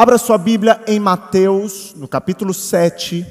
Abra 0.00 0.16
sua 0.16 0.38
Bíblia 0.38 0.80
em 0.86 0.98
Mateus, 0.98 1.92
no 1.94 2.08
capítulo 2.08 2.54
7, 2.54 3.26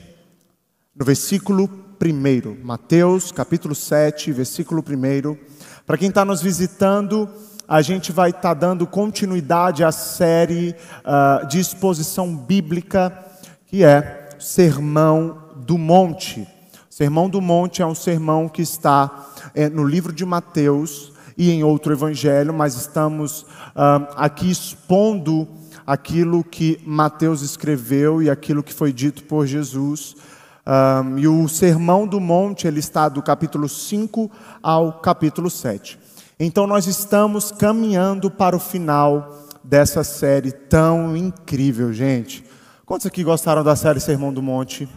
no 0.95 1.03
versículo 1.03 1.67
1. 1.99 2.63
Mateus, 2.63 3.31
capítulo 3.31 3.73
7, 3.73 4.31
versículo 4.31 4.83
1. 4.87 5.35
Para 5.83 5.97
quem 5.97 6.09
está 6.09 6.23
nos 6.23 6.43
visitando, 6.43 7.27
a 7.67 7.81
gente 7.81 8.11
vai 8.11 8.29
estar 8.29 8.41
tá 8.41 8.53
dando 8.53 8.85
continuidade 8.85 9.83
à 9.83 9.91
série 9.91 10.75
uh, 10.99 11.47
de 11.47 11.59
exposição 11.59 12.35
bíblica, 12.35 13.17
que 13.65 13.83
é 13.83 14.29
Sermão 14.37 15.41
do 15.55 15.75
Monte. 15.75 16.47
Sermão 16.87 17.27
do 17.27 17.41
Monte 17.41 17.81
é 17.81 17.85
um 17.87 17.95
sermão 17.95 18.47
que 18.47 18.61
está 18.61 19.31
é, 19.55 19.67
no 19.69 19.83
livro 19.83 20.13
de 20.13 20.23
Mateus 20.23 21.13
e 21.35 21.49
em 21.49 21.63
outro 21.63 21.91
evangelho, 21.91 22.53
mas 22.53 22.75
estamos 22.75 23.41
uh, 23.41 24.05
aqui 24.15 24.51
expondo 24.51 25.47
aquilo 25.89 26.43
que 26.43 26.79
Mateus 26.85 27.41
escreveu 27.41 28.21
e 28.21 28.29
aquilo 28.29 28.61
que 28.61 28.71
foi 28.71 28.93
dito 28.93 29.23
por 29.23 29.47
Jesus. 29.47 30.15
Um, 30.63 31.17
e 31.17 31.27
o 31.27 31.47
Sermão 31.47 32.05
do 32.05 32.19
Monte, 32.19 32.67
ele 32.67 32.79
está 32.79 33.09
do 33.09 33.23
capítulo 33.23 33.67
5 33.67 34.29
ao 34.61 34.99
capítulo 34.99 35.49
7. 35.49 35.97
Então 36.39 36.67
nós 36.67 36.85
estamos 36.85 37.51
caminhando 37.51 38.29
para 38.29 38.55
o 38.55 38.59
final 38.59 39.47
dessa 39.63 40.03
série 40.03 40.51
tão 40.51 41.17
incrível, 41.17 41.91
gente. 41.91 42.45
Quantos 42.85 43.07
aqui 43.07 43.23
gostaram 43.23 43.63
da 43.63 43.75
série 43.75 43.99
Sermão 43.99 44.31
do 44.31 44.43
Monte? 44.43 44.87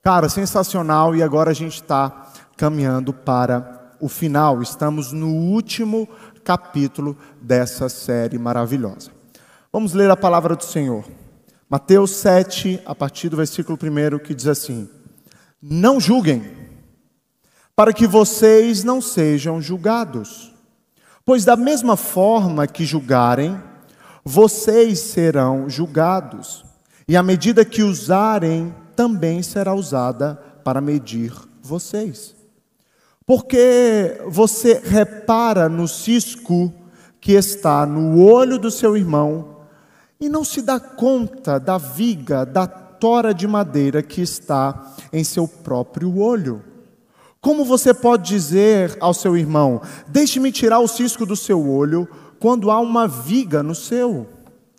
Cara, 0.00 0.28
sensacional, 0.28 1.16
e 1.16 1.24
agora 1.24 1.50
a 1.50 1.54
gente 1.54 1.74
está 1.74 2.28
caminhando 2.56 3.12
para 3.12 3.96
o 4.00 4.08
final. 4.08 4.62
Estamos 4.62 5.10
no 5.10 5.26
último 5.26 6.08
capítulo 6.44 7.16
dessa 7.42 7.88
série 7.88 8.38
maravilhosa. 8.38 9.15
Vamos 9.76 9.92
ler 9.92 10.10
a 10.10 10.16
palavra 10.16 10.56
do 10.56 10.64
Senhor. 10.64 11.04
Mateus 11.68 12.12
7, 12.12 12.80
a 12.86 12.94
partir 12.94 13.28
do 13.28 13.36
versículo 13.36 13.78
1, 13.78 14.20
que 14.20 14.34
diz 14.34 14.46
assim: 14.46 14.88
Não 15.60 16.00
julguem, 16.00 16.50
para 17.74 17.92
que 17.92 18.06
vocês 18.06 18.82
não 18.82 19.02
sejam 19.02 19.60
julgados. 19.60 20.50
Pois 21.26 21.44
da 21.44 21.56
mesma 21.56 21.94
forma 21.94 22.66
que 22.66 22.86
julgarem, 22.86 23.62
vocês 24.24 24.98
serão 24.98 25.68
julgados. 25.68 26.64
E 27.06 27.14
a 27.14 27.22
medida 27.22 27.62
que 27.62 27.82
usarem 27.82 28.74
também 28.96 29.42
será 29.42 29.74
usada 29.74 30.36
para 30.64 30.80
medir 30.80 31.34
vocês. 31.60 32.34
Porque 33.26 34.22
você 34.26 34.80
repara 34.82 35.68
no 35.68 35.86
cisco 35.86 36.72
que 37.20 37.32
está 37.32 37.84
no 37.84 38.24
olho 38.24 38.58
do 38.58 38.70
seu 38.70 38.96
irmão 38.96 39.54
e 40.20 40.28
não 40.28 40.44
se 40.44 40.62
dá 40.62 40.80
conta 40.80 41.58
da 41.58 41.78
viga, 41.78 42.44
da 42.44 42.66
tora 42.66 43.34
de 43.34 43.46
madeira 43.46 44.02
que 44.02 44.22
está 44.22 44.94
em 45.12 45.22
seu 45.22 45.46
próprio 45.46 46.18
olho. 46.18 46.62
Como 47.40 47.64
você 47.64 47.94
pode 47.94 48.28
dizer 48.28 48.96
ao 49.00 49.14
seu 49.14 49.36
irmão: 49.36 49.80
Deixe-me 50.08 50.50
tirar 50.50 50.80
o 50.80 50.88
cisco 50.88 51.24
do 51.24 51.36
seu 51.36 51.68
olho, 51.68 52.08
quando 52.40 52.70
há 52.70 52.80
uma 52.80 53.06
viga 53.06 53.62
no 53.62 53.74
seu? 53.74 54.26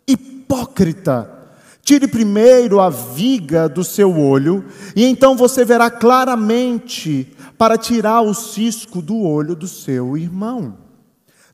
Hipócrita! 0.06 1.38
Tire 1.82 2.06
primeiro 2.06 2.80
a 2.80 2.90
viga 2.90 3.66
do 3.66 3.82
seu 3.82 4.14
olho, 4.18 4.66
e 4.94 5.06
então 5.06 5.34
você 5.34 5.64
verá 5.64 5.90
claramente 5.90 7.34
para 7.56 7.78
tirar 7.78 8.20
o 8.20 8.34
cisco 8.34 9.00
do 9.00 9.22
olho 9.22 9.56
do 9.56 9.66
seu 9.66 10.14
irmão. 10.14 10.76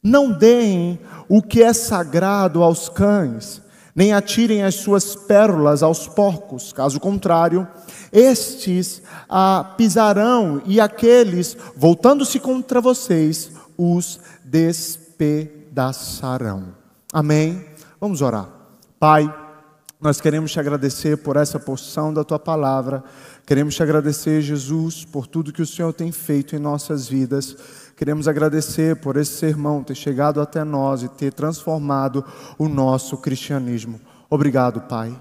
Não 0.03 0.33
deem 0.33 0.99
o 1.29 1.41
que 1.41 1.63
é 1.63 1.73
sagrado 1.73 2.65
aos 2.65 2.89
cães, 2.89 3.63
nem 3.95 4.13
atirem 4.13 4.65
as 4.65 4.75
suas 4.75 5.15
pérolas 5.15 5.83
aos 5.83 6.09
porcos, 6.09 6.73
caso 6.73 6.99
contrário, 6.99 7.69
estes 8.13 9.01
ah, 9.29 9.75
pisarão 9.77 10.61
e 10.67 10.81
aqueles, 10.81 11.57
voltando-se 11.77 12.41
contra 12.41 12.81
vocês, 12.81 13.53
os 13.77 14.19
despedaçarão. 14.45 16.75
Amém? 17.13 17.65
Vamos 18.01 18.23
orar. 18.23 18.49
Pai, 18.99 19.33
nós 20.01 20.21
queremos 20.21 20.51
te 20.53 20.61
agradecer 20.61 21.17
por 21.19 21.37
essa 21.37 21.59
porção 21.59 22.13
da 22.13 22.25
tua 22.25 22.39
palavra, 22.39 23.03
queremos 23.47 23.75
te 23.75 23.83
agradecer, 23.83 24.43
Jesus, 24.43 25.05
por 25.05 25.27
tudo 25.27 25.53
que 25.53 25.63
o 25.63 25.67
Senhor 25.67 25.93
tem 25.93 26.13
feito 26.13 26.55
em 26.55 26.59
nossas 26.59 27.09
vidas. 27.09 27.57
Queremos 27.97 28.27
agradecer 28.27 28.97
por 28.97 29.17
esse 29.17 29.33
sermão 29.35 29.85
ter 29.85 29.95
chegado 29.95 30.41
até 30.41 30.65
nós 30.65 31.05
e 31.05 31.09
ter 31.09 31.33
transformado 31.33 32.25
o 32.59 32.69
nosso 32.69 33.17
cristianismo. 33.17 34.01
Obrigado, 34.29 34.81
Pai. 34.81 35.15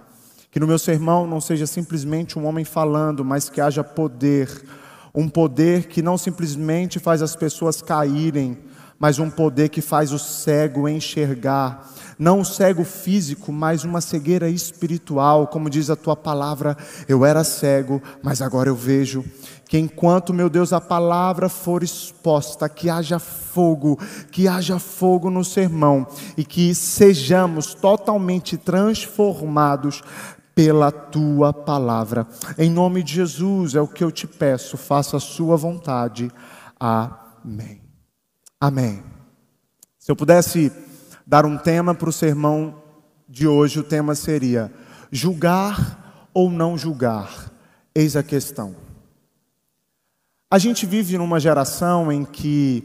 Que 0.50 0.60
no 0.60 0.66
meu 0.66 0.80
sermão 0.80 1.28
não 1.28 1.40
seja 1.40 1.68
simplesmente 1.68 2.38
um 2.40 2.48
homem 2.48 2.66
falando, 2.66 3.24
mas 3.24 3.48
que 3.48 3.62
haja 3.62 3.84
poder, 3.84 4.50
um 5.14 5.30
poder 5.30 5.86
que 5.86 6.02
não 6.02 6.18
simplesmente 6.18 6.98
faz 6.98 7.22
as 7.22 7.36
pessoas 7.36 7.80
caírem, 7.80 8.58
mas 8.98 9.20
um 9.20 9.30
poder 9.30 9.70
que 9.70 9.82
faz 9.82 10.12
o 10.12 10.18
cego 10.18 10.90
enxergar, 10.90 11.92
não 12.18 12.40
um 12.40 12.44
cego 12.44 12.84
físico, 12.84 13.52
mas 13.52 13.84
uma 13.84 14.02
cegueira 14.02 14.50
espiritual, 14.50 15.48
como 15.48 15.70
diz 15.70 15.90
a 15.90 15.96
tua 15.96 16.16
palavra, 16.16 16.76
eu 17.08 17.26
era 17.26 17.44
cego, 17.44 18.02
mas 18.24 18.42
agora 18.42 18.70
eu 18.70 18.76
vejo 18.76 19.24
que 19.74 19.80
enquanto, 19.80 20.36
meu 20.36 20.52
Deus, 20.52 20.72
a 20.72 20.80
palavra 20.80 21.50
for 21.50 21.82
exposta, 21.82 22.70
que 22.70 22.92
haja 22.92 23.18
fogo, 23.18 23.98
que 24.32 24.48
haja 24.48 24.78
fogo 24.78 25.32
no 25.32 25.44
sermão 25.44 26.06
e 26.38 26.46
que 26.46 26.76
sejamos 26.76 27.74
totalmente 27.74 28.56
transformados 28.56 30.04
pela 30.54 30.92
tua 30.92 31.52
palavra. 31.52 32.28
Em 32.56 32.70
nome 32.70 33.02
de 33.02 33.16
Jesus 33.16 33.74
é 33.74 33.82
o 33.82 33.88
que 33.88 34.04
eu 34.04 34.12
te 34.12 34.28
peço, 34.28 34.78
faça 34.78 35.18
a 35.18 35.20
sua 35.20 35.58
vontade. 35.58 36.30
Amém. 36.80 37.82
Amém. 38.62 39.04
Se 39.98 40.12
eu 40.12 40.16
pudesse 40.16 40.72
dar 41.26 41.48
um 41.48 41.58
tema 41.58 41.96
para 41.96 42.10
o 42.10 42.14
sermão 42.14 42.76
de 43.28 43.48
hoje, 43.48 43.80
o 43.80 43.84
tema 43.84 44.14
seria: 44.14 44.72
julgar 45.12 46.30
ou 46.32 46.52
não 46.52 46.78
julgar? 46.78 47.52
Eis 47.96 48.16
a 48.16 48.22
questão. 48.22 48.93
A 50.54 50.60
gente 50.60 50.86
vive 50.86 51.18
numa 51.18 51.40
geração 51.40 52.12
em 52.12 52.24
que 52.24 52.84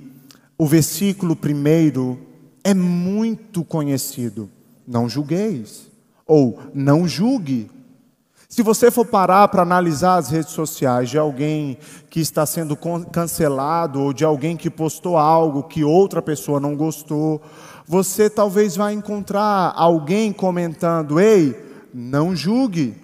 o 0.57 0.65
versículo 0.65 1.37
primeiro 1.37 2.19
é 2.65 2.73
muito 2.73 3.63
conhecido. 3.63 4.49
Não 4.87 5.07
julgueis. 5.07 5.91
Ou 6.27 6.59
não 6.73 7.07
julgue. 7.07 7.71
Se 8.49 8.63
você 8.63 8.91
for 8.91 9.05
parar 9.05 9.49
para 9.49 9.61
analisar 9.61 10.17
as 10.17 10.31
redes 10.31 10.53
sociais 10.53 11.11
de 11.11 11.19
alguém 11.19 11.77
que 12.09 12.21
está 12.21 12.47
sendo 12.47 12.75
cancelado 13.13 14.01
ou 14.01 14.15
de 14.15 14.25
alguém 14.25 14.57
que 14.57 14.71
postou 14.71 15.19
algo 15.19 15.65
que 15.65 15.85
outra 15.85 16.23
pessoa 16.23 16.59
não 16.59 16.75
gostou, 16.75 17.39
você 17.87 18.31
talvez 18.31 18.77
vá 18.77 18.95
encontrar 18.95 19.75
alguém 19.77 20.33
comentando: 20.33 21.21
"Ei, 21.21 21.55
não 21.93 22.35
julgue". 22.35 22.97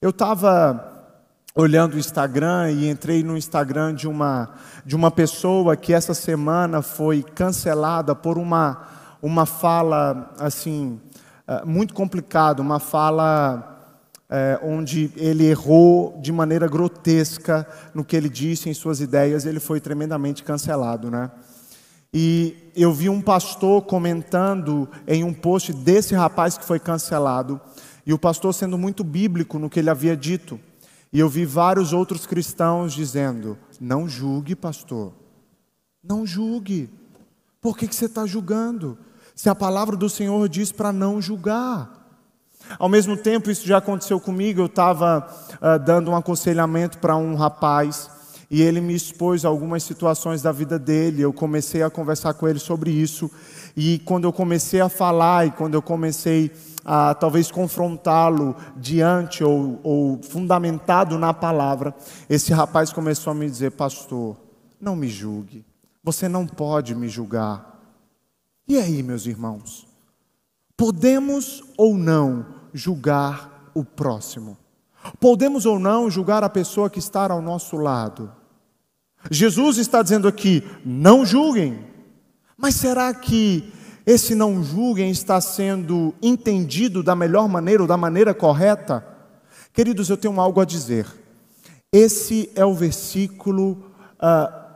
Eu 0.00 0.10
estava 0.10 0.91
olhando 1.54 1.94
o 1.94 1.98
Instagram 1.98 2.70
e 2.70 2.88
entrei 2.88 3.22
no 3.22 3.36
Instagram 3.36 3.94
de 3.94 4.08
uma, 4.08 4.50
de 4.86 4.96
uma 4.96 5.10
pessoa 5.10 5.76
que 5.76 5.92
essa 5.92 6.14
semana 6.14 6.80
foi 6.80 7.22
cancelada 7.22 8.14
por 8.14 8.38
uma, 8.38 8.88
uma 9.20 9.44
fala 9.44 10.34
assim 10.38 10.98
eh, 11.46 11.62
muito 11.64 11.92
complicada, 11.92 12.62
uma 12.62 12.80
fala 12.80 13.72
é, 14.34 14.58
onde 14.62 15.12
ele 15.14 15.44
errou 15.44 16.18
de 16.22 16.32
maneira 16.32 16.66
grotesca 16.66 17.68
no 17.92 18.02
que 18.02 18.16
ele 18.16 18.30
disse 18.30 18.70
em 18.70 18.72
suas 18.72 18.98
ideias, 18.98 19.44
ele 19.44 19.60
foi 19.60 19.78
tremendamente 19.78 20.42
cancelado, 20.42 21.10
né? 21.10 21.30
E 22.14 22.70
eu 22.74 22.94
vi 22.94 23.10
um 23.10 23.20
pastor 23.20 23.82
comentando 23.82 24.88
em 25.06 25.22
um 25.22 25.34
post 25.34 25.74
desse 25.74 26.14
rapaz 26.14 26.56
que 26.56 26.64
foi 26.64 26.78
cancelado, 26.78 27.60
e 28.06 28.12
o 28.14 28.18
pastor 28.18 28.54
sendo 28.54 28.78
muito 28.78 29.04
bíblico 29.04 29.58
no 29.58 29.68
que 29.68 29.78
ele 29.78 29.90
havia 29.90 30.16
dito. 30.16 30.58
E 31.12 31.20
eu 31.20 31.28
vi 31.28 31.44
vários 31.44 31.92
outros 31.92 32.24
cristãos 32.24 32.92
dizendo: 32.92 33.58
não 33.80 34.08
julgue, 34.08 34.56
pastor. 34.56 35.12
Não 36.02 36.26
julgue. 36.26 36.88
Por 37.60 37.76
que, 37.76 37.86
que 37.86 37.94
você 37.94 38.06
está 38.06 38.26
julgando? 38.26 38.98
Se 39.34 39.48
a 39.48 39.54
palavra 39.54 39.96
do 39.96 40.08
Senhor 40.08 40.48
diz 40.48 40.72
para 40.72 40.92
não 40.92 41.20
julgar. 41.20 42.00
Ao 42.78 42.88
mesmo 42.88 43.16
tempo, 43.16 43.50
isso 43.50 43.66
já 43.66 43.78
aconteceu 43.78 44.18
comigo. 44.18 44.60
Eu 44.60 44.66
estava 44.66 45.26
uh, 45.54 45.84
dando 45.84 46.10
um 46.10 46.16
aconselhamento 46.16 46.98
para 46.98 47.16
um 47.16 47.34
rapaz 47.34 48.10
e 48.50 48.62
ele 48.62 48.80
me 48.80 48.94
expôs 48.94 49.44
algumas 49.44 49.82
situações 49.82 50.42
da 50.42 50.52
vida 50.52 50.78
dele. 50.78 51.22
Eu 51.22 51.32
comecei 51.32 51.82
a 51.82 51.90
conversar 51.90 52.34
com 52.34 52.48
ele 52.48 52.58
sobre 52.58 52.90
isso. 52.90 53.30
E 53.76 53.98
quando 54.00 54.24
eu 54.24 54.32
comecei 54.32 54.80
a 54.80 54.88
falar 54.88 55.46
e 55.46 55.50
quando 55.50 55.74
eu 55.74 55.82
comecei 55.82 56.52
a 56.84 57.14
talvez 57.14 57.50
confrontá-lo 57.50 58.56
diante 58.76 59.44
ou, 59.44 59.80
ou 59.82 60.22
fundamentado 60.22 61.18
na 61.18 61.32
palavra, 61.32 61.94
esse 62.28 62.52
rapaz 62.52 62.92
começou 62.92 63.30
a 63.30 63.34
me 63.34 63.48
dizer: 63.48 63.72
Pastor, 63.72 64.36
não 64.80 64.96
me 64.96 65.08
julgue, 65.08 65.64
você 66.02 66.28
não 66.28 66.46
pode 66.46 66.94
me 66.94 67.08
julgar. 67.08 67.80
E 68.66 68.78
aí, 68.78 69.02
meus 69.02 69.26
irmãos? 69.26 69.86
Podemos 70.76 71.62
ou 71.76 71.96
não 71.96 72.46
julgar 72.72 73.70
o 73.74 73.84
próximo? 73.84 74.56
Podemos 75.20 75.66
ou 75.66 75.78
não 75.78 76.10
julgar 76.10 76.42
a 76.42 76.48
pessoa 76.48 76.90
que 76.90 76.98
está 76.98 77.30
ao 77.30 77.42
nosso 77.42 77.76
lado? 77.76 78.32
Jesus 79.30 79.78
está 79.78 80.02
dizendo 80.02 80.26
aqui: 80.26 80.62
não 80.84 81.24
julguem. 81.24 81.86
Mas 82.56 82.76
será 82.76 83.12
que 83.12 83.72
esse 84.04 84.34
não 84.34 84.62
julguem 84.64 85.10
está 85.10 85.40
sendo 85.40 86.14
entendido 86.20 87.02
da 87.02 87.14
melhor 87.14 87.48
maneira 87.48 87.82
ou 87.82 87.88
da 87.88 87.96
maneira 87.96 88.34
correta? 88.34 89.06
Queridos, 89.72 90.10
eu 90.10 90.16
tenho 90.16 90.40
algo 90.40 90.60
a 90.60 90.64
dizer. 90.64 91.06
Esse 91.92 92.50
é 92.56 92.64
o 92.64 92.74
versículo 92.74 93.84
ah, 94.18 94.70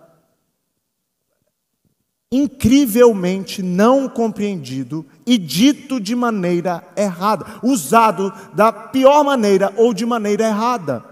incrivelmente 2.30 3.62
não 3.62 4.08
compreendido 4.08 5.04
e 5.26 5.36
dito 5.36 5.98
de 5.98 6.14
maneira 6.14 6.86
errada, 6.96 7.46
usado 7.62 8.32
da 8.54 8.72
pior 8.72 9.24
maneira 9.24 9.72
ou 9.76 9.92
de 9.92 10.06
maneira 10.06 10.46
errada. 10.46 11.04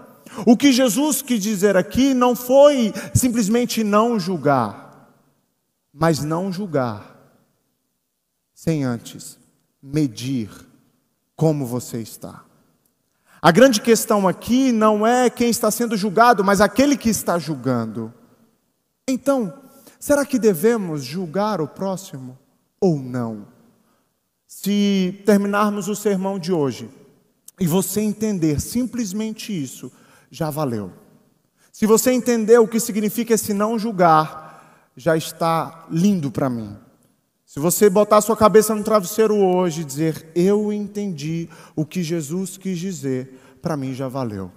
O 0.45 0.55
que 0.55 0.71
Jesus 0.71 1.21
quis 1.21 1.41
dizer 1.41 1.75
aqui 1.75 2.13
não 2.13 2.35
foi 2.35 2.93
simplesmente 3.13 3.83
não 3.83 4.19
julgar, 4.19 5.09
mas 5.93 6.23
não 6.23 6.51
julgar 6.51 7.14
sem 8.65 8.83
antes 8.83 9.37
medir 9.79 10.49
como 11.35 11.67
você 11.67 11.99
está. 11.99 12.43
A 13.39 13.51
grande 13.51 13.79
questão 13.79 14.27
aqui 14.27 14.71
não 14.71 15.05
é 15.05 15.29
quem 15.29 15.51
está 15.51 15.69
sendo 15.69 15.95
julgado, 15.95 16.43
mas 16.43 16.59
aquele 16.59 16.97
que 16.97 17.09
está 17.09 17.37
julgando. 17.37 18.11
Então, 19.07 19.53
será 19.99 20.25
que 20.25 20.39
devemos 20.39 21.03
julgar 21.03 21.61
o 21.61 21.67
próximo 21.67 22.39
ou 22.81 22.97
não? 22.97 23.45
Se 24.47 25.21
terminarmos 25.27 25.87
o 25.87 25.95
sermão 25.95 26.39
de 26.39 26.51
hoje 26.51 26.89
e 27.59 27.67
você 27.67 28.01
entender 28.01 28.59
simplesmente 28.59 29.53
isso, 29.53 29.91
já 30.31 30.49
valeu. 30.49 30.91
Se 31.71 31.85
você 31.85 32.11
entender 32.11 32.57
o 32.57 32.67
que 32.67 32.79
significa 32.79 33.35
esse 33.35 33.53
não 33.53 33.77
julgar, 33.77 34.89
já 34.97 35.15
está 35.15 35.85
lindo 35.91 36.31
para 36.31 36.49
mim. 36.49 36.75
Se 37.55 37.59
você 37.61 37.89
botar 37.89 38.19
sua 38.19 38.35
cabeça 38.35 38.75
no 38.75 38.83
travesseiro 38.83 39.37
hoje 39.37 39.79
e 39.79 39.85
dizer, 39.85 40.29
eu 40.35 40.73
entendi 40.73 41.47
o 41.73 41.85
que 41.85 42.03
Jesus 42.03 42.57
quis 42.57 42.77
dizer, 42.77 43.39
para 43.61 43.77
mim 43.77 43.93
já 43.93 44.09
valeu. 44.09 44.51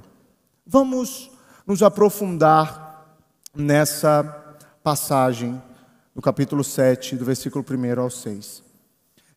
Vamos 0.66 1.30
nos 1.64 1.80
aprofundar 1.80 3.16
nessa 3.54 4.24
passagem 4.82 5.62
do 6.12 6.20
capítulo 6.20 6.64
7, 6.64 7.14
do 7.14 7.24
versículo 7.24 7.64
1 7.64 8.00
ao 8.00 8.10
6. 8.10 8.64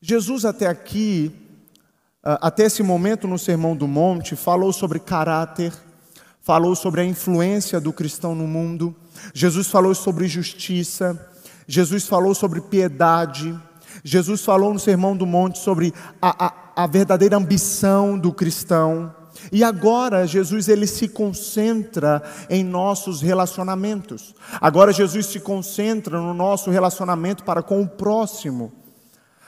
Jesus, 0.02 0.44
até 0.44 0.66
aqui, 0.66 1.32
ah, 2.24 2.48
até 2.48 2.64
esse 2.64 2.82
momento 2.82 3.28
no 3.28 3.38
Sermão 3.38 3.76
do 3.76 3.88
Monte, 3.88 4.36
falou 4.36 4.74
sobre 4.74 4.98
caráter, 4.98 5.72
falou 6.42 6.76
sobre 6.76 7.02
a 7.02 7.06
influência 7.06 7.80
do 7.80 7.94
cristão 7.94 8.34
no 8.34 8.48
mundo, 8.48 8.96
Jesus 9.36 9.68
falou 9.68 9.94
sobre 9.94 10.28
justiça, 10.28 11.31
Jesus 11.68 12.08
falou 12.08 12.34
sobre 12.34 12.62
piedade, 12.62 13.58
Jesus 14.04 14.44
falou 14.44 14.74
no 14.74 14.80
Sermão 14.80 15.16
do 15.16 15.26
Monte 15.26 15.60
sobre 15.60 15.94
a, 16.22 16.48
a, 16.48 16.84
a 16.84 16.88
verdadeira 16.88 17.38
ambição 17.38 18.18
do 18.18 18.32
cristão. 18.32 19.14
E 19.52 19.64
agora 19.64 20.28
Jesus 20.28 20.68
ele 20.68 20.86
se 20.86 21.08
concentra 21.08 22.22
em 22.50 22.64
nossos 22.64 23.22
relacionamentos. 23.22 24.36
Agora 24.60 24.92
Jesus 24.92 25.28
se 25.28 25.40
concentra 25.40 26.20
no 26.20 26.34
nosso 26.34 26.70
relacionamento 26.70 27.44
para 27.44 27.64
com 27.64 27.82
o 27.82 27.88
próximo. 27.88 28.72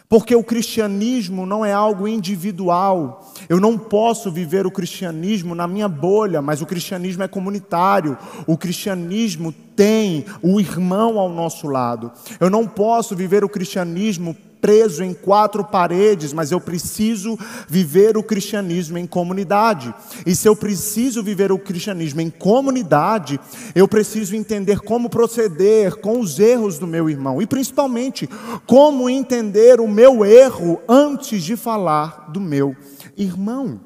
Porque 0.07 0.35
o 0.35 0.43
cristianismo 0.43 1.45
não 1.45 1.65
é 1.65 1.73
algo 1.73 2.07
individual. 2.07 3.33
Eu 3.49 3.59
não 3.59 3.77
posso 3.77 4.31
viver 4.31 4.65
o 4.65 4.71
cristianismo 4.71 5.55
na 5.55 5.67
minha 5.67 5.87
bolha, 5.87 6.41
mas 6.41 6.61
o 6.61 6.67
cristianismo 6.67 7.23
é 7.23 7.27
comunitário. 7.27 8.17
O 8.45 8.57
cristianismo 8.57 9.51
tem 9.75 10.25
o 10.41 10.59
irmão 10.59 11.19
ao 11.19 11.29
nosso 11.29 11.67
lado. 11.67 12.11
Eu 12.39 12.49
não 12.49 12.67
posso 12.67 13.15
viver 13.15 13.43
o 13.43 13.49
cristianismo 13.49 14.35
preso 14.63 15.03
em 15.03 15.13
quatro 15.13 15.61
paredes, 15.61 16.31
mas 16.31 16.49
eu 16.49 16.61
preciso 16.61 17.37
viver 17.67 18.15
o 18.15 18.23
cristianismo 18.23 18.97
em 18.97 19.05
comunidade. 19.05 19.93
E 20.25 20.33
se 20.33 20.47
eu 20.47 20.55
preciso 20.55 21.21
viver 21.21 21.51
o 21.51 21.59
cristianismo 21.59 22.21
em 22.21 22.29
comunidade, 22.29 23.37
eu 23.75 23.89
preciso 23.89 24.37
entender 24.37 24.79
como 24.79 25.09
proceder 25.09 25.97
com 25.97 26.17
os 26.17 26.39
erros 26.39 26.79
do 26.79 26.87
meu 26.87 27.09
irmão 27.09 27.41
e 27.41 27.45
principalmente 27.45 28.29
como 28.65 29.09
entender 29.09 29.81
o 29.81 29.87
meu 29.87 30.23
erro 30.23 30.79
antes 30.87 31.43
de 31.43 31.57
falar 31.57 32.31
do 32.31 32.39
meu 32.39 32.73
irmão. 33.17 33.81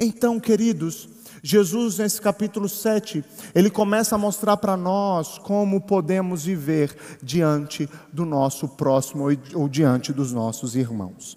Então, 0.00 0.40
queridos, 0.40 1.06
Jesus, 1.46 1.98
nesse 1.98 2.22
capítulo 2.22 2.70
7, 2.70 3.22
ele 3.54 3.68
começa 3.68 4.14
a 4.14 4.18
mostrar 4.18 4.56
para 4.56 4.78
nós 4.78 5.36
como 5.36 5.78
podemos 5.78 6.46
viver 6.46 6.96
diante 7.22 7.86
do 8.10 8.24
nosso 8.24 8.66
próximo 8.66 9.26
ou 9.52 9.68
diante 9.68 10.10
dos 10.10 10.32
nossos 10.32 10.74
irmãos. 10.74 11.36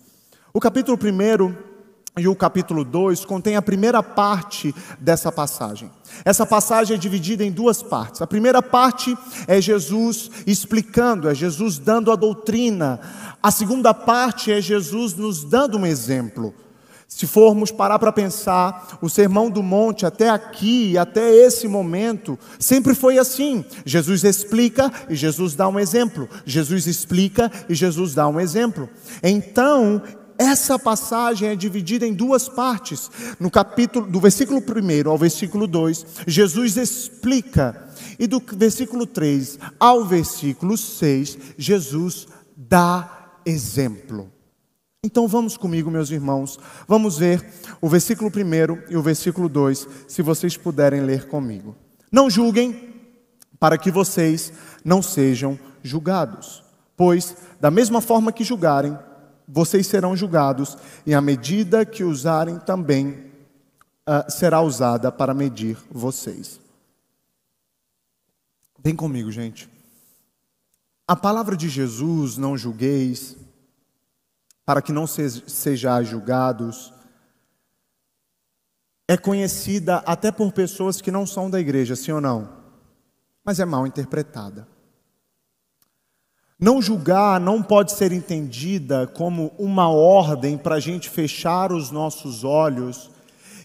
O 0.53 0.61
capítulo 0.61 0.97
1 0.97 1.53
e 2.21 2.25
o 2.25 2.33
capítulo 2.33 2.85
2 2.85 3.25
contém 3.25 3.57
a 3.57 3.61
primeira 3.61 4.01
parte 4.01 4.73
dessa 4.97 5.29
passagem. 5.29 5.91
Essa 6.23 6.45
passagem 6.45 6.95
é 6.95 6.97
dividida 6.97 7.43
em 7.43 7.51
duas 7.51 7.83
partes. 7.83 8.21
A 8.21 8.27
primeira 8.27 8.61
parte 8.61 9.13
é 9.45 9.59
Jesus 9.59 10.31
explicando, 10.47 11.27
é 11.27 11.35
Jesus 11.35 11.77
dando 11.77 12.13
a 12.13 12.15
doutrina. 12.15 13.01
A 13.43 13.51
segunda 13.51 13.93
parte 13.93 14.53
é 14.53 14.61
Jesus 14.61 15.15
nos 15.15 15.43
dando 15.43 15.77
um 15.77 15.85
exemplo. 15.85 16.55
Se 17.07 17.25
formos 17.25 17.71
parar 17.71 17.97
para 17.99 18.11
pensar, 18.11 18.99
o 19.01 19.09
sermão 19.09 19.49
do 19.49 19.63
monte 19.63 20.05
até 20.05 20.29
aqui, 20.29 20.97
até 20.97 21.33
esse 21.33 21.67
momento, 21.67 22.37
sempre 22.59 22.93
foi 22.93 23.17
assim. 23.17 23.63
Jesus 23.85 24.25
explica 24.25 24.91
e 25.09 25.15
Jesus 25.15 25.55
dá 25.55 25.69
um 25.69 25.79
exemplo. 25.79 26.29
Jesus 26.45 26.85
explica 26.85 27.49
e 27.69 27.73
Jesus 27.73 28.13
dá 28.13 28.27
um 28.27 28.39
exemplo. 28.39 28.89
Então, 29.23 30.03
essa 30.37 30.77
passagem 30.77 31.49
é 31.49 31.55
dividida 31.55 32.05
em 32.05 32.13
duas 32.13 32.49
partes. 32.49 33.09
No 33.39 33.49
capítulo 33.49 34.05
do 34.05 34.19
versículo 34.19 34.59
1 34.59 35.09
ao 35.09 35.17
versículo 35.17 35.65
2, 35.65 36.05
Jesus 36.27 36.75
explica, 36.75 37.87
e 38.19 38.27
do 38.27 38.43
versículo 38.55 39.07
3 39.07 39.57
ao 39.79 40.05
versículo 40.05 40.77
6, 40.77 41.37
Jesus 41.57 42.27
dá 42.55 43.31
exemplo. 43.45 44.36
Então 45.07 45.25
vamos 45.25 45.55
comigo, 45.55 45.89
meus 45.89 46.11
irmãos, 46.11 46.59
vamos 46.85 47.17
ver 47.17 47.41
o 47.79 47.87
versículo 47.87 48.29
1 48.29 48.91
e 48.91 48.97
o 48.97 49.01
versículo 49.01 49.47
2, 49.47 49.87
se 50.05 50.21
vocês 50.21 50.57
puderem 50.57 50.99
ler 50.99 51.29
comigo. 51.29 51.77
Não 52.11 52.29
julguem, 52.29 52.93
para 53.57 53.77
que 53.77 53.89
vocês 53.89 54.51
não 54.83 55.01
sejam 55.01 55.57
julgados, 55.81 56.61
pois, 56.97 57.37
da 57.57 57.71
mesma 57.71 58.01
forma 58.01 58.33
que 58.33 58.43
julgarem, 58.43 58.99
vocês 59.47 59.87
serão 59.87 60.13
julgados, 60.13 60.77
e 61.05 61.13
a 61.13 61.21
medida 61.21 61.85
que 61.85 62.03
usarem 62.03 62.59
também 62.59 63.11
uh, 63.11 64.29
será 64.29 64.61
usada 64.61 65.09
para 65.09 65.33
medir 65.33 65.77
vocês. 65.89 66.59
Vem 68.83 68.93
comigo, 68.93 69.31
gente. 69.31 69.69
A 71.07 71.15
palavra 71.15 71.55
de 71.55 71.69
Jesus, 71.69 72.35
não 72.35 72.57
julgueis, 72.57 73.37
para 74.67 74.81
que 74.81 74.91
não 74.91 75.07
sejais 75.07 76.09
julgados, 76.09 76.93
é 79.07 79.15
conhecida 79.15 80.03
até 80.05 80.29
por 80.29 80.51
pessoas 80.51 80.99
que 80.99 81.09
não 81.09 81.25
são 81.25 81.49
da 81.49 81.57
igreja, 81.57 81.95
sim 81.95 82.11
ou 82.11 82.19
não? 82.19 82.49
Mas 83.45 83.61
é 83.61 83.65
mal 83.65 83.87
interpretada. 83.87 84.67
Não 86.59 86.81
julgar 86.81 87.39
não 87.39 87.63
pode 87.63 87.93
ser 87.93 88.11
entendida 88.11 89.07
como 89.07 89.53
uma 89.57 89.87
ordem 89.87 90.57
para 90.57 90.75
a 90.75 90.79
gente 90.81 91.09
fechar 91.09 91.71
os 91.71 91.89
nossos 91.89 92.43
olhos 92.43 93.09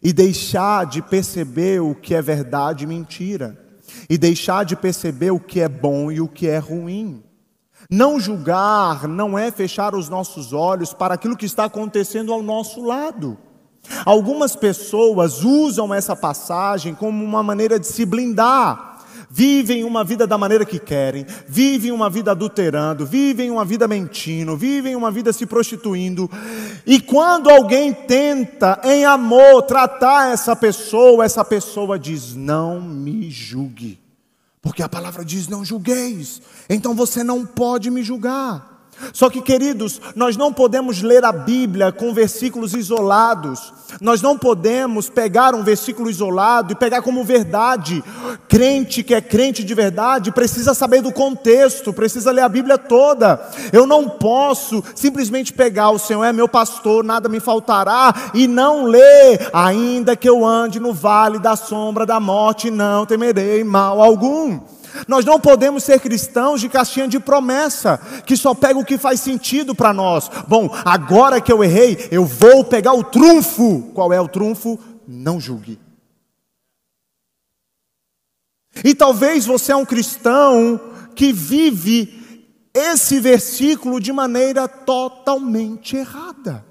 e 0.04 0.12
deixar 0.12 0.86
de 0.86 1.02
perceber 1.02 1.82
o 1.82 1.96
que 1.96 2.14
é 2.14 2.22
verdade 2.22 2.84
e 2.84 2.86
mentira, 2.86 3.58
e 4.08 4.16
deixar 4.16 4.64
de 4.64 4.76
perceber 4.76 5.32
o 5.32 5.40
que 5.40 5.60
é 5.60 5.68
bom 5.68 6.12
e 6.12 6.20
o 6.20 6.28
que 6.28 6.46
é 6.46 6.58
ruim. 6.58 7.24
Não 7.92 8.18
julgar 8.18 9.06
não 9.06 9.38
é 9.38 9.50
fechar 9.50 9.94
os 9.94 10.08
nossos 10.08 10.54
olhos 10.54 10.94
para 10.94 11.12
aquilo 11.12 11.36
que 11.36 11.44
está 11.44 11.66
acontecendo 11.66 12.32
ao 12.32 12.42
nosso 12.42 12.82
lado. 12.82 13.36
Algumas 14.06 14.56
pessoas 14.56 15.44
usam 15.44 15.92
essa 15.92 16.16
passagem 16.16 16.94
como 16.94 17.22
uma 17.22 17.42
maneira 17.42 17.78
de 17.78 17.86
se 17.86 18.06
blindar. 18.06 18.96
Vivem 19.28 19.84
uma 19.84 20.02
vida 20.04 20.26
da 20.26 20.38
maneira 20.38 20.64
que 20.64 20.78
querem, 20.78 21.26
vivem 21.46 21.92
uma 21.92 22.08
vida 22.08 22.30
adulterando, 22.30 23.04
vivem 23.04 23.50
uma 23.50 23.64
vida 23.64 23.86
mentindo, 23.86 24.56
vivem 24.56 24.96
uma 24.96 25.10
vida 25.10 25.30
se 25.30 25.44
prostituindo. 25.44 26.30
E 26.86 26.98
quando 26.98 27.50
alguém 27.50 27.92
tenta, 27.92 28.80
em 28.84 29.04
amor, 29.04 29.64
tratar 29.64 30.32
essa 30.32 30.56
pessoa, 30.56 31.26
essa 31.26 31.44
pessoa 31.44 31.98
diz: 31.98 32.34
Não 32.34 32.80
me 32.80 33.30
julgue. 33.30 34.01
Porque 34.62 34.82
a 34.82 34.88
palavra 34.88 35.24
diz: 35.24 35.48
não 35.48 35.64
julgueis, 35.64 36.40
então 36.70 36.94
você 36.94 37.24
não 37.24 37.44
pode 37.44 37.90
me 37.90 38.02
julgar. 38.02 38.71
Só 39.12 39.28
que, 39.28 39.42
queridos, 39.42 40.00
nós 40.14 40.36
não 40.36 40.52
podemos 40.52 41.02
ler 41.02 41.24
a 41.24 41.32
Bíblia 41.32 41.90
com 41.90 42.14
versículos 42.14 42.74
isolados. 42.74 43.72
Nós 44.00 44.22
não 44.22 44.38
podemos 44.38 45.08
pegar 45.08 45.54
um 45.54 45.62
versículo 45.62 46.08
isolado 46.08 46.72
e 46.72 46.76
pegar 46.76 47.02
como 47.02 47.24
verdade. 47.24 48.02
Crente 48.48 49.02
que 49.02 49.14
é 49.14 49.20
crente 49.20 49.64
de 49.64 49.74
verdade 49.74 50.30
precisa 50.30 50.72
saber 50.72 51.02
do 51.02 51.12
contexto, 51.12 51.92
precisa 51.92 52.30
ler 52.30 52.42
a 52.42 52.48
Bíblia 52.48 52.78
toda. 52.78 53.40
Eu 53.72 53.86
não 53.86 54.08
posso 54.08 54.82
simplesmente 54.94 55.52
pegar 55.52 55.90
o 55.90 55.98
Senhor 55.98 56.24
é 56.24 56.32
meu 56.32 56.48
pastor, 56.48 57.04
nada 57.04 57.28
me 57.28 57.40
faltará 57.40 58.30
e 58.34 58.46
não 58.46 58.84
ler, 58.84 59.50
ainda 59.52 60.16
que 60.16 60.28
eu 60.28 60.44
ande 60.44 60.78
no 60.78 60.92
vale 60.92 61.38
da 61.38 61.56
sombra 61.56 62.06
da 62.06 62.20
morte, 62.20 62.70
não 62.70 63.04
temerei 63.04 63.64
mal 63.64 64.00
algum. 64.00 64.60
Nós 65.06 65.24
não 65.24 65.40
podemos 65.40 65.84
ser 65.84 66.00
cristãos 66.00 66.60
de 66.60 66.68
caixinha 66.68 67.08
de 67.08 67.18
promessa, 67.18 67.98
que 68.26 68.36
só 68.36 68.54
pega 68.54 68.78
o 68.78 68.84
que 68.84 68.98
faz 68.98 69.20
sentido 69.20 69.74
para 69.74 69.92
nós. 69.92 70.30
Bom, 70.48 70.70
agora 70.84 71.40
que 71.40 71.52
eu 71.52 71.62
errei, 71.62 72.08
eu 72.10 72.24
vou 72.24 72.64
pegar 72.64 72.92
o 72.92 73.04
trunfo. 73.04 73.90
Qual 73.94 74.12
é 74.12 74.20
o 74.20 74.28
trunfo? 74.28 74.78
Não 75.06 75.40
julgue. 75.40 75.78
E 78.84 78.94
talvez 78.94 79.44
você 79.44 79.72
é 79.72 79.76
um 79.76 79.84
cristão 79.84 80.80
que 81.14 81.32
vive 81.32 82.22
esse 82.74 83.20
versículo 83.20 84.00
de 84.00 84.12
maneira 84.12 84.66
totalmente 84.66 85.96
errada. 85.96 86.64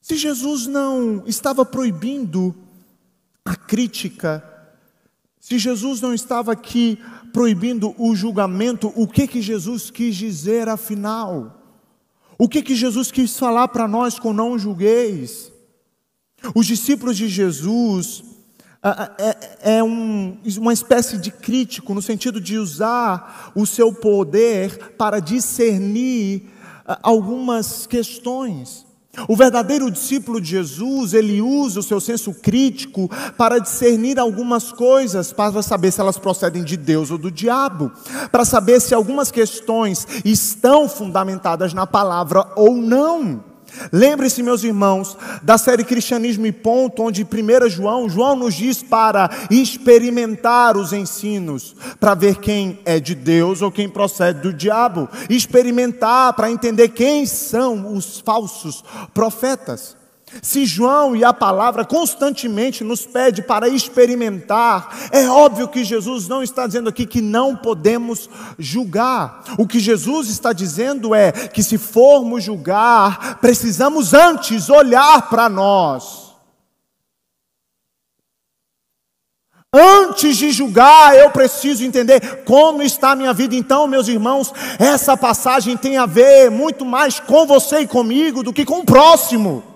Se 0.00 0.16
Jesus 0.16 0.66
não 0.66 1.22
estava 1.26 1.64
proibindo 1.64 2.54
a 3.44 3.54
crítica, 3.54 4.51
se 5.42 5.58
Jesus 5.58 6.00
não 6.00 6.14
estava 6.14 6.52
aqui 6.52 6.96
proibindo 7.32 7.92
o 7.98 8.14
julgamento, 8.14 8.92
o 8.94 9.08
que 9.08 9.26
que 9.26 9.42
Jesus 9.42 9.90
quis 9.90 10.14
dizer 10.14 10.68
afinal? 10.68 11.60
O 12.38 12.48
que 12.48 12.62
que 12.62 12.76
Jesus 12.76 13.10
quis 13.10 13.36
falar 13.36 13.66
para 13.66 13.88
nós 13.88 14.20
com 14.20 14.32
não 14.32 14.56
julgueis? 14.56 15.50
Os 16.54 16.64
discípulos 16.64 17.16
de 17.16 17.26
Jesus 17.26 18.22
é, 19.60 19.78
é 19.78 19.82
um, 19.82 20.38
uma 20.58 20.72
espécie 20.72 21.18
de 21.18 21.32
crítico, 21.32 21.92
no 21.92 22.00
sentido 22.00 22.40
de 22.40 22.56
usar 22.56 23.50
o 23.56 23.66
seu 23.66 23.92
poder 23.92 24.94
para 24.96 25.18
discernir 25.18 26.48
algumas 27.02 27.84
questões. 27.84 28.86
O 29.28 29.36
verdadeiro 29.36 29.90
discípulo 29.90 30.40
de 30.40 30.48
Jesus, 30.48 31.12
ele 31.12 31.42
usa 31.42 31.80
o 31.80 31.82
seu 31.82 32.00
senso 32.00 32.32
crítico 32.32 33.10
para 33.36 33.58
discernir 33.58 34.18
algumas 34.18 34.72
coisas, 34.72 35.34
para 35.34 35.60
saber 35.60 35.92
se 35.92 36.00
elas 36.00 36.16
procedem 36.16 36.64
de 36.64 36.78
Deus 36.78 37.10
ou 37.10 37.18
do 37.18 37.30
diabo, 37.30 37.92
para 38.30 38.42
saber 38.42 38.80
se 38.80 38.94
algumas 38.94 39.30
questões 39.30 40.06
estão 40.24 40.88
fundamentadas 40.88 41.74
na 41.74 41.86
palavra 41.86 42.52
ou 42.56 42.74
não. 42.74 43.51
Lembre-se, 43.92 44.42
meus 44.42 44.64
irmãos, 44.64 45.16
da 45.42 45.56
série 45.58 45.84
Cristianismo 45.84 46.46
e 46.46 46.52
Ponto, 46.52 47.02
onde 47.02 47.24
1 47.24 47.68
João, 47.68 48.08
João 48.08 48.36
nos 48.36 48.54
diz 48.54 48.82
para 48.82 49.30
experimentar 49.50 50.76
os 50.76 50.92
ensinos, 50.92 51.74
para 51.98 52.14
ver 52.14 52.36
quem 52.36 52.80
é 52.84 53.00
de 53.00 53.14
Deus 53.14 53.62
ou 53.62 53.70
quem 53.72 53.88
procede 53.88 54.40
do 54.40 54.52
diabo, 54.52 55.08
experimentar 55.28 56.32
para 56.34 56.50
entender 56.50 56.88
quem 56.88 57.26
são 57.26 57.94
os 57.94 58.20
falsos 58.20 58.84
profetas. 59.14 60.01
Se 60.40 60.64
João 60.64 61.14
e 61.14 61.24
a 61.24 61.32
palavra 61.32 61.84
constantemente 61.84 62.82
nos 62.82 63.04
pede 63.04 63.42
para 63.42 63.68
experimentar, 63.68 65.10
é 65.10 65.28
óbvio 65.28 65.68
que 65.68 65.84
Jesus 65.84 66.28
não 66.28 66.42
está 66.42 66.66
dizendo 66.66 66.88
aqui 66.88 67.04
que 67.04 67.20
não 67.20 67.54
podemos 67.54 68.30
julgar. 68.58 69.42
O 69.58 69.66
que 69.66 69.78
Jesus 69.78 70.28
está 70.28 70.52
dizendo 70.52 71.14
é 71.14 71.32
que 71.32 71.62
se 71.62 71.76
formos 71.76 72.44
julgar, 72.44 73.38
precisamos 73.40 74.14
antes 74.14 74.70
olhar 74.70 75.28
para 75.28 75.48
nós. 75.48 76.22
Antes 79.74 80.36
de 80.36 80.50
julgar, 80.50 81.16
eu 81.16 81.30
preciso 81.30 81.82
entender 81.82 82.44
como 82.44 82.82
está 82.82 83.12
a 83.12 83.16
minha 83.16 83.32
vida. 83.32 83.54
Então, 83.54 83.86
meus 83.86 84.06
irmãos, 84.06 84.52
essa 84.78 85.16
passagem 85.16 85.78
tem 85.78 85.96
a 85.96 86.04
ver 86.04 86.50
muito 86.50 86.84
mais 86.84 87.18
com 87.18 87.46
você 87.46 87.80
e 87.80 87.86
comigo 87.86 88.42
do 88.42 88.52
que 88.52 88.66
com 88.66 88.80
o 88.80 88.84
próximo. 88.84 89.71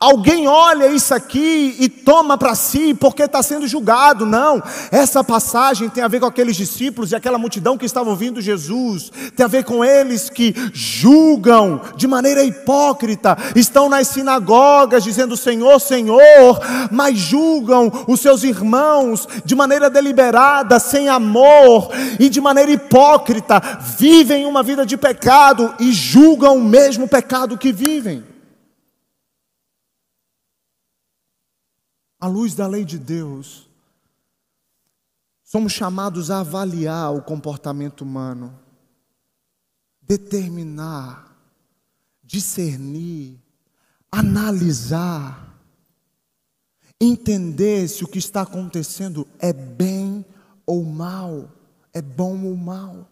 Alguém 0.00 0.48
olha 0.48 0.88
isso 0.88 1.14
aqui 1.14 1.76
e 1.78 1.88
toma 1.88 2.36
para 2.36 2.56
si 2.56 2.92
porque 2.92 3.22
está 3.22 3.40
sendo 3.42 3.68
julgado. 3.68 4.26
Não, 4.26 4.62
essa 4.90 5.22
passagem 5.22 5.88
tem 5.88 6.02
a 6.02 6.08
ver 6.08 6.20
com 6.20 6.26
aqueles 6.26 6.56
discípulos 6.56 7.12
e 7.12 7.16
aquela 7.16 7.38
multidão 7.38 7.78
que 7.78 7.86
estavam 7.86 8.10
ouvindo 8.10 8.42
Jesus, 8.42 9.10
tem 9.34 9.44
a 9.44 9.48
ver 9.48 9.64
com 9.64 9.84
eles 9.84 10.28
que 10.28 10.54
julgam 10.72 11.80
de 11.96 12.06
maneira 12.06 12.42
hipócrita, 12.42 13.38
estão 13.54 13.88
nas 13.88 14.08
sinagogas 14.08 15.04
dizendo 15.04 15.36
Senhor, 15.36 15.80
Senhor, 15.80 16.60
mas 16.90 17.16
julgam 17.16 17.90
os 18.08 18.20
seus 18.20 18.42
irmãos 18.42 19.26
de 19.44 19.54
maneira 19.54 19.88
deliberada, 19.88 20.78
sem 20.78 21.08
amor 21.08 21.90
e 22.18 22.28
de 22.28 22.40
maneira 22.40 22.72
hipócrita, 22.72 23.62
vivem 23.98 24.46
uma 24.46 24.64
vida 24.64 24.84
de 24.84 24.96
pecado 24.96 25.72
e 25.78 25.92
julgam 25.92 26.56
o 26.56 26.64
mesmo 26.64 27.08
pecado 27.08 27.56
que 27.56 27.72
vivem. 27.72 28.35
À 32.26 32.28
luz 32.28 32.54
da 32.54 32.66
lei 32.66 32.84
de 32.84 32.98
Deus, 32.98 33.70
somos 35.44 35.72
chamados 35.72 36.28
a 36.28 36.40
avaliar 36.40 37.14
o 37.14 37.22
comportamento 37.22 38.00
humano, 38.02 38.58
determinar, 40.02 41.38
discernir, 42.24 43.40
analisar, 44.10 45.56
entender 47.00 47.86
se 47.86 48.02
o 48.02 48.08
que 48.08 48.18
está 48.18 48.42
acontecendo 48.42 49.26
é 49.38 49.52
bem 49.52 50.24
ou 50.66 50.84
mal, 50.84 51.52
é 51.92 52.02
bom 52.02 52.44
ou 52.44 52.56
mal. 52.56 53.08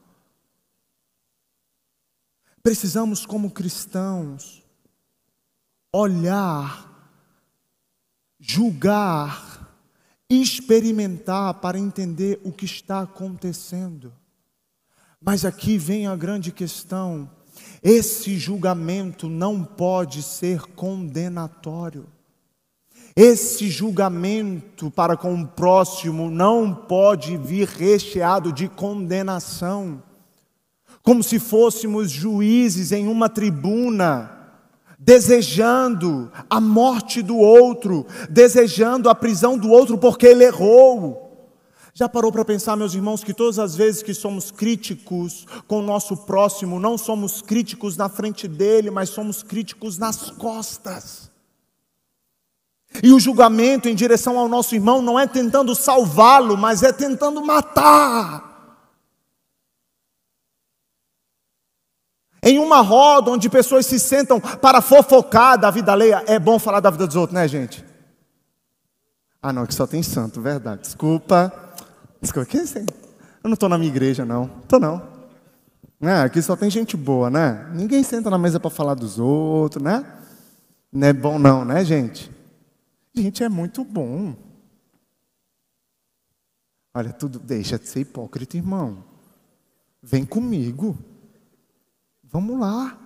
Precisamos, 2.64 3.24
como 3.24 3.52
cristãos, 3.52 4.60
olhar 5.92 6.93
julgar, 8.46 9.74
experimentar 10.28 11.54
para 11.54 11.78
entender 11.78 12.40
o 12.44 12.52
que 12.52 12.66
está 12.66 13.00
acontecendo. 13.00 14.12
Mas 15.20 15.44
aqui 15.44 15.78
vem 15.78 16.06
a 16.06 16.14
grande 16.14 16.52
questão: 16.52 17.30
esse 17.82 18.36
julgamento 18.36 19.28
não 19.28 19.64
pode 19.64 20.22
ser 20.22 20.60
condenatório. 20.60 22.06
Esse 23.16 23.70
julgamento 23.70 24.90
para 24.90 25.16
com 25.16 25.40
o 25.40 25.46
próximo 25.46 26.28
não 26.28 26.74
pode 26.74 27.36
vir 27.36 27.68
recheado 27.68 28.52
de 28.52 28.68
condenação, 28.68 30.02
como 31.00 31.22
se 31.22 31.38
fôssemos 31.38 32.10
juízes 32.10 32.90
em 32.90 33.06
uma 33.06 33.28
tribuna 33.28 34.43
desejando 35.04 36.32
a 36.48 36.58
morte 36.60 37.20
do 37.20 37.36
outro, 37.36 38.06
desejando 38.30 39.10
a 39.10 39.14
prisão 39.14 39.58
do 39.58 39.70
outro 39.70 39.98
porque 39.98 40.26
ele 40.26 40.44
errou. 40.44 41.20
Já 41.92 42.08
parou 42.08 42.32
para 42.32 42.44
pensar, 42.44 42.74
meus 42.74 42.94
irmãos, 42.94 43.22
que 43.22 43.34
todas 43.34 43.58
as 43.58 43.76
vezes 43.76 44.02
que 44.02 44.14
somos 44.14 44.50
críticos 44.50 45.46
com 45.68 45.78
o 45.78 45.82
nosso 45.82 46.16
próximo, 46.16 46.80
não 46.80 46.96
somos 46.96 47.42
críticos 47.42 47.96
na 47.96 48.08
frente 48.08 48.48
dele, 48.48 48.90
mas 48.90 49.10
somos 49.10 49.42
críticos 49.42 49.98
nas 49.98 50.30
costas. 50.30 51.30
E 53.02 53.12
o 53.12 53.20
julgamento 53.20 53.88
em 53.88 53.94
direção 53.94 54.38
ao 54.38 54.48
nosso 54.48 54.74
irmão 54.74 55.02
não 55.02 55.20
é 55.20 55.26
tentando 55.26 55.74
salvá-lo, 55.74 56.56
mas 56.56 56.82
é 56.82 56.92
tentando 56.92 57.44
matar. 57.44 58.53
Em 62.44 62.58
uma 62.58 62.82
roda 62.82 63.30
onde 63.30 63.48
pessoas 63.48 63.86
se 63.86 63.98
sentam 63.98 64.38
para 64.38 64.82
fofocar 64.82 65.58
da 65.58 65.70
vida 65.70 65.92
alheia, 65.92 66.22
é 66.26 66.38
bom 66.38 66.58
falar 66.58 66.80
da 66.80 66.90
vida 66.90 67.06
dos 67.06 67.16
outros, 67.16 67.34
né, 67.34 67.48
gente? 67.48 67.82
Ah, 69.40 69.52
não, 69.52 69.64
que 69.64 69.74
só 69.74 69.86
tem 69.86 70.02
santo, 70.02 70.42
verdade. 70.42 70.82
Desculpa. 70.82 71.52
Desculpa, 72.20 72.48
que 72.48 72.58
eu 72.58 73.48
não 73.48 73.54
estou 73.54 73.68
na 73.68 73.78
minha 73.78 73.90
igreja, 73.90 74.24
não. 74.24 74.50
Estou 74.62 74.78
não. 74.78 75.02
É, 76.00 76.22
aqui 76.22 76.42
só 76.42 76.54
tem 76.54 76.68
gente 76.68 76.98
boa, 76.98 77.30
né? 77.30 77.70
Ninguém 77.74 78.02
senta 78.02 78.28
na 78.28 78.36
mesa 78.36 78.60
para 78.60 78.70
falar 78.70 78.94
dos 78.94 79.18
outros, 79.18 79.82
né? 79.82 80.04
Não 80.92 81.08
é 81.08 81.12
bom 81.14 81.38
não, 81.38 81.64
né, 81.64 81.82
gente? 81.82 82.30
Gente, 83.14 83.42
é 83.42 83.48
muito 83.48 83.82
bom. 83.84 84.34
Olha, 86.92 87.12
tudo 87.12 87.38
deixa 87.38 87.78
de 87.78 87.88
ser 87.88 88.00
hipócrita, 88.00 88.56
irmão. 88.56 89.02
Vem 90.02 90.26
comigo. 90.26 90.96
Vamos 92.34 92.58
lá. 92.58 92.98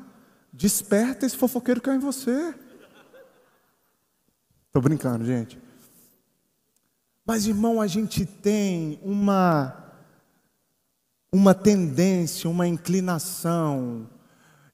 Desperta 0.51 1.27
esse 1.27 1.37
fofoqueiro 1.37 1.83
que 1.83 1.91
é 1.91 1.95
em 1.95 1.99
você. 1.99 2.55
Estou 4.67 4.81
brincando, 4.81 5.23
gente. 5.23 5.59
Mas, 7.27 7.47
irmão, 7.47 7.79
a 7.79 7.87
gente 7.87 8.25
tem 8.25 8.99
uma 9.03 9.85
uma 11.31 11.55
tendência, 11.55 12.49
uma 12.49 12.67
inclinação 12.67 14.09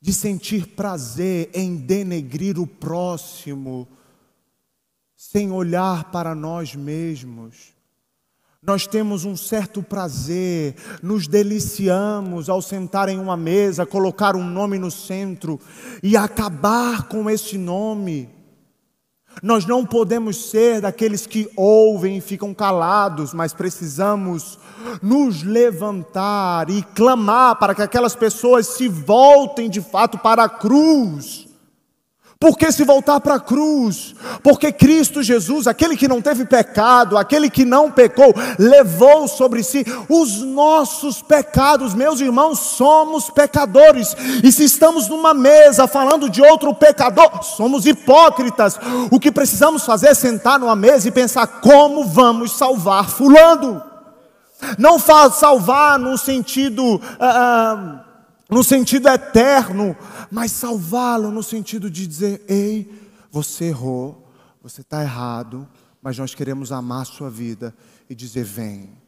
de 0.01 0.15
sentir 0.15 0.69
prazer 0.69 1.51
em 1.53 1.75
denegrir 1.77 2.57
o 2.57 2.65
próximo, 2.65 3.89
sem 5.17 5.51
olhar 5.51 6.13
para 6.13 6.33
nós 6.33 6.77
mesmos. 6.77 7.74
Nós 8.67 8.87
temos 8.87 9.27
um 9.27 9.37
certo 9.37 9.83
prazer, 9.83 10.75
nos 11.03 11.29
deliciamos 11.29 12.49
ao 12.49 12.63
sentar 12.63 13.11
em 13.11 13.19
uma 13.19 13.37
mesa, 13.37 13.85
colocar 13.85 14.35
um 14.35 14.43
nome 14.43 14.79
no 14.79 14.91
centro 14.91 15.61
e 16.03 16.17
acabar 16.17 17.03
com 17.07 17.29
esse 17.29 17.59
nome. 17.59 18.31
Nós 19.43 19.67
não 19.67 19.85
podemos 19.85 20.49
ser 20.49 20.81
daqueles 20.81 21.27
que 21.27 21.51
ouvem 21.55 22.17
e 22.17 22.23
ficam 22.23 22.55
calados, 22.55 23.35
mas 23.35 23.53
precisamos 23.53 24.59
nos 25.03 25.43
levantar 25.43 26.71
e 26.71 26.83
clamar 26.95 27.57
para 27.57 27.75
que 27.75 27.83
aquelas 27.83 28.17
pessoas 28.17 28.67
se 28.69 28.89
voltem 28.89 29.69
de 29.69 29.83
fato 29.83 30.17
para 30.17 30.45
a 30.45 30.49
cruz. 30.49 31.44
Por 32.39 32.59
que 32.59 32.71
se 32.71 32.85
voltar 32.85 33.21
para 33.21 33.37
a 33.37 33.41
cruz? 33.41 34.15
Porque 34.43 34.71
Cristo 34.71 35.23
Jesus, 35.23 35.67
aquele 35.67 35.97
que 35.97 36.09
não 36.09 36.21
teve 36.21 36.45
pecado, 36.45 37.17
aquele 37.17 37.49
que 37.49 37.65
não 37.65 37.91
pecou, 37.91 38.35
levou 38.59 39.27
sobre 39.27 39.63
si 39.63 39.85
os 40.09 40.43
nossos 40.43 41.23
pecados. 41.23 41.95
Meus 41.95 42.21
irmãos, 42.21 42.59
somos 42.59 43.31
pecadores. 43.31 44.15
E 44.43 44.53
se 44.53 44.65
estamos 44.65 45.09
numa 45.09 45.33
mesa 45.33 45.87
falando 45.87 46.29
de 46.29 46.43
outro 46.43 46.75
pecador, 46.75 47.43
somos 47.43 47.87
hipócritas. 47.87 48.79
O 49.11 49.19
que 49.19 49.33
precisamos 49.33 49.85
fazer 49.85 50.09
é 50.09 50.15
sentar 50.15 50.59
numa 50.59 50.77
mesa 50.77 51.09
e 51.09 51.13
pensar 51.13 51.47
como 51.47 52.05
vamos 52.05 52.53
salvar 52.53 53.09
Fulano. 53.09 53.83
Não 54.79 54.99
salvar 54.99 55.99
no 55.99 56.19
sentido. 56.19 56.97
Uh, 56.97 58.05
no 58.51 58.63
sentido 58.63 59.09
eterno, 59.09 59.97
mas 60.35 60.51
salvá-lo 60.51 61.31
no 61.31 61.45
sentido 61.45 61.89
de 61.89 62.09
dizer: 62.09 62.45
ei, 62.49 62.93
você 63.31 63.67
errou, 63.67 64.29
você 64.61 64.81
está 64.81 65.01
errado, 65.01 65.69
mas 66.03 66.19
nós 66.19 66.35
queremos 66.35 66.73
amar 66.73 67.03
a 67.03 67.05
sua 67.05 67.31
vida 67.31 67.73
e 68.11 68.17
dizer: 68.17 68.43
vem. 68.43 69.01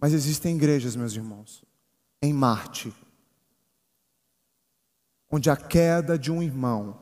Mas 0.00 0.12
existem 0.12 0.56
igrejas, 0.56 0.96
meus 0.96 1.14
irmãos, 1.14 1.64
em 2.20 2.32
Marte, 2.32 2.92
onde 5.30 5.48
a 5.48 5.56
queda 5.56 6.18
de 6.18 6.32
um 6.32 6.42
irmão 6.42 6.98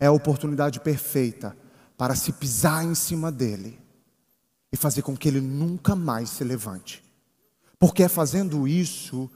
é 0.00 0.06
a 0.06 0.12
oportunidade 0.12 0.80
perfeita 0.80 1.56
para 1.96 2.16
se 2.16 2.32
pisar 2.32 2.84
em 2.84 2.96
cima 2.96 3.30
dele 3.30 3.80
e 4.72 4.76
fazer 4.76 5.02
com 5.02 5.16
que 5.16 5.28
ele 5.28 5.40
nunca 5.40 5.94
mais 5.94 6.28
se 6.28 6.42
levante. 6.42 7.04
Porque 7.78 8.02
é 8.02 8.08
fazendo 8.08 8.66
isso 8.66 9.30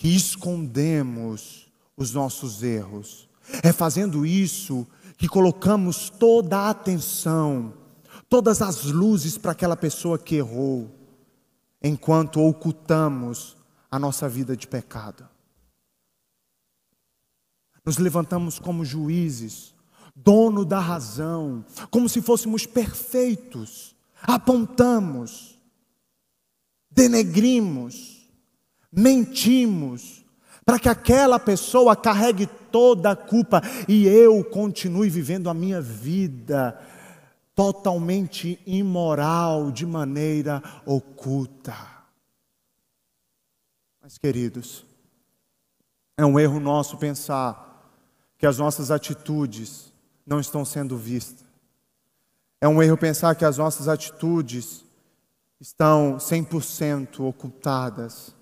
que 0.00 0.08
escondemos 0.08 1.70
os 1.94 2.14
nossos 2.14 2.62
erros. 2.62 3.28
É 3.62 3.70
fazendo 3.70 4.24
isso 4.24 4.86
que 5.18 5.28
colocamos 5.28 6.08
toda 6.08 6.56
a 6.56 6.70
atenção, 6.70 7.74
todas 8.26 8.62
as 8.62 8.84
luzes 8.84 9.36
para 9.36 9.52
aquela 9.52 9.76
pessoa 9.76 10.18
que 10.18 10.36
errou, 10.36 10.90
enquanto 11.82 12.40
ocultamos 12.40 13.58
a 13.90 13.98
nossa 13.98 14.26
vida 14.26 14.56
de 14.56 14.66
pecado. 14.66 15.28
Nos 17.84 17.98
levantamos 17.98 18.58
como 18.58 18.86
juízes, 18.86 19.74
dono 20.16 20.64
da 20.64 20.80
razão, 20.80 21.62
como 21.90 22.08
se 22.08 22.22
fôssemos 22.22 22.64
perfeitos, 22.64 23.94
apontamos, 24.22 25.60
denegrimos, 26.90 28.19
mentimos, 28.92 30.24
para 30.64 30.78
que 30.78 30.88
aquela 30.88 31.38
pessoa 31.38 31.96
carregue 31.96 32.46
toda 32.70 33.10
a 33.10 33.16
culpa 33.16 33.60
e 33.88 34.06
eu 34.06 34.44
continue 34.44 35.08
vivendo 35.08 35.50
a 35.50 35.54
minha 35.54 35.80
vida 35.80 36.80
totalmente 37.54 38.58
imoral, 38.66 39.70
de 39.70 39.84
maneira 39.84 40.62
oculta. 40.86 41.76
Mas, 44.00 44.16
queridos, 44.16 44.84
é 46.16 46.24
um 46.24 46.38
erro 46.38 46.58
nosso 46.58 46.96
pensar 46.96 47.66
que 48.38 48.46
as 48.46 48.58
nossas 48.58 48.90
atitudes 48.90 49.92
não 50.26 50.40
estão 50.40 50.64
sendo 50.64 50.96
vistas. 50.96 51.44
É 52.60 52.68
um 52.68 52.82
erro 52.82 52.96
pensar 52.96 53.34
que 53.34 53.44
as 53.44 53.58
nossas 53.58 53.88
atitudes 53.88 54.84
estão 55.60 56.16
100% 56.16 57.20
ocultadas, 57.20 58.34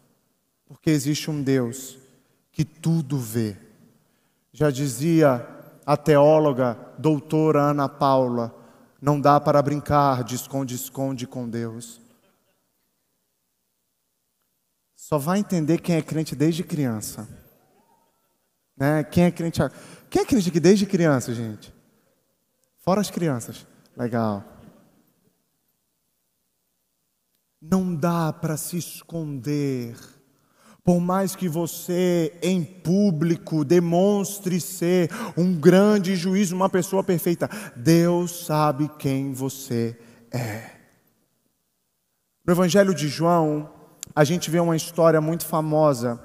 porque 0.69 0.91
existe 0.91 1.31
um 1.31 1.43
Deus 1.43 1.99
que 2.53 2.65
tudo 2.65 3.19
vê. 3.19 3.57
Já 4.53 4.71
dizia 4.71 5.49
a 5.87 5.97
teóloga 5.97 6.79
doutora 6.99 7.63
Ana 7.63 7.89
Paula, 7.89 8.55
não 9.01 9.19
dá 9.19 9.41
para 9.41 9.63
brincar 9.63 10.23
de 10.23 10.35
esconde-esconde 10.35 11.27
com 11.27 11.49
Deus. 11.49 12.01
Só 14.95 15.17
vai 15.17 15.39
entender 15.39 15.81
quem 15.81 15.97
é 15.97 16.03
crente 16.03 16.37
desde 16.37 16.63
criança. 16.63 17.27
Né? 18.77 19.03
Quem 19.05 19.25
é 19.25 19.31
crente? 19.31 19.61
Quem 20.11 20.23
é 20.23 20.25
crente 20.25 20.51
aqui 20.51 20.61
desde 20.61 20.85
criança, 20.85 21.33
gente? 21.33 21.73
Fora 22.81 23.01
as 23.01 23.11
crianças. 23.11 23.67
Legal. 23.97 24.45
Não 27.61 27.95
dá 27.95 28.33
para 28.33 28.57
se 28.57 28.77
esconder. 28.77 29.97
Por 30.89 31.01
mais 31.01 31.37
que 31.37 31.51
você 31.51 32.33
em 32.41 32.65
público 32.65 33.63
demonstre 33.63 34.59
ser 34.59 35.11
um 35.37 35.55
grande 35.55 36.17
juiz, 36.17 36.51
uma 36.51 36.71
pessoa 36.71 37.05
perfeita, 37.05 37.47
Deus 37.77 38.47
sabe 38.47 38.91
quem 38.99 39.35
você 39.35 39.99
é. 40.33 40.63
No 42.43 42.55
Evangelho 42.55 42.95
de 42.95 43.07
João, 43.07 43.69
a 44.17 44.25
gente 44.25 44.51
vê 44.51 44.59
uma 44.61 44.77
história 44.77 45.21
muito 45.21 45.45
famosa, 45.45 46.19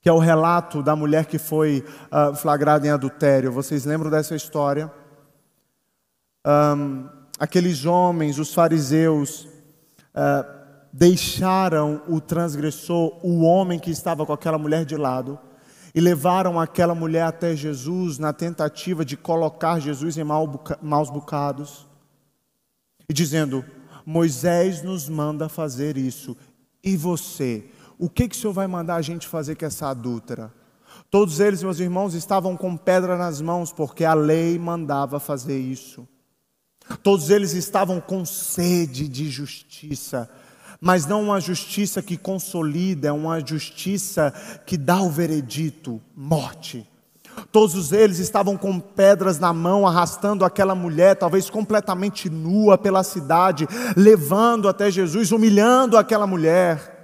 que 0.00 0.08
é 0.08 0.12
o 0.12 0.20
relato 0.20 0.80
da 0.80 0.94
mulher 0.94 1.26
que 1.26 1.36
foi 1.36 1.84
uh, 2.12 2.36
flagrada 2.36 2.86
em 2.86 2.90
adultério. 2.90 3.50
Vocês 3.50 3.84
lembram 3.84 4.08
dessa 4.08 4.36
história? 4.36 4.88
Um, 6.46 7.08
aqueles 7.40 7.84
homens, 7.84 8.38
os 8.38 8.54
fariseus, 8.54 9.48
ah, 10.14 10.57
deixaram 10.92 12.02
o 12.08 12.20
transgressor, 12.20 13.18
o 13.22 13.42
homem 13.42 13.78
que 13.78 13.90
estava 13.90 14.24
com 14.24 14.32
aquela 14.32 14.58
mulher 14.58 14.84
de 14.84 14.96
lado, 14.96 15.38
e 15.94 16.00
levaram 16.00 16.60
aquela 16.60 16.94
mulher 16.94 17.22
até 17.22 17.56
Jesus 17.56 18.18
na 18.18 18.32
tentativa 18.32 19.04
de 19.04 19.16
colocar 19.16 19.80
Jesus 19.80 20.16
em 20.16 20.24
maus 20.24 21.10
bocados, 21.10 21.86
e 23.08 23.12
dizendo: 23.12 23.64
Moisés 24.04 24.82
nos 24.82 25.08
manda 25.08 25.48
fazer 25.48 25.96
isso, 25.96 26.36
e 26.82 26.96
você, 26.96 27.64
o 27.98 28.08
que, 28.08 28.28
que 28.28 28.36
o 28.36 28.38
Senhor 28.38 28.52
vai 28.52 28.66
mandar 28.66 28.96
a 28.96 29.02
gente 29.02 29.26
fazer 29.26 29.56
com 29.56 29.66
essa 29.66 29.88
adúltera? 29.88 30.52
Todos 31.10 31.40
eles, 31.40 31.62
meus 31.62 31.80
irmãos, 31.80 32.14
estavam 32.14 32.56
com 32.56 32.76
pedra 32.76 33.16
nas 33.16 33.40
mãos, 33.40 33.72
porque 33.72 34.04
a 34.04 34.14
lei 34.14 34.58
mandava 34.58 35.18
fazer 35.18 35.58
isso. 35.58 36.06
Todos 37.02 37.30
eles 37.30 37.52
estavam 37.52 38.00
com 38.00 38.24
sede 38.24 39.08
de 39.08 39.30
justiça, 39.30 40.30
mas 40.80 41.06
não 41.06 41.22
uma 41.22 41.40
justiça 41.40 42.00
que 42.00 42.16
consolida, 42.16 43.08
é 43.08 43.12
uma 43.12 43.44
justiça 43.44 44.32
que 44.64 44.76
dá 44.76 45.00
o 45.00 45.10
veredito, 45.10 46.00
morte. 46.16 46.88
Todos 47.52 47.92
eles 47.92 48.18
estavam 48.18 48.56
com 48.56 48.78
pedras 48.80 49.38
na 49.38 49.52
mão, 49.52 49.86
arrastando 49.86 50.44
aquela 50.44 50.74
mulher, 50.74 51.16
talvez 51.16 51.48
completamente 51.48 52.28
nua 52.28 52.76
pela 52.76 53.02
cidade, 53.02 53.66
levando 53.96 54.68
até 54.68 54.90
Jesus, 54.90 55.32
humilhando 55.32 55.96
aquela 55.96 56.26
mulher. 56.26 56.96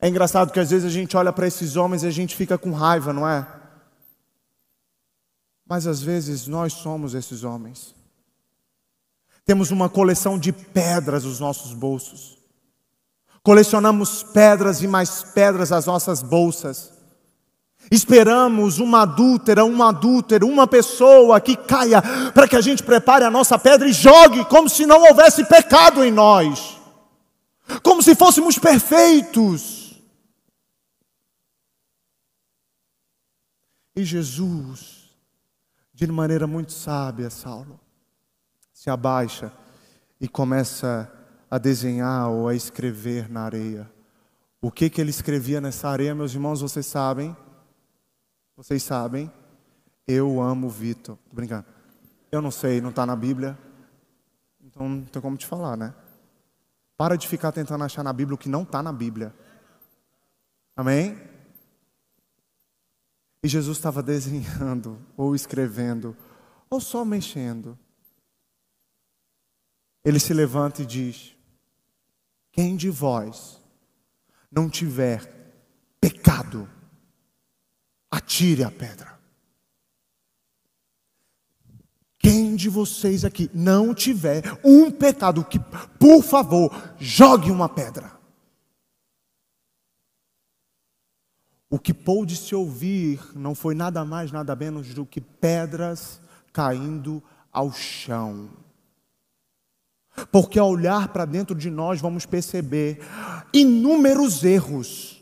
É 0.00 0.08
engraçado 0.08 0.52
que 0.52 0.60
às 0.60 0.70
vezes 0.70 0.86
a 0.86 0.90
gente 0.90 1.16
olha 1.16 1.32
para 1.32 1.46
esses 1.46 1.76
homens 1.76 2.02
e 2.02 2.06
a 2.06 2.10
gente 2.10 2.34
fica 2.34 2.56
com 2.56 2.72
raiva, 2.72 3.12
não 3.12 3.28
é? 3.28 3.46
Mas 5.68 5.86
às 5.86 6.02
vezes 6.02 6.46
nós 6.46 6.72
somos 6.72 7.14
esses 7.14 7.44
homens. 7.44 7.94
Temos 9.50 9.72
uma 9.72 9.88
coleção 9.88 10.38
de 10.38 10.52
pedras 10.52 11.24
nos 11.24 11.40
nossos 11.40 11.72
bolsos. 11.72 12.38
Colecionamos 13.42 14.22
pedras 14.22 14.80
e 14.80 14.86
mais 14.86 15.24
pedras 15.24 15.70
nas 15.70 15.86
nossas 15.86 16.22
bolsas. 16.22 16.92
Esperamos 17.90 18.78
uma 18.78 19.02
adúltera, 19.02 19.64
um 19.64 19.82
adúltero, 19.82 20.46
uma 20.46 20.68
pessoa 20.68 21.40
que 21.40 21.56
caia 21.56 22.00
para 22.32 22.46
que 22.46 22.54
a 22.54 22.60
gente 22.60 22.84
prepare 22.84 23.24
a 23.24 23.30
nossa 23.30 23.58
pedra 23.58 23.88
e 23.88 23.92
jogue 23.92 24.44
como 24.44 24.68
se 24.68 24.86
não 24.86 25.02
houvesse 25.02 25.44
pecado 25.44 26.04
em 26.04 26.12
nós. 26.12 26.78
Como 27.82 28.04
se 28.04 28.14
fôssemos 28.14 28.56
perfeitos. 28.56 30.00
E 33.96 34.04
Jesus, 34.04 35.10
de 35.92 36.06
maneira 36.06 36.46
muito 36.46 36.70
sábia, 36.72 37.28
Saulo, 37.30 37.80
se 38.80 38.88
abaixa 38.88 39.52
e 40.18 40.26
começa 40.26 41.12
a 41.50 41.58
desenhar 41.58 42.30
ou 42.30 42.48
a 42.48 42.54
escrever 42.54 43.28
na 43.28 43.42
areia. 43.42 43.92
O 44.58 44.70
que, 44.70 44.88
que 44.88 45.02
ele 45.02 45.10
escrevia 45.10 45.60
nessa 45.60 45.86
areia, 45.86 46.14
meus 46.14 46.32
irmãos, 46.32 46.62
vocês 46.62 46.86
sabem? 46.86 47.36
Vocês 48.56 48.82
sabem? 48.82 49.30
Eu 50.08 50.40
amo 50.40 50.70
Vitor. 50.70 51.18
Tô 51.28 51.36
brincando. 51.36 51.66
Eu 52.32 52.40
não 52.40 52.50
sei, 52.50 52.80
não 52.80 52.88
está 52.88 53.04
na 53.04 53.14
Bíblia. 53.14 53.58
Então 54.62 54.88
não 54.88 55.04
tem 55.04 55.20
como 55.20 55.36
te 55.36 55.46
falar, 55.46 55.76
né? 55.76 55.94
Para 56.96 57.16
de 57.16 57.28
ficar 57.28 57.52
tentando 57.52 57.84
achar 57.84 58.02
na 58.02 58.14
Bíblia 58.14 58.34
o 58.34 58.38
que 58.38 58.48
não 58.48 58.62
está 58.62 58.82
na 58.82 58.94
Bíblia. 58.94 59.34
Amém? 60.74 61.20
E 63.42 63.48
Jesus 63.48 63.76
estava 63.76 64.00
desenhando, 64.02 64.98
ou 65.18 65.34
escrevendo, 65.34 66.16
ou 66.70 66.80
só 66.80 67.04
mexendo. 67.04 67.78
Ele 70.04 70.18
se 70.18 70.32
levanta 70.32 70.82
e 70.82 70.86
diz: 70.86 71.36
Quem 72.52 72.76
de 72.76 72.88
vós 72.90 73.60
não 74.50 74.68
tiver 74.68 75.40
pecado, 76.00 76.68
atire 78.10 78.64
a 78.64 78.70
pedra. 78.70 79.18
Quem 82.18 82.54
de 82.54 82.68
vocês 82.68 83.24
aqui 83.24 83.50
não 83.54 83.94
tiver 83.94 84.42
um 84.62 84.90
pecado, 84.90 85.42
que, 85.42 85.58
por 85.58 86.22
favor, 86.22 86.70
jogue 86.98 87.50
uma 87.50 87.68
pedra. 87.68 88.18
O 91.70 91.78
que 91.78 91.94
pôde 91.94 92.36
se 92.36 92.54
ouvir 92.54 93.20
não 93.34 93.54
foi 93.54 93.74
nada 93.74 94.04
mais, 94.04 94.32
nada 94.32 94.54
menos 94.54 94.92
do 94.92 95.06
que 95.06 95.20
pedras 95.20 96.20
caindo 96.52 97.22
ao 97.50 97.72
chão. 97.72 98.50
Porque 100.30 100.58
ao 100.58 100.70
olhar 100.70 101.08
para 101.08 101.24
dentro 101.24 101.54
de 101.54 101.70
nós 101.70 102.00
vamos 102.00 102.26
perceber 102.26 103.00
inúmeros 103.52 104.44
erros. 104.44 105.20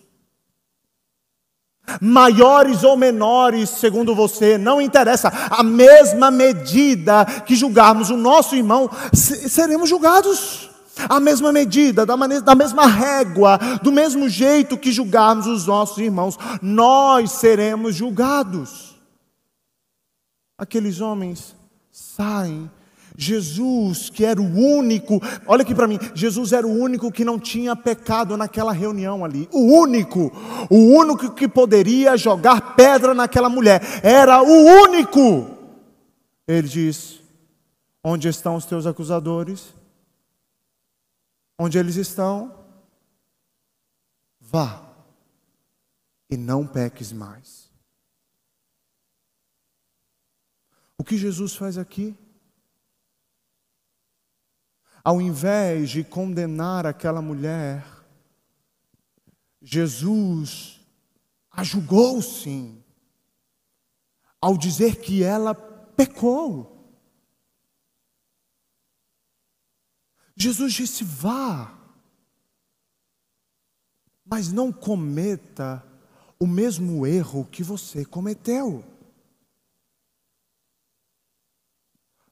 Maiores 2.01 2.85
ou 2.85 2.97
menores, 2.97 3.71
segundo 3.71 4.15
você, 4.15 4.59
não 4.59 4.81
interessa. 4.81 5.29
A 5.51 5.63
mesma 5.63 6.31
medida 6.31 7.25
que 7.25 7.57
julgarmos 7.57 8.11
o 8.11 8.17
nosso 8.17 8.55
irmão, 8.55 8.91
seremos 9.13 9.89
julgados. 9.89 10.69
A 11.09 11.21
mesma 11.21 11.53
medida, 11.53 12.05
da, 12.05 12.17
maneira, 12.17 12.43
da 12.43 12.55
mesma 12.55 12.87
régua, 12.87 13.59
do 13.83 13.93
mesmo 13.93 14.29
jeito 14.29 14.77
que 14.77 14.91
julgarmos 14.91 15.47
os 15.47 15.67
nossos 15.67 15.99
irmãos, 15.99 16.37
nós 16.61 17.33
seremos 17.33 17.95
julgados. 17.95 18.97
Aqueles 20.59 21.01
homens 21.01 21.55
saem 21.91 22.69
Jesus, 23.21 24.09
que 24.09 24.25
era 24.25 24.41
o 24.41 24.45
único, 24.45 25.21
olha 25.45 25.63
aqui 25.63 25.75
para 25.75 25.89
mim, 25.89 25.99
Jesus 26.15 26.53
era 26.53 26.65
o 26.65 26.71
único 26.73 27.11
que 27.11 27.25
não 27.25 27.37
tinha 27.37 27.75
pecado 27.75 28.37
naquela 28.37 28.71
reunião 28.73 29.25
ali. 29.25 29.49
O 29.53 29.81
único, 29.81 30.31
o 30.71 30.77
único 30.77 31.35
que 31.35 31.49
poderia 31.49 32.17
jogar 32.17 32.77
pedra 32.77 33.15
naquela 33.15 33.49
mulher, 33.49 33.83
era 34.05 34.41
o 34.41 34.85
único. 34.85 35.51
Ele 36.47 36.69
diz: 36.69 37.21
Onde 38.05 38.29
estão 38.29 38.55
os 38.55 38.65
teus 38.65 38.87
acusadores? 38.87 39.75
Onde 41.59 41.77
eles 41.77 41.97
estão? 41.97 42.55
Vá 44.41 44.89
e 46.31 46.37
não 46.37 46.65
peques 46.65 47.13
mais. 47.13 47.69
O 50.97 51.03
que 51.03 51.17
Jesus 51.17 51.57
faz 51.57 51.77
aqui? 51.77 52.17
Ao 55.09 55.23
invés 55.23 55.88
de 55.88 56.05
condenar 56.05 56.85
aquela 56.85 57.23
mulher, 57.23 57.83
Jesus 59.62 60.87
a 61.51 61.64
julgou 61.64 62.21
sim, 62.21 62.85
ao 64.38 64.59
dizer 64.59 65.01
que 65.01 65.23
ela 65.23 65.55
pecou. 65.55 66.94
Jesus 70.37 70.75
disse: 70.75 71.03
vá, 71.05 71.75
mas 74.27 74.53
não 74.53 74.71
cometa 74.71 75.83
o 76.38 76.47
mesmo 76.47 77.07
erro 77.07 77.47
que 77.47 77.62
você 77.62 78.05
cometeu. 78.05 78.85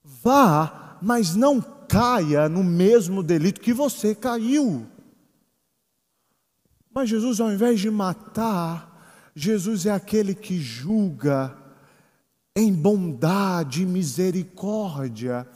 Vá, 0.04 0.98
mas 1.00 1.34
não 1.34 1.75
caia 1.88 2.48
no 2.48 2.62
mesmo 2.62 3.22
delito 3.22 3.60
que 3.60 3.72
você 3.72 4.14
caiu. 4.14 4.86
Mas 6.94 7.08
Jesus, 7.08 7.40
ao 7.40 7.52
invés 7.52 7.80
de 7.80 7.90
matar, 7.90 9.30
Jesus 9.34 9.84
é 9.86 9.90
aquele 9.90 10.34
que 10.34 10.58
julga 10.58 11.56
em 12.56 12.72
bondade 12.72 13.82
e 13.82 13.86
misericórdia. 13.86 15.46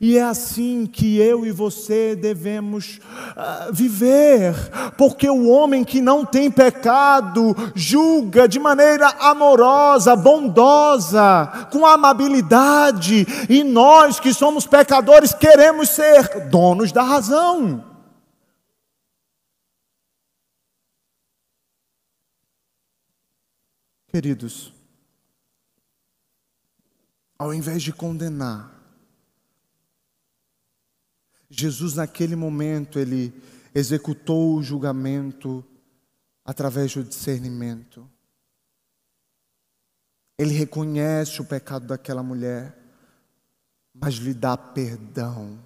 E 0.00 0.18
é 0.18 0.22
assim 0.22 0.86
que 0.86 1.18
eu 1.18 1.46
e 1.46 1.50
você 1.50 2.14
devemos 2.14 2.98
uh, 2.98 3.72
viver, 3.72 4.54
porque 4.96 5.28
o 5.28 5.48
homem 5.48 5.84
que 5.84 6.00
não 6.00 6.24
tem 6.24 6.50
pecado 6.50 7.56
julga 7.74 8.46
de 8.46 8.58
maneira 8.58 9.08
amorosa, 9.20 10.14
bondosa, 10.14 11.68
com 11.72 11.86
amabilidade, 11.86 13.26
e 13.48 13.64
nós 13.64 14.20
que 14.20 14.34
somos 14.34 14.66
pecadores 14.66 15.32
queremos 15.32 15.88
ser 15.88 16.48
donos 16.50 16.92
da 16.92 17.02
razão. 17.02 17.84
Queridos, 24.08 24.72
ao 27.38 27.52
invés 27.52 27.82
de 27.82 27.92
condenar, 27.92 28.75
Jesus, 31.48 31.94
naquele 31.94 32.34
momento, 32.34 32.98
ele 32.98 33.32
executou 33.74 34.54
o 34.54 34.62
julgamento 34.62 35.64
através 36.44 36.94
do 36.94 37.04
discernimento. 37.04 38.08
Ele 40.38 40.52
reconhece 40.52 41.40
o 41.40 41.44
pecado 41.44 41.86
daquela 41.86 42.22
mulher, 42.22 42.76
mas 43.94 44.14
lhe 44.14 44.34
dá 44.34 44.56
perdão. 44.56 45.58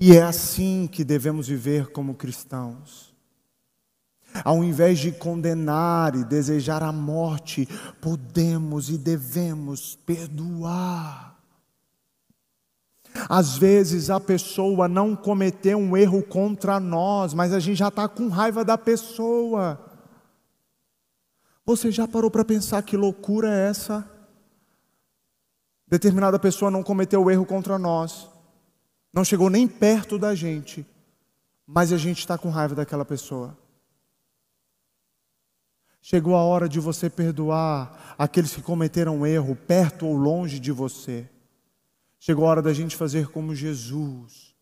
E 0.00 0.16
é 0.16 0.22
assim 0.22 0.88
que 0.90 1.04
devemos 1.04 1.48
viver 1.48 1.90
como 1.90 2.14
cristãos. 2.14 3.14
Ao 4.44 4.64
invés 4.64 4.98
de 4.98 5.12
condenar 5.12 6.16
e 6.16 6.24
desejar 6.24 6.82
a 6.82 6.90
morte, 6.90 7.68
podemos 8.00 8.90
e 8.90 8.98
devemos 8.98 9.94
perdoar. 9.94 11.33
Às 13.28 13.56
vezes 13.56 14.10
a 14.10 14.18
pessoa 14.18 14.88
não 14.88 15.14
cometeu 15.14 15.78
um 15.78 15.96
erro 15.96 16.22
contra 16.22 16.80
nós, 16.80 17.32
mas 17.32 17.52
a 17.52 17.60
gente 17.60 17.78
já 17.78 17.88
está 17.88 18.08
com 18.08 18.28
raiva 18.28 18.64
da 18.64 18.76
pessoa. 18.76 19.80
Você 21.64 21.90
já 21.90 22.06
parou 22.06 22.30
para 22.30 22.44
pensar 22.44 22.82
que 22.82 22.96
loucura 22.96 23.48
é 23.48 23.68
essa? 23.68 24.08
Determinada 25.86 26.38
pessoa 26.38 26.70
não 26.70 26.82
cometeu 26.82 27.30
erro 27.30 27.46
contra 27.46 27.78
nós, 27.78 28.28
não 29.12 29.24
chegou 29.24 29.48
nem 29.48 29.68
perto 29.68 30.18
da 30.18 30.34
gente, 30.34 30.84
mas 31.66 31.92
a 31.92 31.96
gente 31.96 32.18
está 32.18 32.36
com 32.36 32.50
raiva 32.50 32.74
daquela 32.74 33.04
pessoa. 33.04 33.56
Chegou 36.02 36.34
a 36.34 36.42
hora 36.42 36.68
de 36.68 36.80
você 36.80 37.08
perdoar 37.08 38.14
aqueles 38.18 38.54
que 38.54 38.60
cometeram 38.60 39.26
erro, 39.26 39.56
perto 39.56 40.06
ou 40.06 40.14
longe 40.14 40.58
de 40.58 40.72
você. 40.72 41.30
Chegou 42.26 42.46
a 42.46 42.48
hora 42.48 42.62
da 42.62 42.72
gente 42.72 42.96
fazer 42.96 43.28
como 43.28 43.54
Jesus, 43.54 44.54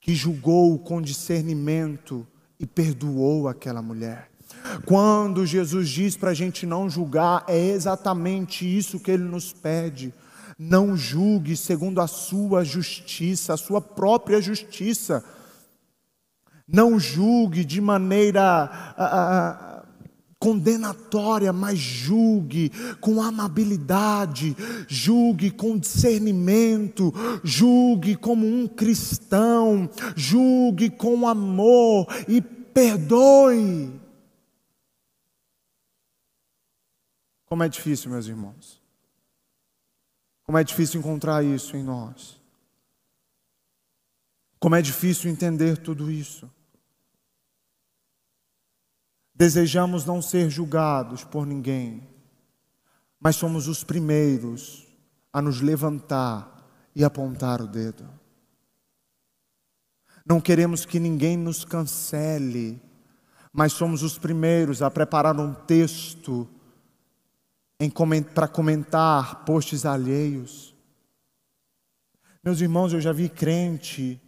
que 0.00 0.14
julgou 0.14 0.78
com 0.78 1.02
discernimento 1.02 2.26
e 2.58 2.64
perdoou 2.64 3.46
aquela 3.46 3.82
mulher. 3.82 4.30
Quando 4.86 5.44
Jesus 5.44 5.90
diz 5.90 6.16
para 6.16 6.30
a 6.30 6.34
gente 6.34 6.64
não 6.64 6.88
julgar, 6.88 7.44
é 7.46 7.58
exatamente 7.58 8.64
isso 8.64 8.98
que 8.98 9.10
ele 9.10 9.24
nos 9.24 9.52
pede. 9.52 10.14
Não 10.58 10.96
julgue 10.96 11.58
segundo 11.58 12.00
a 12.00 12.06
sua 12.06 12.64
justiça, 12.64 13.52
a 13.52 13.58
sua 13.58 13.82
própria 13.82 14.40
justiça. 14.40 15.22
Não 16.66 16.98
julgue 16.98 17.66
de 17.66 17.82
maneira. 17.82 18.70
Ah, 18.96 19.69
condenatória, 20.40 21.52
mas 21.52 21.78
julgue 21.78 22.70
com 22.98 23.22
amabilidade, 23.22 24.56
julgue 24.88 25.50
com 25.50 25.78
discernimento, 25.78 27.12
julgue 27.44 28.16
como 28.16 28.46
um 28.46 28.66
cristão, 28.66 29.88
julgue 30.16 30.88
com 30.88 31.28
amor 31.28 32.06
e 32.26 32.40
perdoe. 32.40 34.00
Como 37.44 37.62
é 37.62 37.68
difícil, 37.68 38.10
meus 38.10 38.26
irmãos. 38.26 38.80
Como 40.44 40.56
é 40.56 40.64
difícil 40.64 41.00
encontrar 41.00 41.44
isso 41.44 41.76
em 41.76 41.82
nós. 41.82 42.40
Como 44.58 44.74
é 44.74 44.80
difícil 44.80 45.30
entender 45.30 45.76
tudo 45.76 46.10
isso. 46.10 46.50
Desejamos 49.40 50.04
não 50.04 50.20
ser 50.20 50.50
julgados 50.50 51.24
por 51.24 51.46
ninguém, 51.46 52.06
mas 53.18 53.36
somos 53.36 53.68
os 53.68 53.82
primeiros 53.82 54.86
a 55.32 55.40
nos 55.40 55.62
levantar 55.62 56.62
e 56.94 57.02
apontar 57.02 57.62
o 57.62 57.66
dedo. 57.66 58.06
Não 60.26 60.42
queremos 60.42 60.84
que 60.84 61.00
ninguém 61.00 61.38
nos 61.38 61.64
cancele, 61.64 62.82
mas 63.50 63.72
somos 63.72 64.02
os 64.02 64.18
primeiros 64.18 64.82
a 64.82 64.90
preparar 64.90 65.40
um 65.40 65.54
texto 65.54 66.46
para 68.34 68.46
comentar 68.46 69.46
posts 69.46 69.86
alheios. 69.86 70.76
Meus 72.44 72.60
irmãos, 72.60 72.92
eu 72.92 73.00
já 73.00 73.10
vi 73.10 73.30
crente 73.30 74.20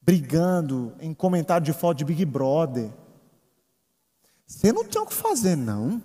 brigando 0.00 0.94
em 0.98 1.12
comentário 1.12 1.66
de 1.66 1.74
foto 1.74 1.98
de 1.98 2.06
Big 2.06 2.24
Brother. 2.24 2.90
Você 4.48 4.72
não 4.72 4.82
tem 4.82 5.00
o 5.00 5.06
que 5.06 5.14
fazer, 5.14 5.54
não. 5.54 6.02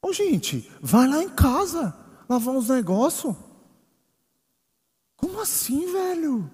Ô, 0.00 0.12
gente, 0.12 0.70
vai 0.80 1.08
lá 1.08 1.20
em 1.20 1.28
casa, 1.28 1.94
lavar 2.28 2.54
uns 2.54 2.68
negócios. 2.68 3.34
Como 5.16 5.40
assim, 5.40 5.92
velho? 5.92 6.48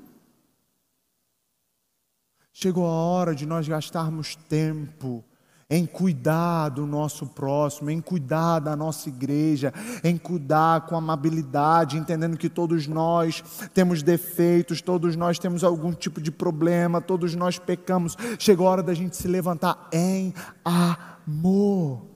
Chegou 2.51 2.87
a 2.87 2.91
hora 2.91 3.35
de 3.35 3.45
nós 3.45 3.69
gastarmos 3.69 4.35
tempo 4.35 5.23
em 5.69 5.85
cuidar 5.85 6.69
do 6.69 6.87
nosso 6.87 7.27
próximo, 7.27 7.91
em 7.91 8.01
cuidar 8.01 8.61
da 8.61 8.77
nossa 8.77 9.09
igreja, 9.09 9.73
em 10.05 10.17
cuidar 10.17 10.83
com 10.87 10.97
amabilidade, 10.97 11.99
entendendo 11.99 12.37
que 12.37 12.49
todos 12.49 12.87
nós 12.87 13.43
temos 13.75 14.03
defeitos, 14.03 14.81
todos 14.81 15.17
nós 15.17 15.39
temos 15.39 15.65
algum 15.65 15.93
tipo 15.93 16.21
de 16.21 16.31
problema, 16.31 17.01
todos 17.01 17.35
nós 17.35 17.59
pecamos. 17.59 18.17
Chegou 18.39 18.69
a 18.69 18.71
hora 18.71 18.83
da 18.83 18.95
gente 18.95 19.17
se 19.17 19.27
levantar 19.27 19.89
em 19.93 20.33
amor. 20.65 22.07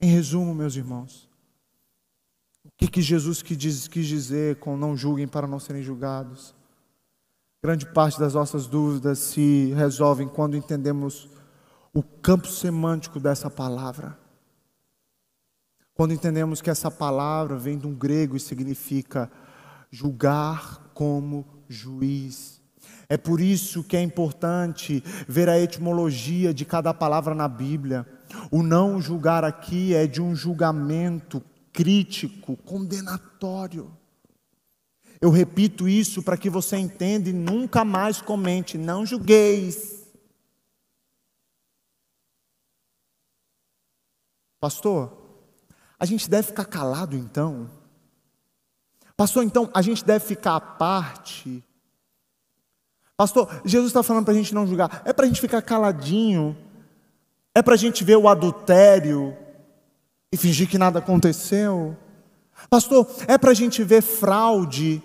Em 0.00 0.10
resumo, 0.10 0.54
meus 0.54 0.76
irmãos, 0.76 1.28
o 2.64 2.70
que, 2.76 2.86
que 2.86 3.02
Jesus 3.02 3.42
quis 3.42 4.06
dizer 4.06 4.56
com 4.56 4.76
não 4.76 4.96
julguem 4.96 5.26
para 5.26 5.46
não 5.46 5.58
serem 5.58 5.82
julgados? 5.82 6.54
Grande 7.62 7.86
parte 7.86 8.20
das 8.20 8.34
nossas 8.34 8.66
dúvidas 8.66 9.18
se 9.18 9.72
resolvem 9.74 10.28
quando 10.28 10.56
entendemos 10.56 11.28
o 11.98 12.02
campo 12.02 12.46
semântico 12.46 13.18
dessa 13.18 13.50
palavra. 13.50 14.16
Quando 15.94 16.14
entendemos 16.14 16.62
que 16.62 16.70
essa 16.70 16.92
palavra 16.92 17.56
vem 17.56 17.76
de 17.76 17.88
um 17.88 17.94
grego 17.94 18.36
e 18.36 18.40
significa 18.40 19.28
julgar 19.90 20.92
como 20.94 21.44
juiz. 21.68 22.60
É 23.08 23.16
por 23.16 23.40
isso 23.40 23.82
que 23.82 23.96
é 23.96 24.00
importante 24.00 25.02
ver 25.26 25.48
a 25.48 25.58
etimologia 25.58 26.54
de 26.54 26.64
cada 26.64 26.94
palavra 26.94 27.34
na 27.34 27.48
Bíblia. 27.48 28.06
O 28.48 28.62
não 28.62 29.00
julgar 29.00 29.42
aqui 29.42 29.92
é 29.92 30.06
de 30.06 30.22
um 30.22 30.36
julgamento 30.36 31.42
crítico, 31.72 32.56
condenatório. 32.58 33.90
Eu 35.20 35.30
repito 35.30 35.88
isso 35.88 36.22
para 36.22 36.36
que 36.36 36.48
você 36.48 36.76
entenda 36.76 37.28
e 37.28 37.32
nunca 37.32 37.84
mais 37.84 38.20
comente, 38.20 38.78
não 38.78 39.04
julgueis. 39.04 39.97
Pastor, 44.60 45.16
a 45.98 46.04
gente 46.04 46.28
deve 46.28 46.48
ficar 46.48 46.64
calado 46.64 47.16
então? 47.16 47.70
Pastor, 49.16 49.42
então 49.42 49.68
a 49.74 49.82
gente 49.82 50.04
deve 50.04 50.24
ficar 50.24 50.56
à 50.56 50.60
parte? 50.60 51.64
Pastor, 53.16 53.48
Jesus 53.64 53.90
está 53.90 54.02
falando 54.02 54.24
para 54.24 54.34
a 54.34 54.36
gente 54.36 54.54
não 54.54 54.66
julgar. 54.66 55.02
É 55.04 55.12
para 55.12 55.24
a 55.24 55.28
gente 55.28 55.40
ficar 55.40 55.60
caladinho? 55.60 56.56
É 57.52 57.60
para 57.60 57.74
a 57.74 57.76
gente 57.76 58.04
ver 58.04 58.16
o 58.16 58.28
adultério 58.28 59.36
e 60.32 60.36
fingir 60.36 60.68
que 60.68 60.78
nada 60.78 61.00
aconteceu? 61.00 61.96
Pastor, 62.70 63.08
é 63.26 63.36
para 63.36 63.50
a 63.50 63.54
gente 63.54 63.82
ver 63.82 64.02
fraude 64.02 65.02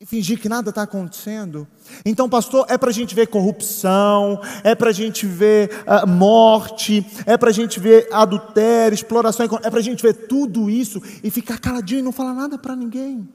e 0.00 0.06
fingir 0.06 0.40
que 0.40 0.48
nada 0.48 0.70
está 0.70 0.82
acontecendo. 0.82 1.66
Então, 2.04 2.28
pastor, 2.28 2.66
é 2.68 2.76
para 2.76 2.90
a 2.90 2.92
gente 2.92 3.14
ver 3.14 3.28
corrupção, 3.28 4.40
é 4.62 4.74
para 4.74 4.90
a 4.90 4.92
gente 4.92 5.26
ver 5.26 5.70
uh, 5.86 6.06
morte, 6.06 7.06
é 7.24 7.36
para 7.36 7.50
a 7.50 7.52
gente 7.52 7.78
ver 7.78 8.08
adultério, 8.12 8.94
exploração, 8.94 9.46
é 9.62 9.70
para 9.70 9.78
a 9.78 9.82
gente 9.82 10.02
ver 10.02 10.26
tudo 10.26 10.68
isso 10.68 11.00
e 11.22 11.30
ficar 11.30 11.58
caladinho 11.58 12.00
e 12.00 12.02
não 12.02 12.12
falar 12.12 12.34
nada 12.34 12.58
para 12.58 12.74
ninguém. 12.74 13.28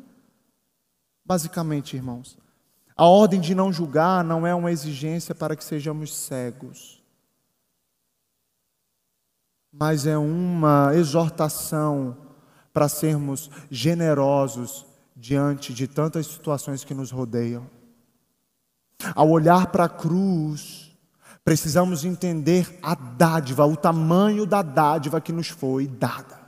Basicamente, 1.25 1.95
irmãos, 1.95 2.37
a 2.95 3.05
ordem 3.05 3.39
de 3.39 3.55
não 3.55 3.71
julgar 3.71 4.23
não 4.23 4.45
é 4.45 4.53
uma 4.53 4.71
exigência 4.71 5.33
para 5.33 5.55
que 5.55 5.63
sejamos 5.63 6.13
cegos, 6.13 7.01
mas 9.71 10.05
é 10.05 10.17
uma 10.17 10.91
exortação 10.93 12.17
para 12.73 12.89
sermos 12.89 13.49
generosos 13.69 14.88
diante 15.19 15.73
de 15.73 15.85
tantas 15.87 16.27
situações 16.27 16.83
que 16.83 16.93
nos 16.93 17.11
rodeiam. 17.11 17.67
Ao 19.13 19.29
olhar 19.29 19.67
para 19.67 19.85
a 19.85 19.89
cruz, 19.89 20.97
precisamos 21.43 22.05
entender 22.05 22.79
a 22.81 22.95
dádiva, 22.95 23.65
o 23.65 23.75
tamanho 23.75 24.45
da 24.45 24.61
dádiva 24.61 25.19
que 25.19 25.33
nos 25.33 25.49
foi 25.49 25.87
dada. 25.87 26.39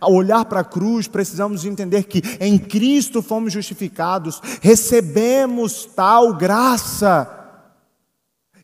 Ao 0.00 0.12
olhar 0.12 0.44
para 0.46 0.60
a 0.60 0.64
cruz, 0.64 1.06
precisamos 1.06 1.64
entender 1.64 2.04
que 2.04 2.22
em 2.40 2.58
Cristo 2.58 3.22
fomos 3.22 3.52
justificados, 3.52 4.40
recebemos 4.60 5.84
tal 5.84 6.34
graça 6.34 7.41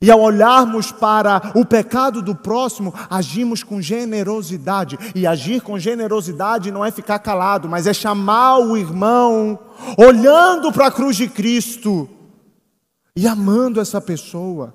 e 0.01 0.11
ao 0.11 0.21
olharmos 0.21 0.93
para 0.93 1.53
o 1.55 1.65
pecado 1.65 2.23
do 2.23 2.35
próximo, 2.35 2.95
agimos 3.11 3.63
com 3.63 3.81
generosidade. 3.81 4.99
E 5.15 5.27
agir 5.27 5.61
com 5.61 5.79
generosidade 5.79 6.71
não 6.71 6.85
é 6.85 6.91
ficar 6.91 7.19
calado, 7.19 7.69
mas 7.69 7.87
é 7.87 7.93
chamar 7.93 8.59
o 8.59 8.77
irmão, 8.77 9.59
olhando 9.97 10.73
para 10.73 10.87
a 10.87 10.93
cruz 10.93 11.17
de 11.17 11.29
Cristo 11.29 12.09
e 13.17 13.27
amando 13.27 13.81
essa 13.81 14.01
pessoa. 14.01 14.75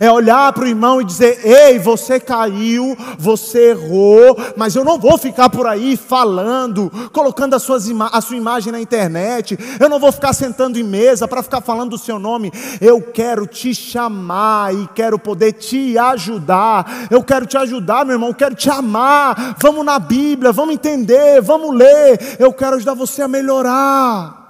É 0.00 0.10
olhar 0.10 0.52
para 0.52 0.64
o 0.64 0.68
irmão 0.68 1.00
e 1.00 1.04
dizer: 1.04 1.40
Ei, 1.44 1.78
você 1.78 2.20
caiu, 2.20 2.96
você 3.18 3.70
errou, 3.70 4.36
mas 4.56 4.76
eu 4.76 4.84
não 4.84 4.98
vou 4.98 5.18
ficar 5.18 5.50
por 5.50 5.66
aí 5.66 5.96
falando, 5.96 6.90
colocando 7.12 7.54
a, 7.54 7.58
suas 7.58 7.88
a 8.12 8.20
sua 8.20 8.36
imagem 8.36 8.72
na 8.72 8.80
internet, 8.80 9.58
eu 9.80 9.88
não 9.88 9.98
vou 9.98 10.12
ficar 10.12 10.32
sentando 10.32 10.78
em 10.78 10.84
mesa 10.84 11.26
para 11.26 11.42
ficar 11.42 11.60
falando 11.60 11.90
do 11.90 11.98
seu 11.98 12.18
nome. 12.18 12.52
Eu 12.80 13.02
quero 13.02 13.46
te 13.46 13.74
chamar 13.74 14.74
e 14.74 14.88
quero 14.94 15.18
poder 15.18 15.52
te 15.52 15.98
ajudar. 15.98 17.08
Eu 17.10 17.22
quero 17.22 17.46
te 17.46 17.56
ajudar, 17.56 18.04
meu 18.04 18.14
irmão, 18.14 18.28
eu 18.30 18.34
quero 18.34 18.54
te 18.54 18.70
amar. 18.70 19.56
Vamos 19.60 19.84
na 19.84 19.98
Bíblia, 19.98 20.52
vamos 20.52 20.74
entender, 20.74 21.40
vamos 21.40 21.74
ler. 21.74 22.36
Eu 22.38 22.52
quero 22.52 22.76
ajudar 22.76 22.94
você 22.94 23.22
a 23.22 23.28
melhorar. 23.28 24.41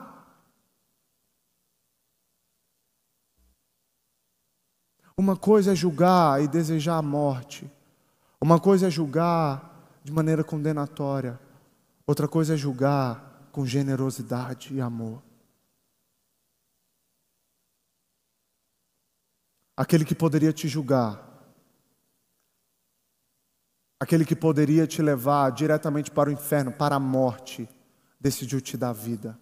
Uma 5.17 5.37
coisa 5.37 5.73
é 5.73 5.75
julgar 5.75 6.43
e 6.43 6.49
desejar 6.49 6.97
a 6.97 7.03
morte. 7.03 7.71
Uma 8.41 8.59
coisa 8.59 8.87
é 8.87 8.91
julgar 8.91 10.01
de 10.03 10.13
maneira 10.13 10.43
condenatória. 10.43 11.39
Outra 12.07 12.27
coisa 12.27 12.55
é 12.55 12.57
julgar 12.57 13.49
com 13.53 13.67
generosidade 13.67 14.75
e 14.75 14.81
amor. 14.81 15.23
Aquele 19.77 20.05
que 20.05 20.15
poderia 20.15 20.53
te 20.53 20.69
julgar, 20.69 21.21
aquele 23.99 24.25
que 24.25 24.37
poderia 24.37 24.87
te 24.87 25.01
levar 25.01 25.51
diretamente 25.51 26.11
para 26.11 26.29
o 26.29 26.33
inferno, 26.33 26.73
para 26.73 26.97
a 26.97 27.01
morte, 27.01 27.69
decidiu 28.21 28.61
te 28.61 28.77
dar 28.77 28.93
vida. 28.93 29.39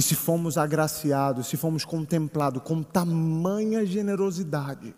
E 0.00 0.02
se 0.02 0.14
fomos 0.14 0.56
agraciados, 0.56 1.48
se 1.48 1.58
fomos 1.58 1.84
contemplados 1.84 2.62
com 2.62 2.82
tamanha 2.82 3.84
generosidade, 3.84 4.96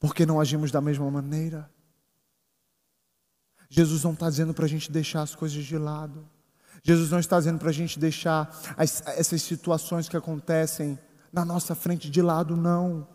por 0.00 0.14
que 0.14 0.24
não 0.24 0.40
agimos 0.40 0.70
da 0.70 0.80
mesma 0.80 1.10
maneira? 1.10 1.70
Jesus 3.68 4.04
não 4.04 4.14
está 4.14 4.30
dizendo 4.30 4.54
para 4.54 4.64
a 4.64 4.68
gente 4.68 4.90
deixar 4.90 5.20
as 5.20 5.34
coisas 5.34 5.62
de 5.62 5.76
lado. 5.76 6.26
Jesus 6.82 7.10
não 7.10 7.18
está 7.18 7.38
dizendo 7.38 7.58
para 7.58 7.68
a 7.68 7.74
gente 7.74 7.98
deixar 7.98 8.58
as, 8.74 9.06
essas 9.06 9.42
situações 9.42 10.08
que 10.08 10.16
acontecem 10.16 10.98
na 11.30 11.44
nossa 11.44 11.74
frente 11.74 12.08
de 12.08 12.22
lado, 12.22 12.56
não 12.56 13.06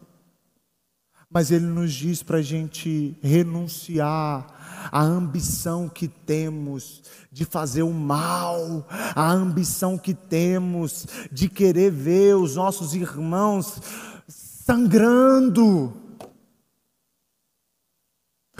mas 1.31 1.49
Ele 1.49 1.65
nos 1.65 1.93
diz 1.93 2.21
para 2.21 2.37
a 2.37 2.41
gente 2.41 3.17
renunciar 3.21 4.89
à 4.91 5.01
ambição 5.01 5.87
que 5.87 6.07
temos 6.07 7.01
de 7.31 7.45
fazer 7.45 7.83
o 7.83 7.93
mal, 7.93 8.85
a 9.15 9.31
ambição 9.31 9.97
que 9.97 10.13
temos 10.13 11.07
de 11.31 11.47
querer 11.47 11.89
ver 11.89 12.35
os 12.35 12.55
nossos 12.57 12.93
irmãos 12.93 13.79
sangrando. 14.27 15.93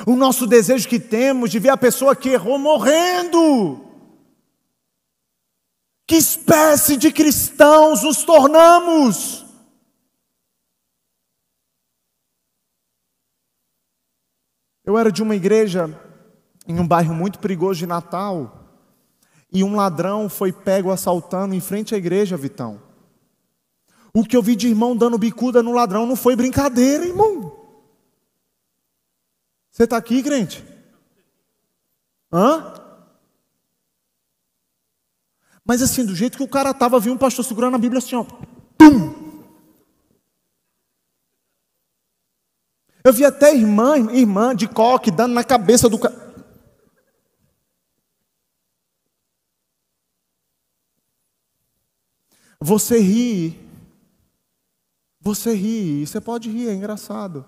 O 0.06 0.16
nosso 0.16 0.48
desejo 0.48 0.88
que 0.88 1.00
temos 1.00 1.52
de 1.52 1.60
ver 1.60 1.70
a 1.70 1.78
pessoa 1.78 2.16
que 2.16 2.30
errou 2.30 2.58
morrendo. 2.58 3.86
Que 6.08 6.16
espécie 6.16 6.96
de 6.96 7.12
cristãos 7.12 8.04
nos 8.04 8.24
tornamos? 8.24 9.46
Eu 14.92 14.98
era 14.98 15.10
de 15.10 15.24
uma 15.24 15.38
igreja 15.38 15.90
em 16.68 16.78
um 16.78 16.86
bairro 16.86 17.16
muito 17.16 17.40
perigoso 17.40 17.80
de 17.80 17.88
Natal, 17.88 18.68
e 19.50 19.64
um 19.64 19.78
ladrão 19.78 20.28
foi 20.28 20.52
pego 20.52 20.92
assaltando 20.92 21.56
em 21.56 21.62
frente 21.62 21.96
à 21.96 21.98
igreja, 21.98 22.36
Vitão. 22.36 22.82
O 24.14 24.26
que 24.26 24.36
eu 24.36 24.42
vi 24.42 24.54
de 24.54 24.68
irmão 24.68 24.94
dando 24.94 25.18
bicuda 25.18 25.64
no 25.64 25.72
ladrão 25.72 26.06
não 26.06 26.18
foi 26.18 26.36
brincadeira, 26.36 27.06
irmão. 27.06 27.58
Você 29.72 29.86
está 29.86 29.96
aqui, 29.96 30.22
crente? 30.22 30.62
Hã? 32.30 32.74
Mas 35.64 35.82
assim, 35.82 36.06
do 36.06 36.14
jeito 36.14 36.36
que 36.36 36.44
o 36.44 36.50
cara 36.50 36.72
estava, 36.72 37.00
vi 37.00 37.10
um 37.10 37.18
pastor 37.18 37.46
segurando 37.46 37.76
a 37.76 37.80
Bíblia 37.80 38.00
assim, 38.00 38.18
ó. 38.18 38.26
Pum! 38.78 39.21
Eu 43.04 43.12
vi 43.12 43.26
até 43.26 43.54
irmã, 43.54 43.98
irmã 44.12 44.56
de 44.56 44.68
coque 44.68 45.10
dando 45.10 45.34
na 45.34 45.44
cabeça 45.44 45.90
do 45.90 45.98
cara. 45.98 46.16
Você 52.60 53.00
ri. 53.00 53.60
Você 55.20 55.54
ri. 55.56 56.06
Você 56.06 56.22
pode 56.22 56.50
rir, 56.50 56.70
é 56.70 56.74
engraçado. 56.74 57.44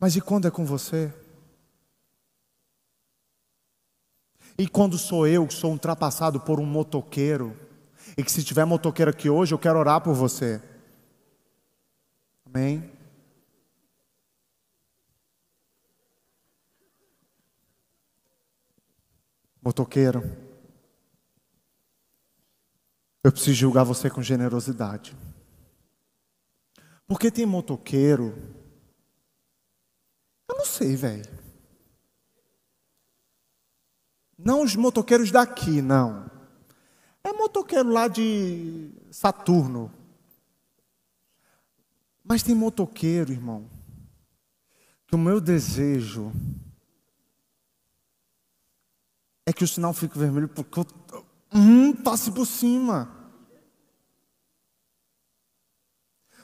Mas 0.00 0.16
e 0.16 0.20
quando 0.20 0.48
é 0.48 0.50
com 0.50 0.64
você? 0.64 1.12
E 4.58 4.66
quando 4.66 4.98
sou 4.98 5.26
eu 5.26 5.46
que 5.46 5.54
sou 5.54 5.70
ultrapassado 5.70 6.40
por 6.40 6.58
um 6.58 6.66
motoqueiro, 6.66 7.56
e 8.16 8.24
que 8.24 8.32
se 8.32 8.42
tiver 8.42 8.64
motoqueiro 8.64 9.12
aqui 9.12 9.30
hoje, 9.30 9.54
eu 9.54 9.58
quero 9.58 9.78
orar 9.78 10.00
por 10.00 10.14
você. 10.14 10.60
Amém? 12.44 12.97
Motoqueiro, 19.60 20.22
eu 23.24 23.32
preciso 23.32 23.54
julgar 23.54 23.84
você 23.84 24.08
com 24.08 24.22
generosidade. 24.22 25.16
Porque 27.06 27.30
tem 27.30 27.44
motoqueiro, 27.44 28.36
eu 30.48 30.56
não 30.56 30.64
sei, 30.64 30.94
velho. 30.94 31.38
Não 34.36 34.62
os 34.62 34.76
motoqueiros 34.76 35.30
daqui, 35.30 35.82
não. 35.82 36.30
É 37.24 37.32
motoqueiro 37.32 37.90
lá 37.90 38.06
de 38.06 38.90
Saturno. 39.10 39.92
Mas 42.22 42.42
tem 42.42 42.54
motoqueiro, 42.54 43.32
irmão, 43.32 43.68
que 45.06 45.14
o 45.14 45.18
meu 45.18 45.40
desejo 45.40 46.30
é 49.48 49.52
que 49.52 49.64
o 49.64 49.68
sinal 49.68 49.94
fique 49.94 50.18
vermelho 50.18 50.46
porque 50.46 50.80
eu 50.80 50.86
hum, 51.54 51.94
passe 51.94 52.30
por 52.30 52.44
cima. 52.44 53.08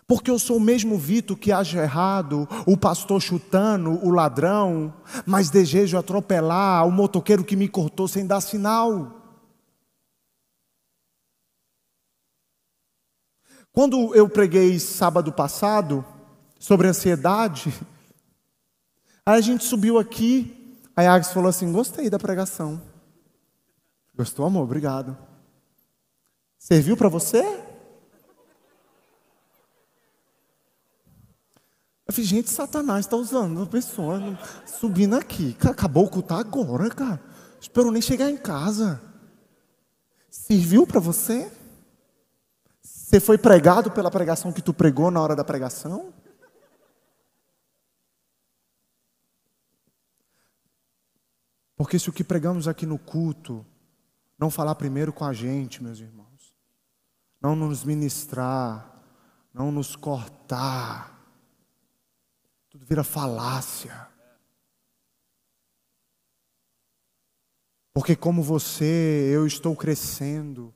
Porque 0.07 0.31
eu 0.31 0.39
sou 0.39 0.57
o 0.57 0.61
mesmo 0.61 0.97
Vitor 0.97 1.37
que 1.37 1.53
age 1.53 1.77
errado, 1.77 2.49
o 2.67 2.79
pastor 2.79 3.21
chutando, 3.21 4.03
o 4.03 4.09
ladrão, 4.09 4.95
mas 5.27 5.51
desejo 5.51 5.99
atropelar 5.99 6.87
o 6.89 6.91
motoqueiro 6.91 7.45
que 7.45 7.57
me 7.57 7.69
cortou 7.69 8.09
sem 8.09 8.27
dar 8.27 8.41
sinal. 8.41 9.21
Quando 13.71 14.15
eu 14.15 14.27
preguei 14.31 14.81
sábado 14.81 15.31
passado 15.31 16.03
sobre 16.59 16.89
ansiedade, 16.89 17.71
aí 19.27 19.37
a 19.37 19.43
gente 19.43 19.63
subiu 19.63 19.99
aqui, 19.99 20.81
a 20.97 21.03
Agnes 21.03 21.33
falou 21.33 21.51
assim: 21.51 21.71
Gostei 21.71 22.09
da 22.09 22.19
pregação. 22.19 22.94
Gostou, 24.17 24.47
amor? 24.47 24.63
Obrigado. 24.63 25.17
Serviu 26.57 26.97
para 26.97 27.09
você? 27.09 27.43
Eu 32.07 32.13
falei, 32.13 32.25
gente, 32.25 32.49
Satanás 32.49 33.07
está 33.07 33.17
usando 33.17 33.57
uma 33.57 33.67
pessoa 33.67 34.21
subindo 34.67 35.17
aqui. 35.17 35.57
Acabou 35.69 36.05
o 36.05 36.11
culto 36.11 36.33
agora, 36.33 36.89
cara. 36.91 37.21
Esperou 37.61 37.91
nem 37.91 38.01
chegar 38.01 38.31
em 38.31 38.37
casa. 38.37 39.03
Serviu 40.31 40.87
para 40.87 41.01
você? 41.01 41.51
Você 42.83 43.19
foi 43.19 43.37
pregado 43.37 43.91
pela 43.91 44.11
pregação 44.11 44.53
que 44.53 44.63
tu 44.63 44.73
pregou 44.73 45.11
na 45.11 45.21
hora 45.21 45.35
da 45.35 45.45
pregação? 45.45 46.13
Porque 51.77 51.99
se 51.99 52.09
o 52.11 52.13
que 52.13 52.23
pregamos 52.23 52.69
aqui 52.69 52.87
no 52.87 52.99
culto 52.99 53.67
não 54.39 54.51
falar 54.51 54.75
primeiro 54.75 55.13
com 55.13 55.25
a 55.25 55.33
gente, 55.33 55.83
meus 55.83 55.99
irmãos, 55.99 56.55
não 57.41 57.55
nos 57.55 57.85
ministrar, 57.85 59.03
não 59.53 59.71
nos 59.71 59.95
cortar, 59.95 61.15
tudo 62.69 62.85
vira 62.85 63.05
falácia. 63.05 64.09
Porque, 67.93 68.17
como 68.17 68.43
você, 68.43 69.31
eu 69.33 69.47
estou 69.47 69.77
crescendo. 69.77 70.75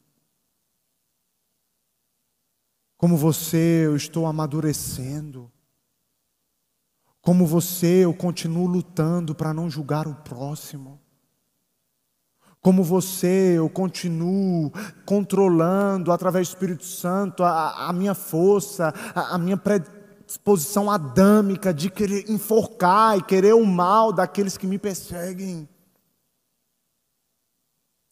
Como 2.96 3.16
você, 3.16 3.86
eu 3.86 3.96
estou 3.96 4.24
amadurecendo. 4.24 5.50
Como 7.20 7.44
você, 7.44 8.04
eu 8.04 8.14
continuo 8.14 8.68
lutando 8.68 9.34
para 9.34 9.52
não 9.52 9.68
julgar 9.68 10.06
o 10.06 10.14
próximo. 10.14 11.00
Como 12.60 12.82
você, 12.82 13.54
eu 13.56 13.68
continuo 13.68 14.72
controlando 15.06 16.10
através 16.10 16.48
do 16.48 16.52
Espírito 16.52 16.84
Santo 16.84 17.44
a, 17.44 17.88
a 17.88 17.92
minha 17.92 18.14
força, 18.14 18.92
a, 19.14 19.34
a 19.34 19.38
minha 19.38 19.56
predisposição 19.56 19.98
disposição 20.28 20.90
adâmica 20.90 21.72
de 21.72 21.88
querer 21.88 22.30
enforcar 22.30 23.16
e 23.16 23.22
querer 23.22 23.54
o 23.54 23.64
mal 23.64 24.12
daqueles 24.12 24.58
que 24.58 24.66
me 24.66 24.78
perseguem. 24.78 25.66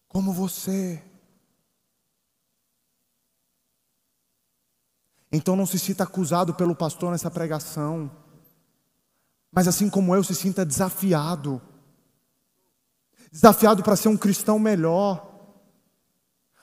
Como 0.09 0.33
você. 0.33 1.03
Então 5.31 5.55
não 5.55 5.67
se 5.67 5.79
sinta 5.79 6.05
acusado 6.05 6.55
pelo 6.55 6.75
pastor 6.75 7.11
nessa 7.11 7.31
pregação, 7.31 8.11
mas 9.53 9.69
assim 9.69 9.91
como 9.91 10.15
eu, 10.15 10.25
se 10.25 10.35
sinta 10.35 10.65
desafiado 10.65 11.61
desafiado 13.33 13.83
para 13.83 13.97
ser 13.97 14.09
um 14.09 14.17
cristão 14.17 14.59
melhor. 14.59 15.27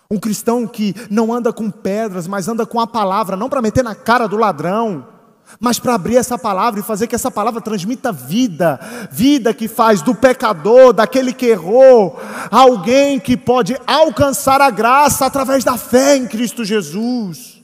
Um 0.09 0.19
cristão 0.19 0.67
que 0.67 0.93
não 1.09 1.33
anda 1.33 1.51
com 1.51 1.71
pedras, 1.71 2.27
mas 2.27 2.47
anda 2.47 2.65
com 2.65 2.79
a 2.79 2.85
palavra, 2.85 3.35
não 3.35 3.49
para 3.49 3.61
meter 3.61 3.83
na 3.83 3.95
cara 3.95 4.27
do 4.27 4.37
ladrão, 4.37 5.07
mas 5.59 5.79
para 5.79 5.95
abrir 5.95 6.17
essa 6.17 6.37
palavra 6.37 6.79
e 6.79 6.83
fazer 6.83 7.07
que 7.07 7.15
essa 7.15 7.31
palavra 7.31 7.61
transmita 7.61 8.11
vida, 8.11 8.79
vida 9.11 9.53
que 9.53 9.67
faz 9.67 10.01
do 10.01 10.13
pecador, 10.13 10.93
daquele 10.93 11.33
que 11.33 11.47
errou, 11.47 12.19
alguém 12.51 13.19
que 13.19 13.37
pode 13.37 13.77
alcançar 13.85 14.61
a 14.61 14.69
graça 14.69 15.25
através 15.25 15.63
da 15.63 15.77
fé 15.77 16.15
em 16.15 16.27
Cristo 16.27 16.63
Jesus. 16.63 17.61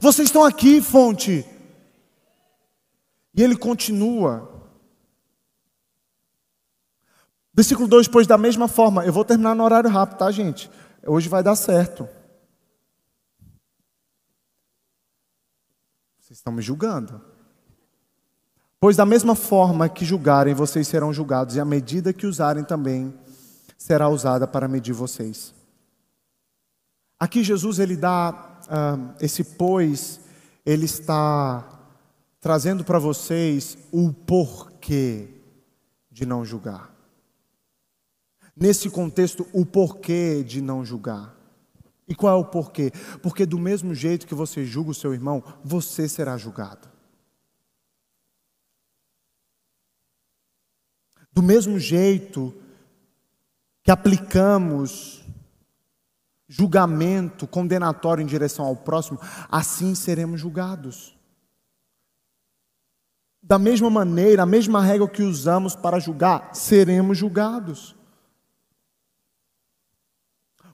Vocês 0.00 0.28
estão 0.28 0.44
aqui, 0.44 0.80
fonte. 0.80 1.44
E 3.34 3.42
ele 3.42 3.56
continua. 3.56 4.49
Versículo 7.60 7.86
2: 7.86 8.08
Pois 8.08 8.26
da 8.26 8.38
mesma 8.38 8.66
forma, 8.66 9.04
eu 9.04 9.12
vou 9.12 9.22
terminar 9.22 9.54
no 9.54 9.62
horário 9.62 9.90
rápido, 9.90 10.16
tá, 10.16 10.30
gente? 10.30 10.70
Hoje 11.06 11.28
vai 11.28 11.42
dar 11.42 11.54
certo. 11.54 12.08
Vocês 16.18 16.38
estão 16.38 16.54
me 16.54 16.62
julgando. 16.62 17.20
Pois 18.80 18.96
da 18.96 19.04
mesma 19.04 19.34
forma 19.34 19.90
que 19.90 20.06
julgarem, 20.06 20.54
vocês 20.54 20.88
serão 20.88 21.12
julgados, 21.12 21.54
e 21.54 21.60
a 21.60 21.64
medida 21.66 22.14
que 22.14 22.26
usarem 22.26 22.64
também 22.64 23.12
será 23.76 24.08
usada 24.08 24.46
para 24.46 24.66
medir 24.66 24.94
vocês. 24.94 25.52
Aqui 27.18 27.44
Jesus 27.44 27.78
ele 27.78 27.94
dá 27.94 28.58
uh, 28.62 29.14
esse 29.20 29.44
pois, 29.44 30.18
ele 30.64 30.86
está 30.86 31.78
trazendo 32.40 32.84
para 32.84 32.98
vocês 32.98 33.76
o 33.92 34.14
porquê 34.14 35.28
de 36.10 36.24
não 36.24 36.42
julgar. 36.42 36.89
Nesse 38.60 38.90
contexto, 38.90 39.46
o 39.54 39.64
porquê 39.64 40.44
de 40.44 40.60
não 40.60 40.84
julgar. 40.84 41.34
E 42.06 42.14
qual 42.14 42.36
é 42.36 42.38
o 42.38 42.44
porquê? 42.44 42.92
Porque 43.22 43.46
do 43.46 43.58
mesmo 43.58 43.94
jeito 43.94 44.26
que 44.26 44.34
você 44.34 44.66
julga 44.66 44.90
o 44.90 44.94
seu 44.94 45.14
irmão, 45.14 45.42
você 45.64 46.06
será 46.06 46.36
julgado. 46.36 46.86
Do 51.32 51.42
mesmo 51.42 51.78
jeito 51.78 52.54
que 53.82 53.90
aplicamos 53.90 55.24
julgamento 56.46 57.46
condenatório 57.46 58.22
em 58.22 58.26
direção 58.26 58.66
ao 58.66 58.76
próximo, 58.76 59.18
assim 59.48 59.94
seremos 59.94 60.38
julgados. 60.38 61.16
Da 63.42 63.58
mesma 63.58 63.88
maneira, 63.88 64.42
a 64.42 64.46
mesma 64.46 64.82
regra 64.82 65.08
que 65.08 65.22
usamos 65.22 65.74
para 65.74 65.98
julgar, 65.98 66.54
seremos 66.54 67.16
julgados. 67.16 67.98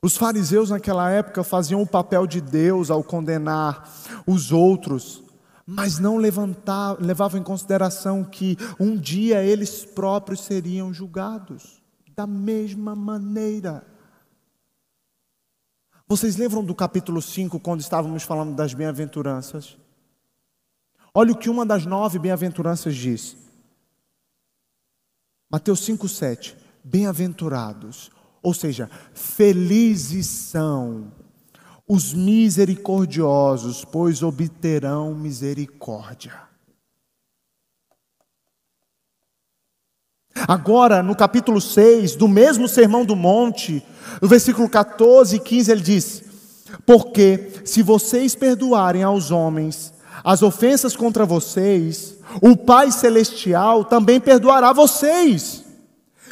Os 0.07 0.17
fariseus 0.17 0.71
naquela 0.71 1.11
época 1.11 1.43
faziam 1.43 1.83
o 1.83 1.87
papel 1.87 2.29
de 2.29 2.41
Deus 2.41 2.93
ao 2.93 3.03
condenar 3.03 3.93
os 4.25 4.53
outros, 4.53 5.21
mas 5.67 5.99
não 5.99 6.17
levantar, 6.17 7.03
levavam 7.03 7.41
em 7.41 7.43
consideração 7.43 8.23
que 8.23 8.57
um 8.79 8.97
dia 8.97 9.43
eles 9.43 9.85
próprios 9.85 10.43
seriam 10.43 10.95
julgados 10.95 11.83
da 12.15 12.25
mesma 12.25 12.95
maneira. 12.95 13.85
Vocês 16.07 16.37
lembram 16.37 16.65
do 16.65 16.73
capítulo 16.73 17.21
5, 17.21 17.59
quando 17.59 17.81
estávamos 17.81 18.23
falando 18.23 18.55
das 18.55 18.73
bem-aventuranças? 18.75 19.77
Olha 21.13 21.33
o 21.33 21.37
que 21.37 21.51
uma 21.51 21.67
das 21.67 21.85
nove 21.85 22.21
bem-aventuranças 22.21 22.95
diz. 22.95 23.37
Mateus 25.51 25.81
5, 25.81 26.09
7. 26.09 26.57
Bem-aventurados, 26.85 28.13
ou 28.47 28.55
seja, 28.55 28.89
felizes 29.13 30.25
são 30.29 31.11
os 31.85 32.15
misericordiosos, 32.15 33.85
pois 33.85 34.23
obterão 34.23 35.13
misericórdia. 35.17 36.33
Agora, 40.47 41.03
no 41.03 41.17
capítulo 41.17 41.61
6 41.61 42.15
do 42.15 42.29
mesmo 42.29 42.69
Sermão 42.69 43.05
do 43.05 43.17
Monte, 43.17 43.85
no 44.23 44.29
versículo 44.29 44.71
14 44.71 45.35
e 45.35 45.41
15, 45.41 45.73
ele 45.73 45.81
diz: 45.81 46.23
Porque 46.87 47.51
se 47.65 47.83
vocês 47.83 48.37
perdoarem 48.37 49.03
aos 49.03 49.33
homens 49.33 49.93
as 50.23 50.41
ofensas 50.41 50.95
contra 50.95 51.27
vocês, 51.27 52.17
o 52.41 52.57
Pai 52.57 52.93
Celestial 52.93 53.85
também 53.85 54.21
perdoará 54.21 54.73
vocês. 54.73 55.66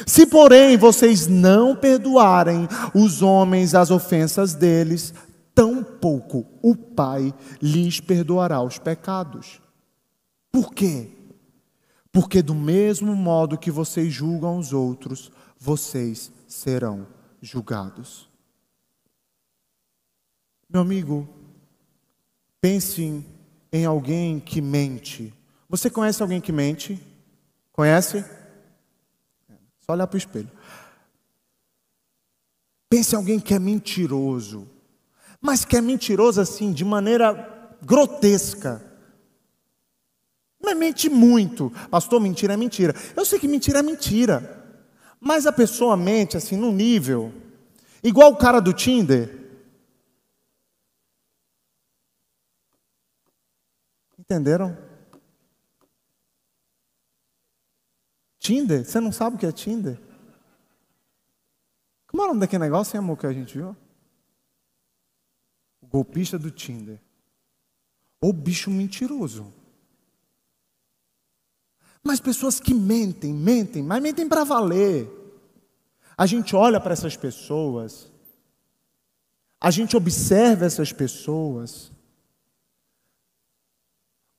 Se, 0.05 0.25
porém, 0.25 0.77
vocês 0.77 1.27
não 1.27 1.75
perdoarem 1.75 2.67
os 2.93 3.21
homens 3.21 3.73
as 3.73 3.91
ofensas 3.91 4.53
deles, 4.53 5.13
tampouco 5.53 6.45
o 6.61 6.75
Pai 6.75 7.33
lhes 7.61 7.99
perdoará 7.99 8.61
os 8.61 8.77
pecados. 8.77 9.61
Por 10.51 10.73
quê? 10.73 11.09
Porque 12.11 12.41
do 12.41 12.55
mesmo 12.55 13.15
modo 13.15 13.57
que 13.57 13.71
vocês 13.71 14.13
julgam 14.13 14.57
os 14.57 14.73
outros, 14.73 15.31
vocês 15.59 16.31
serão 16.47 17.07
julgados. 17.41 18.29
Meu 20.69 20.81
amigo, 20.81 21.27
pense 22.59 23.25
em 23.71 23.85
alguém 23.85 24.39
que 24.39 24.61
mente. 24.61 25.33
Você 25.69 25.89
conhece 25.89 26.21
alguém 26.21 26.39
que 26.39 26.51
mente? 26.51 27.01
Conhece? 27.71 28.23
Só 29.85 29.93
olhar 29.93 30.07
para 30.07 30.15
o 30.15 30.17
espelho. 30.17 30.51
Pense 32.89 33.13
em 33.13 33.17
alguém 33.17 33.39
que 33.39 33.53
é 33.53 33.59
mentiroso, 33.59 34.67
mas 35.39 35.63
que 35.63 35.77
é 35.77 35.81
mentiroso 35.81 36.41
assim, 36.41 36.71
de 36.73 36.83
maneira 36.83 37.77
grotesca. 37.83 38.83
Não 40.59 40.71
é 40.71 40.75
mente 40.75 41.09
muito. 41.09 41.71
Pastor, 41.91 42.19
mentira 42.19 42.53
é 42.53 42.57
mentira. 42.57 42.95
Eu 43.15 43.25
sei 43.25 43.37
que 43.37 43.47
mentira 43.47 43.79
é 43.79 43.83
mentira. 43.83 44.63
Mas 45.19 45.45
a 45.45 45.51
pessoa 45.51 45.95
mente 45.95 46.35
assim, 46.35 46.57
no 46.57 46.71
nível, 46.71 47.31
igual 48.03 48.31
o 48.31 48.37
cara 48.37 48.59
do 48.59 48.73
Tinder. 48.73 49.43
Entenderam? 54.17 54.84
Tinder? 58.45 58.85
Você 58.85 58.99
não 58.99 59.11
sabe 59.11 59.35
o 59.35 59.39
que 59.39 59.45
é 59.47 59.51
Tinder? 59.51 59.99
Como 62.05 62.21
é 62.21 62.25
o 62.25 62.27
nome 62.27 62.41
daquele 62.41 62.63
negócio, 62.63 62.95
hein, 62.95 62.99
amor, 62.99 63.17
que 63.17 63.25
a 63.25 63.33
gente 63.33 63.57
viu? 63.57 63.75
O 65.81 65.87
golpista 65.87 66.37
do 66.37 66.51
Tinder. 66.51 67.01
O 68.21 68.31
bicho 68.31 68.69
mentiroso. 68.69 69.51
Mas 72.03 72.19
pessoas 72.19 72.59
que 72.59 72.71
mentem, 72.71 73.33
mentem, 73.33 73.81
mas 73.81 74.01
mentem 74.01 74.29
para 74.29 74.43
valer. 74.43 75.09
A 76.15 76.27
gente 76.27 76.55
olha 76.55 76.79
para 76.79 76.93
essas 76.93 77.17
pessoas, 77.17 78.11
a 79.59 79.71
gente 79.71 79.97
observa 79.97 80.65
essas 80.65 80.93
pessoas 80.93 81.91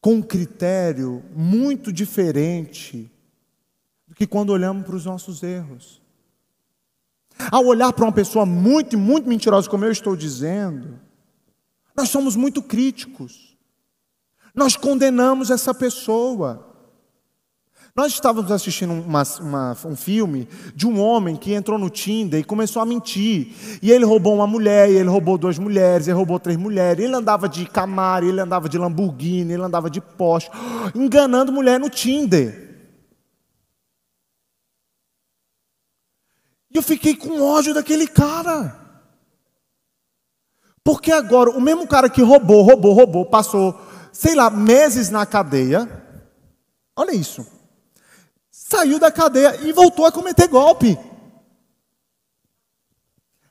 com 0.01 0.15
um 0.15 0.23
critério 0.23 1.25
muito 1.35 1.93
diferente 1.93 3.11
do 4.07 4.15
que 4.15 4.27
quando 4.27 4.51
olhamos 4.51 4.87
para 4.87 4.97
os 4.97 5.05
nossos 5.05 5.43
erros. 5.43 6.01
Ao 7.51 7.65
olhar 7.65 7.93
para 7.93 8.05
uma 8.05 8.13
pessoa 8.13 8.47
muito, 8.47 8.97
muito 8.97 9.29
mentirosa, 9.29 9.69
como 9.69 9.85
eu 9.85 9.93
estou 9.93 10.17
dizendo, 10.17 10.99
nós 11.97 12.09
somos 12.09 12.37
muito 12.37 12.63
críticos. 12.63 13.57
Nós 14.55 14.77
condenamos 14.77 15.51
essa 15.51 15.75
pessoa. 15.75 16.75
Nós 17.95 18.13
estávamos 18.13 18.51
assistindo 18.51 18.93
uma, 18.93 19.23
uma, 19.41 19.77
um 19.85 19.97
filme 19.97 20.49
de 20.75 20.87
um 20.87 21.01
homem 21.01 21.35
que 21.35 21.55
entrou 21.55 21.79
no 21.79 21.89
Tinder 21.89 22.41
e 22.41 22.45
começou 22.45 22.81
a 22.81 22.87
mentir. 22.87 23.55
E 23.83 23.91
ele 23.91 24.05
roubou 24.05 24.35
uma 24.35 24.47
mulher, 24.47 24.91
ele 24.91 25.09
roubou 25.09 25.39
duas 25.39 25.59
mulheres, 25.59 26.07
ele 26.07 26.17
roubou 26.17 26.39
três 26.39 26.59
mulheres. 26.59 27.05
Ele 27.05 27.15
andava 27.15 27.49
de 27.49 27.67
Camaro, 27.67 28.27
ele 28.27 28.41
andava 28.41 28.69
de 28.69 28.79
Lamborghini, 28.79 29.55
ele 29.55 29.63
andava 29.63 29.91
de 29.91 30.01
Porsche, 30.01 30.51
enganando 30.95 31.53
mulher 31.53 31.81
no 31.81 31.91
Tinder. 31.91 32.66
Eu 36.77 36.83
fiquei 36.83 37.17
com 37.17 37.43
ódio 37.43 37.75
daquele 37.75 38.07
cara. 38.07 38.85
Porque 40.85 41.11
agora, 41.11 41.51
o 41.51 41.61
mesmo 41.61 41.87
cara 41.87 42.09
que 42.09 42.23
roubou, 42.23 42.63
roubou, 42.63 42.93
roubou, 42.93 43.27
passou, 43.27 43.81
sei 44.13 44.35
lá, 44.35 44.49
meses 44.49 45.11
na 45.11 45.27
cadeia. 45.27 45.89
Olha 46.97 47.13
isso 47.13 47.57
saiu 48.69 48.99
da 48.99 49.13
cadeia 49.13 49.61
e 49.65 49.73
voltou 49.73 50.05
a 50.05 50.11
cometer 50.11 50.49
golpe. 50.49 50.99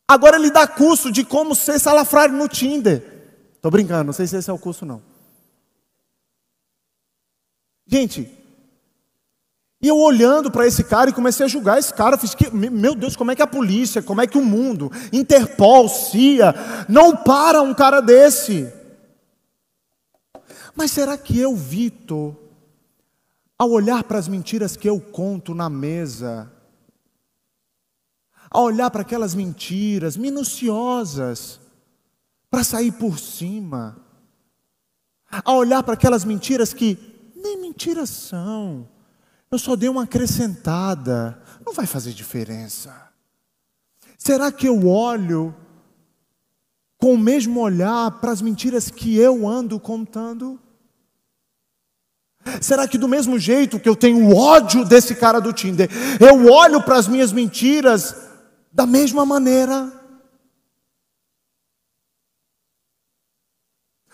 Agora 0.06 0.36
ele 0.36 0.52
dá 0.52 0.68
curso 0.68 1.10
de 1.10 1.24
como 1.24 1.56
ser 1.56 1.80
salafrário 1.80 2.36
no 2.36 2.50
Tinder. 2.50 3.02
Estou 3.56 3.72
brincando, 3.72 4.04
não 4.04 4.14
sei 4.14 4.28
se 4.28 4.36
esse 4.36 4.50
é 4.50 4.54
o 4.54 4.60
curso 4.60 4.86
não. 4.86 5.02
Gente, 7.88 8.30
e 9.86 9.88
eu 9.88 10.00
olhando 10.00 10.50
para 10.50 10.66
esse 10.66 10.84
cara 10.84 11.12
e 11.12 11.14
comecei 11.14 11.46
a 11.46 11.48
julgar 11.48 11.78
esse 11.78 11.94
cara, 11.94 12.18
fiz 12.18 12.34
que, 12.34 12.50
meu 12.50 12.96
Deus, 12.96 13.16
como 13.16 13.30
é 13.30 13.36
que 13.36 13.42
a 13.44 13.46
polícia, 13.46 14.02
como 14.02 14.20
é 14.20 14.26
que 14.26 14.36
o 14.36 14.44
mundo, 14.44 14.92
Interpol, 15.14 15.88
CIA, 15.88 16.56
não 16.90 17.16
para 17.16 17.62
um 17.62 17.72
cara 17.72 18.02
desse? 18.02 18.74
Mas 20.76 20.90
será 20.90 21.16
que 21.20 21.40
eu, 21.40 21.56
Vitor, 21.56 22.36
ao 23.60 23.70
olhar 23.70 24.04
para 24.06 24.18
as 24.18 24.28
mentiras 24.28 24.76
que 24.76 24.90
eu 24.90 25.00
conto 25.00 25.54
na 25.54 25.70
mesa, 25.70 26.52
ao 28.50 28.64
olhar 28.64 28.90
para 28.90 29.04
aquelas 29.04 29.36
mentiras 29.36 30.18
minuciosas, 30.18 31.60
para 32.50 32.64
sair 32.64 32.92
por 32.92 33.20
cima, 33.20 33.98
a 35.30 35.54
olhar 35.54 35.84
para 35.84 35.94
aquelas 35.94 36.26
mentiras 36.26 36.74
que 36.74 36.98
nem 37.36 37.62
mentiras 37.62 38.10
são, 38.10 38.95
eu 39.56 39.60
só 39.60 39.76
dei 39.76 39.88
uma 39.88 40.04
acrescentada, 40.04 41.42
não 41.66 41.74
vai 41.74 41.86
fazer 41.86 42.12
diferença. 42.12 42.94
Será 44.18 44.52
que 44.52 44.68
eu 44.68 44.88
olho 44.88 45.56
com 46.98 47.14
o 47.14 47.18
mesmo 47.18 47.62
olhar 47.62 48.12
para 48.20 48.32
as 48.32 48.42
mentiras 48.42 48.92
que 48.92 49.18
eu 49.18 49.48
ando 49.48 49.80
contando? 49.80 50.60
Será 52.62 52.88
que 52.88 52.98
do 52.98 53.08
mesmo 53.08 53.40
jeito 53.40 53.80
que 53.80 53.88
eu 53.88 53.96
tenho 53.96 54.36
ódio 54.36 54.84
desse 54.84 55.16
cara 55.16 55.40
do 55.40 55.54
Tinder, 55.54 55.90
eu 56.20 56.52
olho 56.52 56.84
para 56.84 56.98
as 56.98 57.08
minhas 57.08 57.32
mentiras 57.32 58.14
da 58.72 58.86
mesma 58.86 59.26
maneira? 59.26 59.92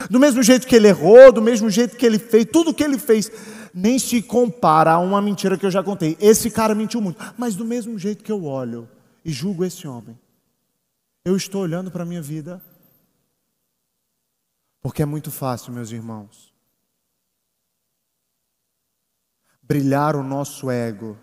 Do 0.09 0.19
mesmo 0.19 0.41
jeito 0.41 0.67
que 0.67 0.75
ele 0.75 0.87
errou, 0.87 1.31
do 1.31 1.41
mesmo 1.41 1.69
jeito 1.69 1.97
que 1.97 2.05
ele 2.05 2.19
fez, 2.19 2.45
tudo 2.51 2.73
que 2.73 2.83
ele 2.83 2.97
fez, 2.97 3.31
nem 3.73 3.97
se 3.97 4.21
compara 4.21 4.93
a 4.93 4.99
uma 4.99 5.21
mentira 5.21 5.57
que 5.57 5.65
eu 5.65 5.71
já 5.71 5.83
contei. 5.83 6.17
Esse 6.19 6.49
cara 6.49 6.75
mentiu 6.75 7.01
muito, 7.01 7.19
mas 7.37 7.55
do 7.55 7.65
mesmo 7.65 7.97
jeito 7.97 8.23
que 8.23 8.31
eu 8.31 8.45
olho 8.45 8.89
e 9.23 9.31
julgo 9.31 9.63
esse 9.63 9.87
homem, 9.87 10.19
eu 11.23 11.35
estou 11.35 11.61
olhando 11.61 11.91
para 11.91 12.03
a 12.03 12.05
minha 12.05 12.21
vida. 12.21 12.61
Porque 14.81 15.03
é 15.03 15.05
muito 15.05 15.29
fácil, 15.29 15.71
meus 15.71 15.91
irmãos, 15.91 16.51
brilhar 19.61 20.15
o 20.15 20.23
nosso 20.23 20.71
ego 20.71 21.17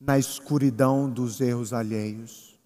na 0.00 0.18
escuridão 0.18 1.10
dos 1.10 1.40
erros 1.40 1.74
alheios. 1.74 2.58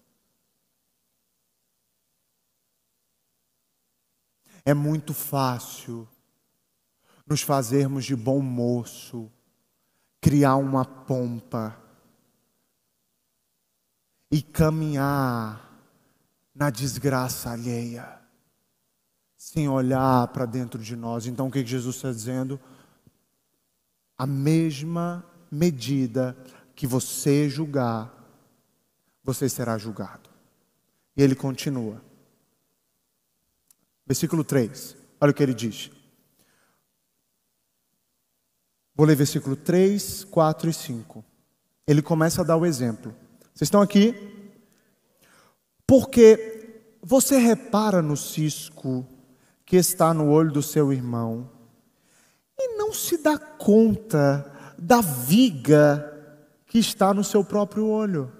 É 4.63 4.73
muito 4.73 5.13
fácil 5.13 6.07
nos 7.25 7.41
fazermos 7.41 8.05
de 8.05 8.15
bom 8.15 8.39
moço, 8.41 9.31
criar 10.21 10.55
uma 10.57 10.85
pompa 10.85 11.75
e 14.31 14.41
caminhar 14.41 15.61
na 16.53 16.69
desgraça 16.69 17.51
alheia, 17.51 18.19
sem 19.37 19.67
olhar 19.67 20.27
para 20.29 20.45
dentro 20.45 20.81
de 20.81 20.95
nós. 20.95 21.25
Então 21.25 21.47
o 21.47 21.51
que 21.51 21.65
Jesus 21.65 21.95
está 21.95 22.11
dizendo? 22.11 22.59
A 24.17 24.25
mesma 24.25 25.25
medida 25.51 26.37
que 26.75 26.85
você 26.85 27.49
julgar, 27.49 28.13
você 29.23 29.49
será 29.49 29.77
julgado. 29.77 30.29
E 31.17 31.21
ele 31.21 31.35
continua. 31.35 32.01
Versículo 34.05 34.43
3, 34.43 34.95
olha 35.19 35.31
o 35.31 35.33
que 35.33 35.41
ele 35.41 35.53
diz. 35.53 35.91
Vou 38.95 39.05
ler 39.05 39.15
versículo 39.15 39.55
3, 39.57 40.23
4 40.23 40.69
e 40.69 40.73
5. 40.73 41.25
Ele 41.85 42.01
começa 42.01 42.41
a 42.41 42.45
dar 42.45 42.55
o 42.55 42.65
exemplo. 42.65 43.13
Vocês 43.53 43.67
estão 43.67 43.81
aqui? 43.81 44.15
Porque 45.85 46.93
você 47.01 47.37
repara 47.37 48.01
no 48.01 48.15
cisco 48.15 49.05
que 49.65 49.75
está 49.75 50.13
no 50.13 50.29
olho 50.29 50.51
do 50.51 50.63
seu 50.63 50.93
irmão 50.93 51.49
e 52.57 52.77
não 52.77 52.93
se 52.93 53.21
dá 53.21 53.37
conta 53.37 54.51
da 54.77 55.01
viga 55.01 56.11
que 56.65 56.79
está 56.79 57.13
no 57.13 57.23
seu 57.23 57.43
próprio 57.43 57.87
olho. 57.87 58.31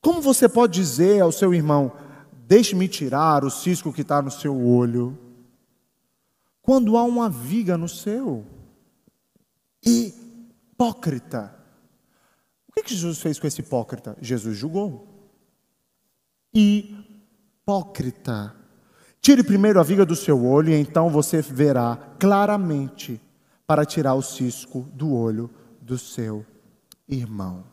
Como 0.00 0.20
você 0.20 0.48
pode 0.48 0.74
dizer 0.74 1.20
ao 1.20 1.30
seu 1.30 1.54
irmão: 1.54 1.92
Deixe-me 2.32 2.88
tirar 2.88 3.44
o 3.44 3.50
cisco 3.50 3.92
que 3.92 4.02
está 4.02 4.20
no 4.20 4.30
seu 4.30 4.60
olho, 4.60 5.16
quando 6.60 6.96
há 6.96 7.04
uma 7.04 7.30
viga 7.30 7.78
no 7.78 7.88
seu? 7.88 8.44
Hipócrita. 9.84 11.58
O 12.68 12.72
que, 12.72 12.84
que 12.84 12.94
Jesus 12.94 13.20
fez 13.20 13.38
com 13.38 13.46
esse 13.46 13.60
hipócrita? 13.60 14.16
Jesus 14.20 14.56
julgou. 14.56 15.08
Hipócrita. 16.54 18.54
Tire 19.20 19.44
primeiro 19.44 19.78
a 19.78 19.82
viga 19.82 20.04
do 20.04 20.16
seu 20.16 20.44
olho 20.44 20.70
e 20.70 20.74
então 20.74 21.08
você 21.08 21.40
verá 21.40 21.96
claramente 22.18 23.20
para 23.66 23.86
tirar 23.86 24.14
o 24.14 24.22
cisco 24.22 24.82
do 24.92 25.14
olho 25.14 25.50
do 25.80 25.98
seu 25.98 26.44
irmão. 27.08 27.64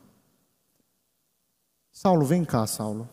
Saulo, 1.91 2.25
vem 2.25 2.45
cá, 2.45 2.67
Saulo. 2.67 3.09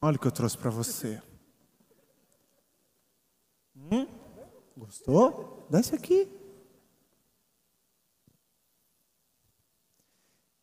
Olha 0.00 0.16
o 0.16 0.18
que 0.18 0.26
eu 0.26 0.32
trouxe 0.32 0.56
para 0.56 0.70
você. 0.70 1.20
Hum? 3.90 4.06
Gostou? 4.76 5.66
Desce 5.70 5.94
aqui. 5.94 6.28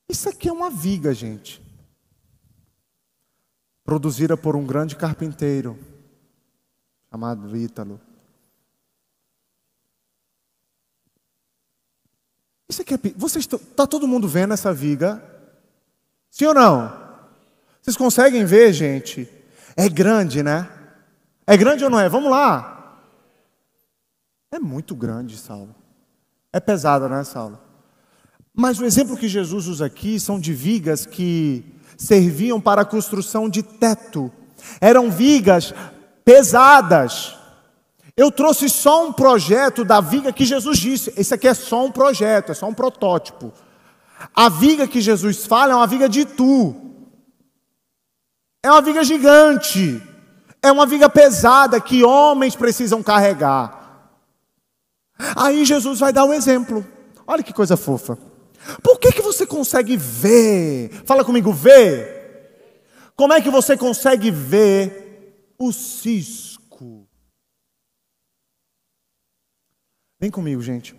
Isso 0.07 0.30
aqui 0.30 0.47
é 0.47 0.53
uma 0.53 0.69
viga, 0.69 1.13
gente. 1.13 1.61
Produzida 3.84 4.38
por 4.38 4.55
um 4.55 4.65
grande 4.65 4.95
carpinteiro 4.95 5.78
chamado 7.11 7.55
Ítalo. 7.55 7.99
Isso 12.67 12.82
aqui 12.82 12.93
é. 12.95 12.97
Vocês 13.15 13.45
está 13.45 13.86
todo 13.88 14.07
mundo 14.07 14.28
vendo 14.28 14.53
essa 14.53 14.73
viga? 14.73 15.23
Sim 16.30 16.47
ou 16.47 16.53
não? 16.53 17.05
Vocês 17.82 17.95
conseguem 17.95 18.45
ver, 18.45 18.73
gente? 18.73 19.30
É 19.78 19.88
grande, 19.88 20.41
né? 20.41 20.69
É 21.45 21.55
grande 21.55 21.84
ou 21.84 21.89
não 21.89 21.99
é? 21.99 22.09
Vamos 22.09 22.32
lá. 22.32 22.74
É 24.56 24.60
muito 24.60 24.95
grande, 24.95 25.38
Saulo. 25.38 25.76
É 26.53 26.62
pesada, 26.62 27.10
né, 27.10 27.26
Saulo? 27.26 27.60
Mas 28.53 28.80
o 28.80 28.86
exemplo 28.86 29.18
que 29.18 29.28
Jesus 29.28 29.68
usa 29.68 29.86
aqui 29.86 30.18
são 30.18 30.39
de 30.39 30.53
vigas 30.53 31.06
que 31.06 31.76
serviam 31.97 32.62
para 32.62 32.84
a 32.84 32.86
construção 32.86 33.49
de 33.49 33.62
teto. 33.62 34.32
Eram 34.80 35.12
vigas 35.12 35.74
pesadas. 36.24 37.36
Eu 38.16 38.32
trouxe 38.32 38.70
só 38.70 39.06
um 39.06 39.12
projeto 39.12 39.84
da 39.84 39.99
viga 39.99 40.32
que 40.32 40.45
Jesus 40.45 40.78
disse. 40.78 41.14
Esse 41.18 41.34
aqui 41.34 41.49
é 41.49 41.53
só 41.53 41.84
um 41.84 41.91
projeto, 41.91 42.53
é 42.53 42.56
só 42.56 42.70
um 42.70 42.74
protótipo. 42.74 43.51
A 44.34 44.47
viga 44.47 44.88
que 44.88 45.01
Jesus 45.01 45.45
fala 45.45 45.74
é 45.74 45.76
uma 45.76 45.86
viga 45.86 46.08
de 46.08 46.24
tu. 46.24 46.74
É 48.64 48.72
uma 48.72 48.82
viga 48.82 49.03
gigante. 49.03 50.01
É 50.62 50.72
uma 50.72 50.86
viga 50.86 51.10
pesada 51.10 51.82
que 51.82 52.06
homens 52.06 52.56
precisam 52.56 53.03
carregar. 53.03 53.84
Aí 55.36 55.66
Jesus 55.66 55.99
vai 55.99 56.11
dar 56.11 56.26
o 56.26 56.34
exemplo. 56.34 56.86
Olha 57.26 57.43
que 57.43 57.53
coisa 57.53 57.78
fofa. 57.78 58.18
Por 58.82 58.99
que, 58.99 59.11
que 59.11 59.22
você 59.22 59.45
consegue 59.45 59.95
ver? 59.95 60.89
Fala 61.05 61.24
comigo, 61.24 61.51
ver. 61.53 62.16
Como 63.16 63.34
é 63.34 63.41
que 63.41 63.49
você 63.49 63.78
consegue 63.78 64.30
ver 64.32 65.53
o 65.57 65.72
cisco? 65.72 67.07
Vem 70.20 70.32
comigo, 70.32 70.61
gente. 70.61 70.95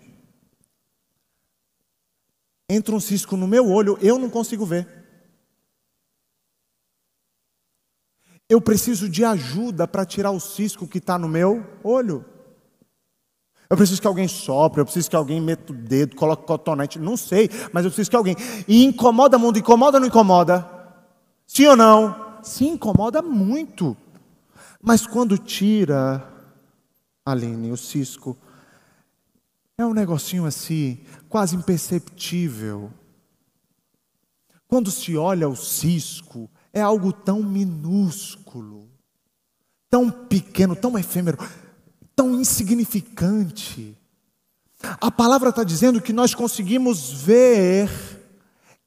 Entra 2.69 2.95
um 2.95 2.99
cisco 2.99 3.37
no 3.37 3.47
meu 3.47 3.69
olho, 3.69 3.97
eu 4.01 4.17
não 4.17 4.29
consigo 4.29 4.65
ver. 4.65 4.87
Eu 8.49 8.61
preciso 8.61 9.09
de 9.09 9.23
ajuda 9.25 9.87
para 9.87 10.05
tirar 10.05 10.31
o 10.31 10.39
cisco 10.39 10.87
que 10.87 10.97
está 10.97 11.17
no 11.17 11.27
meu 11.27 11.65
olho. 11.83 12.25
Eu 13.69 13.75
preciso 13.75 14.01
que 14.01 14.07
alguém 14.07 14.27
sopre, 14.27 14.79
eu 14.79 14.85
preciso 14.85 15.09
que 15.09 15.15
alguém 15.15 15.41
meta 15.41 15.73
o 15.73 15.75
dedo, 15.75 16.15
coloque 16.15 16.45
cotonete, 16.45 16.99
não 16.99 17.17
sei, 17.17 17.49
mas 17.73 17.83
eu 17.83 17.91
preciso 17.91 18.09
que 18.09 18.15
alguém. 18.15 18.35
E 18.67 18.85
incomoda 18.85 19.37
muito, 19.37 19.59
incomoda 19.59 19.97
ou 19.97 20.01
não 20.01 20.07
incomoda? 20.07 20.69
Sim 21.45 21.67
ou 21.67 21.75
não? 21.75 22.27
Sim, 22.41 22.73
incomoda 22.73 23.21
muito. 23.21 23.95
Mas 24.81 25.05
quando 25.05 25.37
tira, 25.37 26.25
Aline, 27.25 27.71
o 27.71 27.77
cisco, 27.77 28.37
é 29.77 29.85
um 29.85 29.93
negocinho 29.93 30.45
assim, 30.45 30.99
quase 31.27 31.55
imperceptível. 31.55 32.89
Quando 34.67 34.89
se 34.91 35.17
olha 35.17 35.49
o 35.49 35.55
cisco, 35.55 36.49
é 36.71 36.81
algo 36.81 37.11
tão 37.11 37.43
minúsculo, 37.43 38.87
tão 39.89 40.09
pequeno, 40.09 40.75
tão 40.75 40.97
efêmero 40.97 41.37
tão 42.17 42.33
insignificante. 42.33 43.95
A 44.99 45.11
palavra 45.11 45.49
está 45.49 45.63
dizendo 45.63 46.01
que 46.01 46.11
nós 46.11 46.33
conseguimos 46.33 47.11
ver 47.11 47.87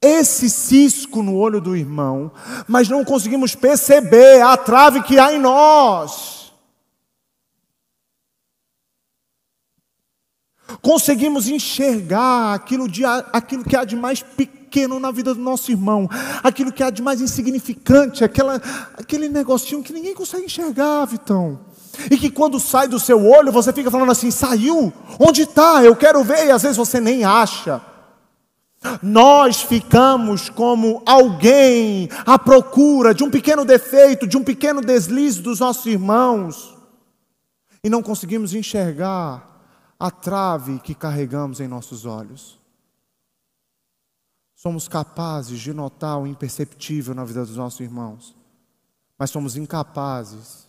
esse 0.03 0.51
cisco 0.51 1.23
no 1.23 1.37
olho 1.37 1.61
do 1.61 1.77
irmão, 1.77 2.33
mas 2.67 2.89
não 2.89 3.05
conseguimos 3.05 3.55
perceber 3.55 4.43
a 4.43 4.57
trave 4.57 5.03
que 5.03 5.17
há 5.17 5.33
em 5.33 5.39
nós. 5.39 6.53
Conseguimos 10.83 11.49
enxergar 11.49 12.55
aquilo, 12.55 12.89
de, 12.89 13.05
aquilo 13.05 13.65
que 13.65 13.77
há 13.77 13.85
de 13.85 13.95
mais 13.95 14.23
pequeno 14.23 14.99
na 14.99 15.11
vida 15.11 15.35
do 15.35 15.41
nosso 15.41 15.71
irmão, 15.71 16.09
aquilo 16.43 16.73
que 16.73 16.83
há 16.83 16.91
de 16.91 17.03
mais 17.03 17.21
insignificante, 17.21 18.25
aquela, 18.25 18.57
aquele 18.97 19.29
negocinho 19.29 19.83
que 19.83 19.93
ninguém 19.93 20.15
consegue 20.15 20.47
enxergar, 20.47 21.05
Vitão. 21.05 21.70
E 22.11 22.17
que 22.17 22.31
quando 22.31 22.61
sai 22.61 22.87
do 22.87 23.01
seu 23.01 23.27
olho, 23.27 23.53
você 23.53 23.73
fica 23.73 23.91
falando 23.91 24.13
assim: 24.13 24.31
saiu? 24.31 24.93
Onde 25.19 25.43
está? 25.43 25.83
Eu 25.83 25.97
quero 25.97 26.23
ver, 26.23 26.47
e 26.47 26.51
às 26.51 26.63
vezes 26.63 26.77
você 26.77 27.01
nem 27.01 27.25
acha. 27.25 27.81
Nós 29.03 29.61
ficamos 29.61 30.49
como 30.49 31.03
alguém 31.05 32.09
à 32.25 32.39
procura 32.39 33.15
de 33.15 33.23
um 33.23 33.31
pequeno 33.31 33.65
defeito, 33.65 34.27
de 34.27 34.39
um 34.39 34.45
pequeno 34.45 34.81
deslize 34.81 35.43
dos 35.43 35.61
nossos 35.61 35.85
irmãos, 35.85 36.75
e 37.85 37.91
não 37.91 38.03
conseguimos 38.03 38.55
enxergar 38.55 39.47
a 39.99 40.11
trave 40.11 40.79
que 40.79 40.95
carregamos 40.95 41.61
em 41.61 41.69
nossos 41.69 42.07
olhos. 42.07 42.59
Somos 44.57 44.89
capazes 44.89 45.61
de 45.61 45.75
notar 45.75 46.19
o 46.19 46.27
imperceptível 46.27 47.15
na 47.15 47.25
vida 47.25 47.45
dos 47.45 47.57
nossos 47.57 47.81
irmãos, 47.81 48.35
mas 49.19 49.31
somos 49.31 49.57
incapazes 49.57 50.60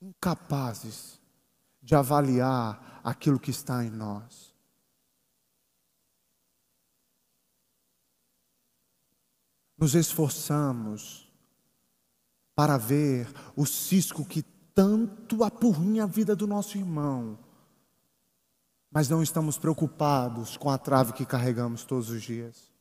incapazes 0.00 1.20
de 1.82 1.94
avaliar 1.94 3.00
aquilo 3.02 3.38
que 3.38 3.50
está 3.50 3.84
em 3.84 3.90
nós. 3.90 4.54
Nos 9.76 9.94
esforçamos 9.94 11.32
para 12.54 12.76
ver 12.76 13.32
o 13.56 13.64
cisco 13.64 14.24
que 14.24 14.42
tanto 14.74 15.44
apurrinha 15.44 16.04
a 16.04 16.06
vida 16.06 16.34
do 16.34 16.46
nosso 16.46 16.76
irmão, 16.76 17.38
mas 18.90 19.08
não 19.08 19.22
estamos 19.22 19.58
preocupados 19.58 20.56
com 20.56 20.68
a 20.70 20.78
trave 20.78 21.12
que 21.12 21.24
carregamos 21.24 21.84
todos 21.84 22.10
os 22.10 22.22
dias. 22.22 22.72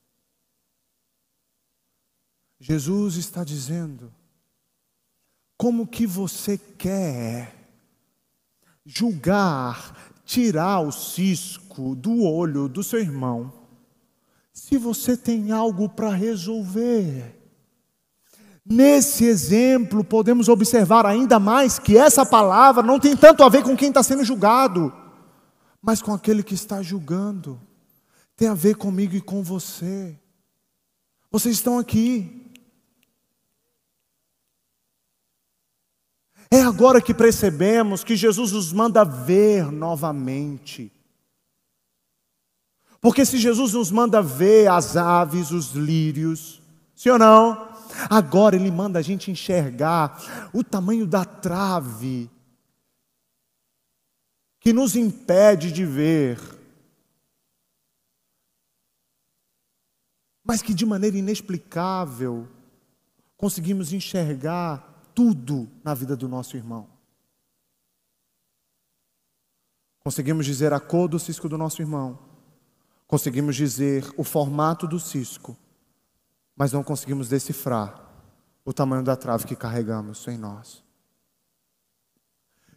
Jesus 2.59 3.15
está 3.15 3.43
dizendo: 3.43 4.13
como 5.57 5.87
que 5.87 6.05
você 6.05 6.57
quer 6.57 7.53
julgar, 8.85 10.13
tirar 10.23 10.79
o 10.81 10.91
cisco 10.91 11.95
do 11.95 12.23
olho 12.23 12.69
do 12.69 12.83
seu 12.83 12.99
irmão, 12.99 13.51
se 14.53 14.77
você 14.77 15.17
tem 15.17 15.51
algo 15.51 15.89
para 15.89 16.11
resolver? 16.11 17.35
Nesse 18.69 19.23
exemplo, 19.23 20.03
podemos 20.03 20.49
observar 20.49 21.05
ainda 21.05 21.39
mais 21.39 21.79
que 21.79 21.97
essa 21.97 22.25
palavra 22.25 22.83
não 22.83 22.99
tem 22.99 23.15
tanto 23.15 23.43
a 23.43 23.49
ver 23.49 23.63
com 23.63 23.77
quem 23.77 23.87
está 23.87 24.03
sendo 24.03 24.25
julgado, 24.25 24.93
mas 25.81 26.01
com 26.01 26.13
aquele 26.13 26.43
que 26.43 26.53
está 26.53 26.81
julgando. 26.81 27.59
Tem 28.35 28.49
a 28.49 28.53
ver 28.53 28.75
comigo 28.75 29.15
e 29.15 29.21
com 29.21 29.41
você. 29.41 30.19
Vocês 31.31 31.55
estão 31.55 31.79
aqui. 31.79 32.46
É 36.49 36.61
agora 36.61 37.01
que 37.01 37.13
percebemos 37.13 38.03
que 38.03 38.15
Jesus 38.15 38.51
nos 38.51 38.71
manda 38.71 39.03
ver 39.03 39.71
novamente. 39.71 40.91
Porque 43.01 43.25
se 43.25 43.37
Jesus 43.37 43.73
nos 43.73 43.91
manda 43.91 44.21
ver 44.21 44.69
as 44.69 44.95
aves, 44.97 45.51
os 45.51 45.71
lírios, 45.71 46.61
sim 46.95 47.09
ou 47.09 47.19
não? 47.19 47.69
Agora 48.09 48.55
Ele 48.55 48.71
manda 48.71 48.99
a 48.99 49.01
gente 49.01 49.29
enxergar 49.29 50.49
o 50.53 50.63
tamanho 50.63 51.05
da 51.05 51.25
trave 51.25 52.29
que 54.59 54.73
nos 54.73 54.95
impede 54.95 55.71
de 55.71 55.85
ver, 55.85 56.39
mas 60.43 60.61
que 60.61 60.73
de 60.73 60.85
maneira 60.85 61.17
inexplicável 61.17 62.47
conseguimos 63.37 63.93
enxergar 63.93 64.86
tudo 65.17 65.67
na 65.83 65.95
vida 65.95 66.15
do 66.15 66.27
nosso 66.27 66.55
irmão. 66.55 66.87
Conseguimos 69.97 70.45
dizer 70.45 70.71
a 70.71 70.79
cor 70.79 71.09
do 71.09 71.17
cisco 71.17 71.49
do 71.49 71.57
nosso 71.57 71.81
irmão, 71.81 72.19
conseguimos 73.07 73.55
dizer 73.55 74.07
o 74.15 74.23
formato 74.23 74.87
do 74.87 74.99
cisco, 74.99 75.57
mas 76.55 76.71
não 76.71 76.83
conseguimos 76.83 77.29
decifrar 77.29 77.99
o 78.63 78.71
tamanho 78.71 79.01
da 79.01 79.15
trave 79.15 79.47
que 79.47 79.55
carregamos 79.55 80.27
em 80.27 80.37
nós. 80.37 80.83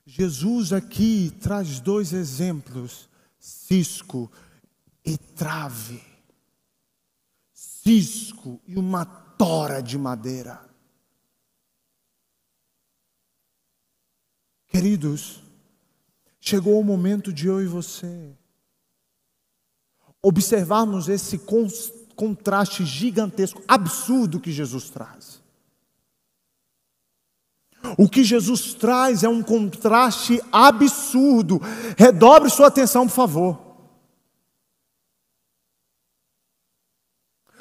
Jesus 0.06 0.72
aqui 0.72 1.36
traz 1.42 1.78
dois 1.78 2.14
exemplos: 2.14 3.06
cisco 3.38 4.32
e 5.04 5.18
trave. 5.18 6.02
Cisco 7.52 8.58
e 8.66 8.78
uma 8.78 9.04
tora 9.04 9.82
de 9.82 9.98
madeira. 9.98 10.69
Queridos, 14.70 15.42
chegou 16.40 16.80
o 16.80 16.84
momento 16.84 17.32
de 17.32 17.48
eu 17.48 17.60
e 17.60 17.66
você 17.66 18.32
observarmos 20.22 21.08
esse 21.08 21.40
contraste 22.14 22.84
gigantesco, 22.84 23.62
absurdo 23.66 24.38
que 24.38 24.52
Jesus 24.52 24.88
traz. 24.88 25.42
O 27.98 28.08
que 28.08 28.22
Jesus 28.22 28.74
traz 28.74 29.24
é 29.24 29.28
um 29.28 29.42
contraste 29.42 30.40
absurdo. 30.52 31.60
Redobre 31.96 32.48
sua 32.48 32.68
atenção, 32.68 33.08
por 33.08 33.14
favor. 33.14 33.58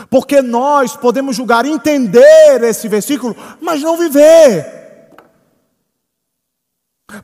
Porque 0.09 0.41
nós 0.41 0.95
podemos 0.95 1.35
julgar, 1.35 1.65
entender 1.65 2.63
esse 2.63 2.87
versículo, 2.87 3.35
mas 3.59 3.81
não 3.81 3.97
viver. 3.97 4.78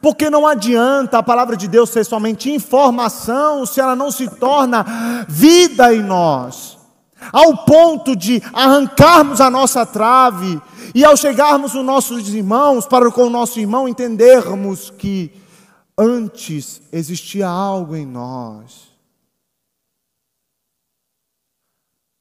Porque 0.01 0.29
não 0.29 0.47
adianta 0.47 1.17
a 1.17 1.23
palavra 1.23 1.55
de 1.55 1.67
Deus 1.67 1.89
ser 1.89 2.03
somente 2.03 2.51
informação 2.51 3.65
se 3.65 3.79
ela 3.79 3.95
não 3.95 4.11
se 4.11 4.27
torna 4.29 5.25
vida 5.27 5.93
em 5.93 6.01
nós 6.01 6.75
ao 7.31 7.65
ponto 7.65 8.15
de 8.15 8.41
arrancarmos 8.53 9.41
a 9.41 9.49
nossa 9.49 9.85
trave 9.85 10.61
e 10.93 11.03
ao 11.03 11.15
chegarmos 11.17 11.73
nos 11.73 11.85
nossos 11.85 12.29
irmãos, 12.33 12.85
para 12.85 13.11
com 13.11 13.23
o 13.23 13.29
nosso 13.29 13.59
irmão 13.59 13.87
entendermos 13.87 14.89
que 14.89 15.31
antes 15.97 16.81
existia 16.91 17.47
algo 17.47 17.95
em 17.95 18.05
nós. 18.05 18.93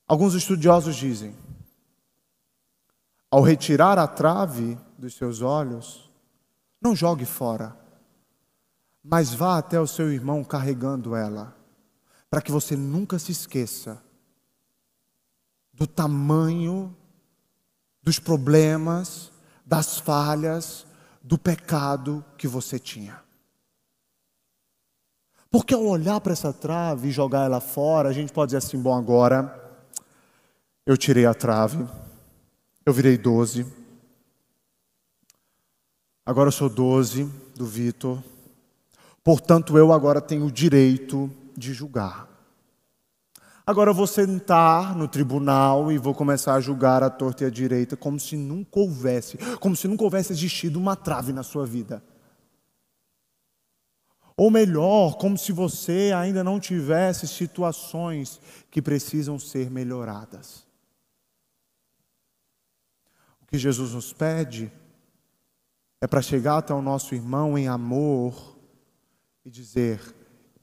Alguns 0.06 0.34
estudiosos 0.34 0.96
dizem: 0.96 1.34
ao 3.30 3.42
retirar 3.42 3.98
a 3.98 4.06
trave 4.06 4.78
dos 4.98 5.14
seus 5.14 5.40
olhos, 5.40 6.03
não 6.85 6.95
jogue 6.95 7.24
fora, 7.24 7.74
mas 9.03 9.32
vá 9.32 9.57
até 9.57 9.80
o 9.80 9.87
seu 9.87 10.12
irmão 10.12 10.45
carregando 10.45 11.16
ela, 11.16 11.57
para 12.28 12.43
que 12.43 12.53
você 12.53 12.76
nunca 12.76 13.18
se 13.18 13.32
esqueça 13.32 14.03
do 15.72 15.87
tamanho 15.87 16.95
dos 18.03 18.18
problemas, 18.18 19.32
das 19.64 19.99
falhas, 19.99 20.87
do 21.22 21.39
pecado 21.39 22.22
que 22.37 22.47
você 22.47 22.78
tinha. 22.78 23.22
Porque 25.51 25.72
ao 25.72 25.85
olhar 25.85 26.20
para 26.20 26.35
essa 26.35 26.53
trave 26.53 27.09
e 27.09 27.12
jogar 27.12 27.45
ela 27.45 27.61
fora, 27.61 28.11
a 28.11 28.12
gente 28.12 28.32
pode 28.32 28.49
dizer 28.49 28.59
assim: 28.59 28.78
bom, 28.78 28.95
agora 28.95 29.59
eu 30.85 30.99
tirei 30.99 31.24
a 31.24 31.32
trave, 31.32 31.89
eu 32.85 32.93
virei 32.93 33.16
doze, 33.16 33.64
agora 36.25 36.49
eu 36.49 36.53
sou 36.53 36.68
doze 36.68 37.25
do 37.55 37.66
Vitor, 37.66 38.22
portanto 39.22 39.77
eu 39.77 39.93
agora 39.93 40.20
tenho 40.20 40.47
o 40.47 40.53
direito 40.53 41.31
de 41.57 41.72
julgar. 41.72 42.29
Agora 43.66 43.91
eu 43.91 43.95
vou 43.95 44.07
sentar 44.07 44.95
no 44.95 45.09
tribunal 45.09 45.91
e 45.91 45.97
vou 45.97 46.14
começar 46.14 46.55
a 46.55 46.61
julgar 46.61 47.03
a 47.03 47.09
torta 47.09 47.45
e 47.45 47.47
a 47.47 47.51
direita 47.51 47.97
como 47.97 48.20
se 48.20 48.37
nunca 48.37 48.79
houvesse, 48.79 49.39
como 49.59 49.75
se 49.75 49.89
nunca 49.89 50.05
houvesse 50.05 50.33
existido 50.33 50.79
uma 50.79 50.95
trave 50.95 51.33
na 51.33 51.43
sua 51.43 51.64
vida. 51.64 52.05
Ou 54.37 54.51
melhor, 54.51 55.16
como 55.16 55.39
se 55.39 55.51
você 55.53 56.12
ainda 56.14 56.45
não 56.45 56.61
tivesse 56.61 57.27
situações 57.27 58.41
que 58.70 58.83
precisam 58.83 59.39
ser 59.39 59.70
melhoradas. 59.70 60.66
O 63.41 63.47
que 63.47 63.57
Jesus 63.57 63.93
nos 63.93 64.12
pede 64.12 64.70
é 66.05 66.07
para 66.07 66.20
chegar 66.20 66.59
até 66.59 66.74
o 66.74 66.82
nosso 66.82 67.14
irmão 67.14 67.57
em 67.57 67.66
amor 67.66 68.59
e 69.42 69.50
dizer: 69.50 70.14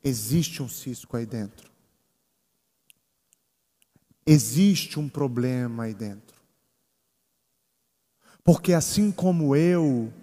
existe 0.04 0.62
um 0.62 0.70
cisco 0.70 1.18
aí 1.18 1.26
dentro. 1.26 1.72
Existe 4.24 5.00
um 5.00 5.10
problema 5.10 5.86
aí 5.86 5.96
dentro. 5.96 6.40
Porque 8.44 8.72
assim 8.72 9.12
como 9.12 9.56
eu, 9.56 10.14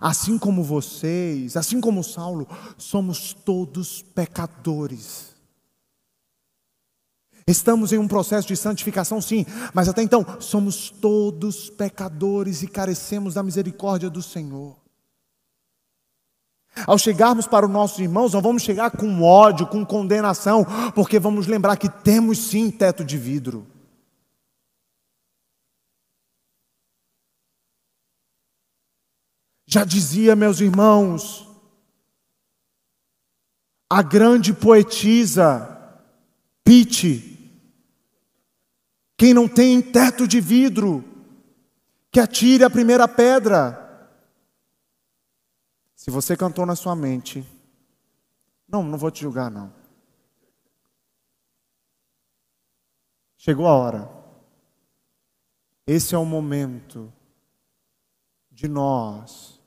assim 0.00 0.38
como 0.38 0.64
vocês, 0.64 1.54
assim 1.54 1.78
como 1.78 2.02
Saulo, 2.02 2.48
somos 2.78 3.34
todos 3.34 4.00
pecadores. 4.00 5.25
Estamos 7.48 7.92
em 7.92 7.98
um 7.98 8.08
processo 8.08 8.48
de 8.48 8.56
santificação, 8.56 9.22
sim, 9.22 9.46
mas 9.72 9.88
até 9.88 10.02
então 10.02 10.26
somos 10.40 10.90
todos 10.90 11.70
pecadores 11.70 12.62
e 12.62 12.66
carecemos 12.66 13.34
da 13.34 13.42
misericórdia 13.42 14.10
do 14.10 14.20
Senhor. 14.20 14.76
Ao 16.84 16.98
chegarmos 16.98 17.46
para 17.46 17.64
os 17.64 17.72
nossos 17.72 18.00
irmãos, 18.00 18.32
não 18.32 18.42
vamos 18.42 18.62
chegar 18.62 18.90
com 18.90 19.22
ódio, 19.22 19.66
com 19.68 19.86
condenação, 19.86 20.66
porque 20.92 21.20
vamos 21.20 21.46
lembrar 21.46 21.76
que 21.76 21.88
temos 21.88 22.38
sim 22.38 22.68
teto 22.68 23.04
de 23.04 23.16
vidro. 23.16 23.64
Já 29.68 29.84
dizia, 29.84 30.34
meus 30.34 30.60
irmãos, 30.60 31.48
a 33.88 34.02
grande 34.02 34.52
poetisa 34.52 35.76
Pete, 36.66 37.35
quem 39.16 39.32
não 39.32 39.48
tem 39.48 39.80
teto 39.80 40.28
de 40.28 40.40
vidro, 40.40 41.04
que 42.10 42.20
atire 42.20 42.64
a 42.64 42.70
primeira 42.70 43.08
pedra. 43.08 43.82
Se 45.94 46.10
você 46.10 46.36
cantou 46.36 46.66
na 46.66 46.76
sua 46.76 46.94
mente, 46.94 47.44
não, 48.68 48.82
não 48.82 48.98
vou 48.98 49.10
te 49.10 49.22
julgar, 49.22 49.50
não. 49.50 49.72
Chegou 53.36 53.66
a 53.66 53.74
hora. 53.74 54.10
Esse 55.86 56.14
é 56.14 56.18
o 56.18 56.24
momento 56.24 57.12
de 58.50 58.66
nós, 58.66 59.60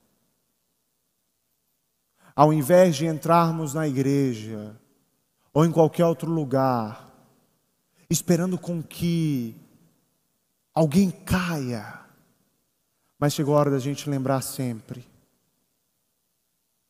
ao 2.36 2.52
invés 2.52 2.96
de 2.96 3.06
entrarmos 3.06 3.74
na 3.74 3.88
igreja 3.88 4.80
ou 5.54 5.66
em 5.66 5.72
qualquer 5.72 6.06
outro 6.06 6.30
lugar, 6.30 7.09
esperando 8.10 8.58
com 8.58 8.82
que 8.82 9.56
alguém 10.74 11.12
caia. 11.12 12.00
Mas 13.18 13.34
chegou 13.34 13.56
a 13.56 13.60
hora 13.60 13.72
da 13.72 13.80
gente 13.80 14.10
lembrar 14.10 14.42
sempre 14.42 15.06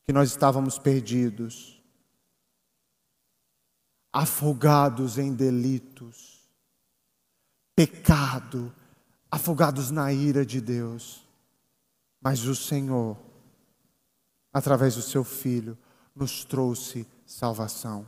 que 0.06 0.14
nós 0.14 0.30
estávamos 0.30 0.80
perdidos, 0.80 1.80
afogados 4.12 5.18
em 5.18 5.34
delitos, 5.34 6.40
pecado, 7.76 8.74
afogados 9.30 9.92
na 9.92 10.12
ira 10.12 10.46
de 10.46 10.62
Deus. 10.62 11.28
Mas 12.22 12.46
o 12.46 12.56
Senhor, 12.56 13.18
através 14.52 14.96
do 14.96 15.02
seu 15.02 15.24
Filho, 15.24 15.78
nos 16.16 16.44
trouxe 16.44 17.08
salvação. 17.26 18.06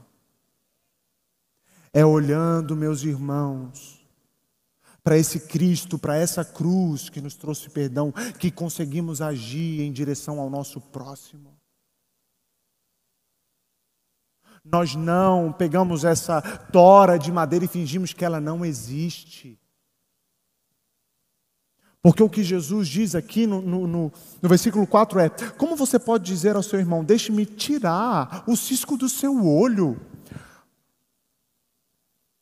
É 1.93 2.05
olhando, 2.05 2.75
meus 2.75 3.03
irmãos, 3.03 4.01
para 5.03 5.17
esse 5.17 5.41
Cristo, 5.41 5.97
para 5.97 6.15
essa 6.15 6.45
cruz 6.45 7.09
que 7.09 7.19
nos 7.19 7.35
trouxe 7.35 7.69
perdão, 7.69 8.11
que 8.39 8.51
conseguimos 8.51 9.21
agir 9.21 9.81
em 9.81 9.91
direção 9.91 10.39
ao 10.39 10.49
nosso 10.49 10.79
próximo. 10.79 11.57
Nós 14.63 14.95
não 14.95 15.51
pegamos 15.51 16.05
essa 16.05 16.39
tora 16.41 17.17
de 17.17 17.31
madeira 17.31 17.65
e 17.65 17.67
fingimos 17.67 18.13
que 18.13 18.23
ela 18.23 18.39
não 18.39 18.63
existe. 18.63 19.59
Porque 22.03 22.21
o 22.21 22.29
que 22.29 22.43
Jesus 22.43 22.87
diz 22.87 23.15
aqui 23.15 23.45
no, 23.45 23.61
no, 23.61 23.87
no, 23.87 24.13
no, 24.41 24.49
versículo 24.49 24.87
4 24.87 25.19
é: 25.19 25.29
Como 25.57 25.75
você 25.75 25.99
pode 25.99 26.23
dizer 26.23 26.55
ao 26.55 26.63
seu 26.63 26.79
irmão, 26.79 27.03
deixe-me 27.03 27.45
tirar 27.45 28.43
o 28.47 28.55
cisco 28.55 28.97
do 28.97 29.09
seu 29.09 29.45
olho? 29.45 29.99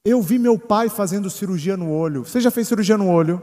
Eu 0.04 0.22
vi 0.22 0.40
meu 0.40 0.58
pai 0.58 0.90
fazendo 0.90 1.30
cirurgia 1.30 1.76
no 1.76 1.92
olho. 1.92 2.24
Você 2.24 2.40
já 2.40 2.50
fez 2.50 2.68
cirurgia 2.68 2.98
no 2.98 3.10
olho? 3.10 3.42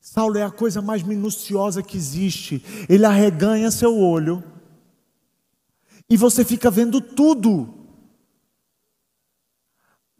Saulo 0.00 0.38
é 0.38 0.42
a 0.42 0.50
coisa 0.50 0.80
mais 0.82 1.02
minuciosa 1.02 1.82
que 1.82 1.96
existe. 1.96 2.64
Ele 2.88 3.04
arreganha 3.04 3.70
seu 3.70 3.96
olho 3.98 4.42
e 6.08 6.16
você 6.16 6.44
fica 6.44 6.70
vendo 6.70 7.00
tudo. 7.00 7.74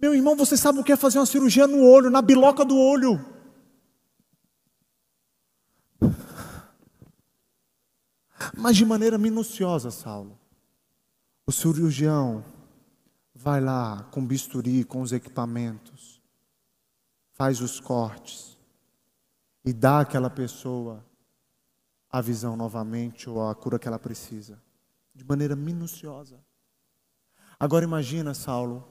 Meu 0.01 0.15
irmão, 0.15 0.37
você 0.37 0.57
sabe 0.57 0.79
o 0.79 0.85
que 0.85 0.93
é 0.93 0.97
fazer 0.97 1.19
uma 1.19 1.27
cirurgia 1.27 1.67
no 1.67 1.83
olho, 1.83 2.11
na 2.11 2.21
biloca 2.21 2.65
do 2.65 2.77
olho? 2.77 3.25
Mas 8.57 8.77
de 8.77 8.85
maneira 8.85 9.17
minuciosa, 9.17 9.91
Saulo. 9.91 10.39
O 11.47 11.53
cirurgião 11.53 12.45
vai 13.47 13.61
lá 13.61 14.03
com 14.11 14.27
bisturi, 14.27 14.83
com 14.83 15.01
os 15.01 15.13
equipamentos, 15.13 16.21
faz 17.33 17.61
os 17.61 17.79
cortes 17.79 18.59
e 19.65 19.73
dá 19.73 20.01
àquela 20.01 20.29
pessoa 20.29 21.07
a 22.11 22.21
visão 22.21 22.57
novamente 22.57 23.31
ou 23.31 23.49
a 23.49 23.55
cura 23.55 23.79
que 23.79 23.87
ela 23.87 24.01
precisa, 24.01 24.61
de 25.15 25.25
maneira 25.25 25.55
minuciosa. 25.55 26.41
Agora 27.57 27.85
imagina, 27.85 28.35
Saulo, 28.35 28.85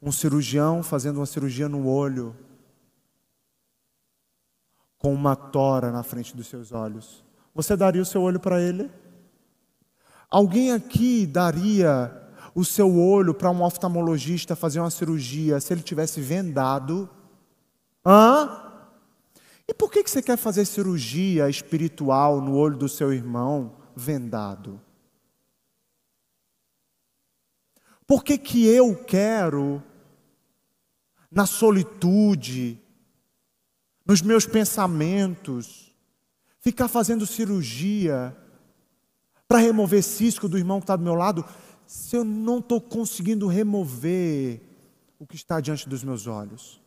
um 0.00 0.12
cirurgião 0.12 0.84
fazendo 0.84 1.16
uma 1.16 1.26
cirurgia 1.26 1.68
no 1.68 1.88
olho, 1.88 2.36
com 4.98 5.12
uma 5.12 5.34
tora 5.34 5.90
na 5.90 6.04
frente 6.04 6.36
dos 6.36 6.46
seus 6.46 6.70
olhos. 6.70 7.24
Você 7.52 7.76
daria 7.76 8.02
o 8.02 8.06
seu 8.06 8.22
olho 8.22 8.38
para 8.38 8.62
ele? 8.62 8.88
Alguém 10.30 10.70
aqui 10.70 11.26
daria 11.26 12.22
o 12.56 12.64
seu 12.64 12.98
olho 12.98 13.34
para 13.34 13.50
um 13.50 13.62
oftalmologista 13.62 14.56
fazer 14.56 14.80
uma 14.80 14.90
cirurgia 14.90 15.60
se 15.60 15.74
ele 15.74 15.82
tivesse 15.82 16.22
vendado? 16.22 17.06
Hã? 18.04 18.62
E 19.68 19.74
por 19.74 19.92
que 19.92 20.02
você 20.02 20.22
quer 20.22 20.38
fazer 20.38 20.64
cirurgia 20.64 21.50
espiritual 21.50 22.40
no 22.40 22.56
olho 22.56 22.78
do 22.78 22.88
seu 22.88 23.12
irmão 23.12 23.76
vendado? 23.94 24.80
Por 28.06 28.24
que, 28.24 28.38
que 28.38 28.66
eu 28.66 28.96
quero, 29.04 29.82
na 31.30 31.44
solitude, 31.44 32.80
nos 34.06 34.22
meus 34.22 34.46
pensamentos, 34.46 35.92
ficar 36.58 36.88
fazendo 36.88 37.26
cirurgia 37.26 38.34
para 39.46 39.58
remover 39.58 40.02
cisco 40.02 40.48
do 40.48 40.56
irmão 40.56 40.80
que 40.80 40.84
está 40.84 40.96
do 40.96 41.02
meu 41.02 41.14
lado, 41.14 41.44
se 41.86 42.16
eu 42.16 42.24
não 42.24 42.58
estou 42.58 42.80
conseguindo 42.80 43.46
remover 43.46 44.60
o 45.18 45.26
que 45.26 45.36
está 45.36 45.60
diante 45.60 45.88
dos 45.88 46.02
meus 46.02 46.26
olhos? 46.26 46.80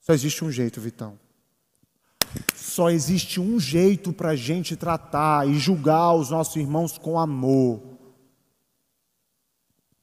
Só 0.00 0.12
existe 0.12 0.44
um 0.44 0.50
jeito, 0.50 0.80
Vitão. 0.80 1.18
Só 2.54 2.90
existe 2.90 3.40
um 3.40 3.58
jeito 3.58 4.12
para 4.12 4.30
a 4.30 4.36
gente 4.36 4.76
tratar 4.76 5.48
e 5.48 5.58
julgar 5.58 6.14
os 6.14 6.30
nossos 6.30 6.56
irmãos 6.56 6.98
com 6.98 7.18
amor. 7.18 7.82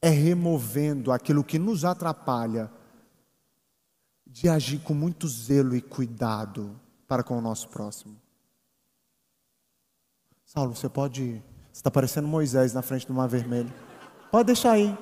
É 0.00 0.08
removendo 0.08 1.12
aquilo 1.12 1.44
que 1.44 1.58
nos 1.58 1.84
atrapalha 1.84 2.70
de 4.26 4.48
agir 4.48 4.78
com 4.78 4.94
muito 4.94 5.28
zelo 5.28 5.74
e 5.74 5.82
cuidado 5.82 6.80
para 7.06 7.22
com 7.22 7.36
o 7.36 7.40
nosso 7.40 7.68
próximo. 7.68 8.16
Saulo, 10.44 10.74
você 10.74 10.88
pode. 10.88 11.42
Está 11.80 11.90
parecendo 11.90 12.28
Moisés 12.28 12.74
na 12.74 12.82
frente 12.82 13.06
do 13.06 13.14
mar 13.14 13.26
vermelho. 13.26 13.72
Pode 14.30 14.48
deixar 14.48 14.72
aí. 14.72 14.94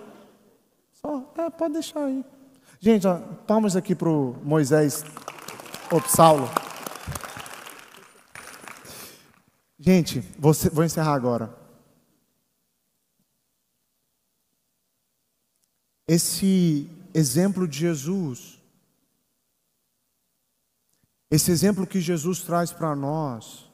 Só, 0.93 1.29
é, 1.37 1.51
pode 1.51 1.73
deixar 1.73 2.05
aí. 2.05 2.25
Gente, 2.79 3.05
ó, 3.05 3.19
palmas 3.49 3.75
aqui 3.75 3.97
para 3.97 4.09
o 4.09 4.37
Moisés. 4.45 5.03
Ô, 5.91 6.01
Saulo. 6.09 6.49
Gente, 9.77 10.21
vou, 10.39 10.53
vou 10.73 10.85
encerrar 10.85 11.15
agora. 11.15 11.53
Esse 16.07 16.89
exemplo 17.13 17.67
de 17.67 17.77
Jesus, 17.77 18.63
esse 21.29 21.51
exemplo 21.51 21.85
que 21.85 22.01
Jesus 22.01 22.41
traz 22.43 22.71
para 22.71 22.95
nós, 22.95 23.68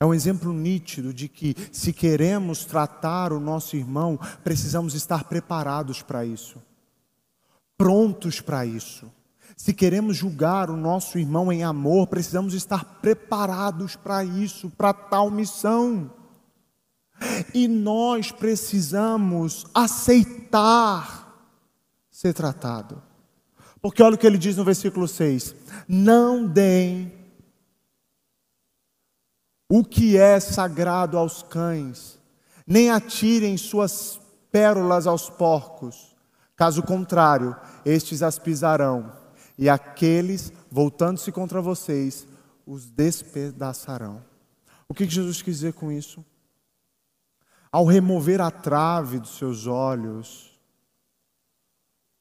é 0.00 0.06
um 0.06 0.14
exemplo 0.14 0.50
nítido 0.50 1.12
de 1.12 1.28
que, 1.28 1.54
se 1.70 1.92
queremos 1.92 2.64
tratar 2.64 3.34
o 3.34 3.38
nosso 3.38 3.76
irmão, 3.76 4.18
precisamos 4.42 4.94
estar 4.94 5.24
preparados 5.24 6.00
para 6.00 6.24
isso, 6.24 6.56
prontos 7.76 8.40
para 8.40 8.64
isso. 8.64 9.12
Se 9.54 9.74
queremos 9.74 10.16
julgar 10.16 10.70
o 10.70 10.76
nosso 10.76 11.18
irmão 11.18 11.52
em 11.52 11.62
amor, 11.62 12.06
precisamos 12.06 12.54
estar 12.54 12.82
preparados 13.02 13.94
para 13.94 14.24
isso, 14.24 14.70
para 14.70 14.94
tal 14.94 15.30
missão. 15.30 16.10
E 17.52 17.68
nós 17.68 18.32
precisamos 18.32 19.66
aceitar 19.74 21.20
ser 22.10 22.32
tratado. 22.32 23.02
Porque 23.82 24.02
olha 24.02 24.14
o 24.14 24.18
que 24.18 24.26
ele 24.26 24.38
diz 24.38 24.56
no 24.56 24.64
versículo 24.64 25.06
6: 25.06 25.54
Não 25.86 26.46
deem 26.46 27.19
o 29.72 29.84
que 29.84 30.18
é 30.18 30.40
sagrado 30.40 31.16
aos 31.16 31.44
cães, 31.44 32.18
nem 32.66 32.90
atirem 32.90 33.56
suas 33.56 34.20
pérolas 34.50 35.06
aos 35.06 35.30
porcos. 35.30 36.16
Caso 36.56 36.82
contrário, 36.82 37.56
estes 37.84 38.20
as 38.20 38.36
pisarão, 38.36 39.12
e 39.56 39.68
aqueles, 39.68 40.52
voltando-se 40.68 41.30
contra 41.30 41.62
vocês, 41.62 42.26
os 42.66 42.90
despedaçarão. 42.90 44.24
O 44.88 44.92
que 44.92 45.08
Jesus 45.08 45.40
quis 45.40 45.58
dizer 45.58 45.74
com 45.74 45.92
isso? 45.92 46.24
Ao 47.70 47.84
remover 47.84 48.40
a 48.40 48.50
trave 48.50 49.20
dos 49.20 49.38
seus 49.38 49.68
olhos, 49.68 50.50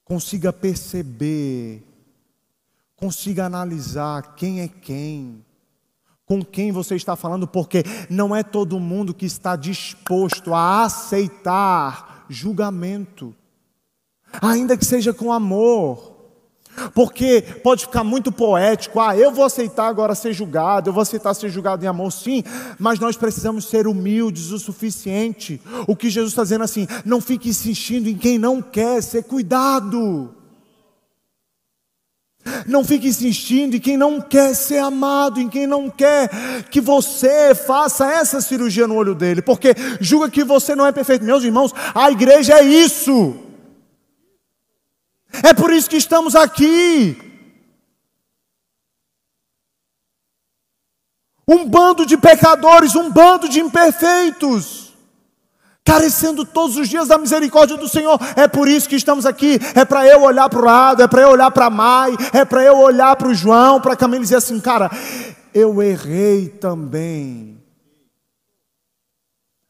consiga 0.06 0.54
perceber, 0.54 1.84
consiga 2.96 3.48
analisar 3.48 4.36
quem 4.36 4.62
é 4.62 4.68
quem, 4.68 5.44
com 6.30 6.46
quem 6.46 6.72
você 6.72 6.96
está 6.96 7.16
falando, 7.16 7.48
porque 7.48 7.84
não 8.08 8.36
é 8.36 8.44
todo 8.44 8.80
mundo 8.80 9.16
que 9.16 9.26
está 9.26 9.56
disposto 9.56 10.54
a 10.54 10.84
aceitar 10.84 12.24
julgamento, 12.30 13.36
ainda 14.40 14.78
que 14.78 14.86
seja 14.86 15.12
com 15.12 15.34
amor. 15.34 16.18
Porque 16.94 17.42
pode 17.64 17.88
ficar 17.88 18.04
muito 18.04 18.32
poético, 18.32 19.00
ah, 19.00 19.18
eu 19.18 19.32
vou 19.32 19.44
aceitar 19.44 19.88
agora 19.88 20.14
ser 20.14 20.32
julgado, 20.32 20.88
eu 20.88 20.94
vou 20.94 21.02
aceitar 21.02 21.34
ser 21.34 21.50
julgado 21.50 21.84
em 21.84 21.88
amor, 21.88 22.12
sim, 22.12 22.44
mas 22.78 23.00
nós 23.00 23.18
precisamos 23.18 23.66
ser 23.66 23.88
humildes 23.88 24.52
o 24.52 24.60
suficiente. 24.60 25.60
O 25.88 25.96
que 25.96 26.12
Jesus 26.12 26.32
está 26.32 26.44
dizendo 26.44 26.64
assim, 26.64 26.88
não 27.04 27.20
fique 27.20 27.50
insistindo 27.50 28.08
em 28.08 28.16
quem 28.16 28.38
não 28.38 28.62
quer 28.62 29.02
ser 29.02 29.24
cuidado. 29.24 30.30
Não 32.66 32.84
fique 32.84 33.08
insistindo 33.08 33.76
em 33.76 33.80
quem 33.80 33.98
não 33.98 34.22
quer 34.22 34.54
ser 34.56 34.80
amado, 34.80 35.40
em 35.40 35.50
quem 35.50 35.68
não 35.68 35.90
quer 35.90 36.30
que 36.70 36.82
você 36.82 37.54
faça 37.56 38.12
essa 38.12 38.42
cirurgia 38.42 38.88
no 38.88 38.96
olho 38.96 39.16
dele, 39.16 39.42
porque 39.42 39.76
julga 40.00 40.30
que 40.30 40.44
você 40.44 40.76
não 40.76 40.86
é 40.86 40.92
perfeito. 40.92 41.26
Meus 41.26 41.44
irmãos, 41.44 41.74
a 41.94 42.12
igreja 42.12 42.60
é 42.60 42.64
isso. 42.64 43.36
É 45.44 45.54
por 45.54 45.72
isso 45.72 45.90
que 45.90 45.98
estamos 45.98 46.36
aqui. 46.36 47.18
Um 51.48 51.68
bando 51.68 52.06
de 52.06 52.18
pecadores, 52.18 52.96
um 52.96 53.12
bando 53.12 53.50
de 53.50 53.60
imperfeitos 53.60 54.89
carecendo 55.84 56.46
todos 56.46 56.78
os 56.78 56.88
dias 56.88 57.08
da 57.08 57.18
misericórdia 57.18 57.78
do 57.78 57.90
Senhor. 57.90 58.20
É 58.36 58.48
por 58.48 58.68
isso 58.68 58.88
que 58.88 58.96
estamos 58.96 59.26
aqui. 59.26 59.60
É 59.76 59.84
para 59.84 60.06
eu 60.06 60.22
olhar 60.22 60.50
para 60.50 60.60
o 60.60 60.66
lado, 60.66 61.02
é 61.02 61.08
para 61.08 61.22
eu 61.22 61.30
olhar 61.30 61.52
para 61.52 61.66
a 61.66 61.70
Mai, 61.70 62.16
é 62.34 62.46
para 62.46 62.64
eu 62.64 62.78
olhar 62.78 63.16
para 63.16 63.28
o 63.28 63.34
João, 63.34 63.82
para 63.82 63.96
Camila 63.96 64.22
e 64.22 64.24
dizer 64.24 64.36
assim, 64.36 64.60
cara, 64.60 64.90
eu 65.54 65.82
errei 65.82 66.48
também. 66.50 67.64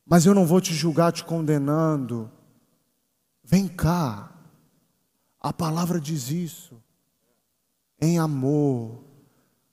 Mas 0.05 0.25
eu 0.25 0.33
não 0.33 0.45
vou 0.45 0.59
te 0.59 0.73
julgar 0.73 1.11
te 1.11 1.23
condenando. 1.23 2.31
Vem 3.43 3.67
cá. 3.67 4.31
A 5.39 5.53
palavra 5.53 5.99
diz 5.99 6.29
isso. 6.31 6.81
Em 8.01 8.17
amor 8.17 9.03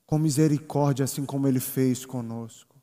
com 0.07 0.19
misericórdia, 0.19 1.05
assim 1.05 1.25
como 1.25 1.49
Ele 1.49 1.59
fez 1.59 2.07
conosco. 2.07 2.76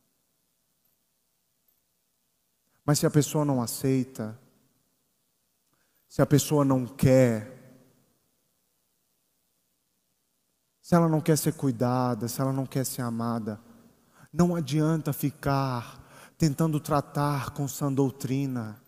Mas 2.86 3.00
se 3.00 3.06
a 3.06 3.12
pessoa 3.12 3.46
não 3.46 3.62
aceita, 3.62 4.38
se 6.08 6.22
a 6.22 6.26
pessoa 6.26 6.66
não 6.66 6.86
quer, 6.86 7.52
se 10.82 10.94
ela 10.94 11.08
não 11.08 11.22
quer 11.22 11.38
ser 11.38 11.54
cuidada, 11.54 12.28
se 12.28 12.42
ela 12.42 12.52
não 12.52 12.66
quer 12.66 12.86
ser 12.86 13.02
amada, 13.02 13.60
não 14.32 14.56
adianta 14.56 15.14
ficar 15.14 16.04
tentando 16.38 16.80
tratar 16.80 17.52
com 17.52 17.68
sã 17.68 17.92
doutrina. 17.92 18.82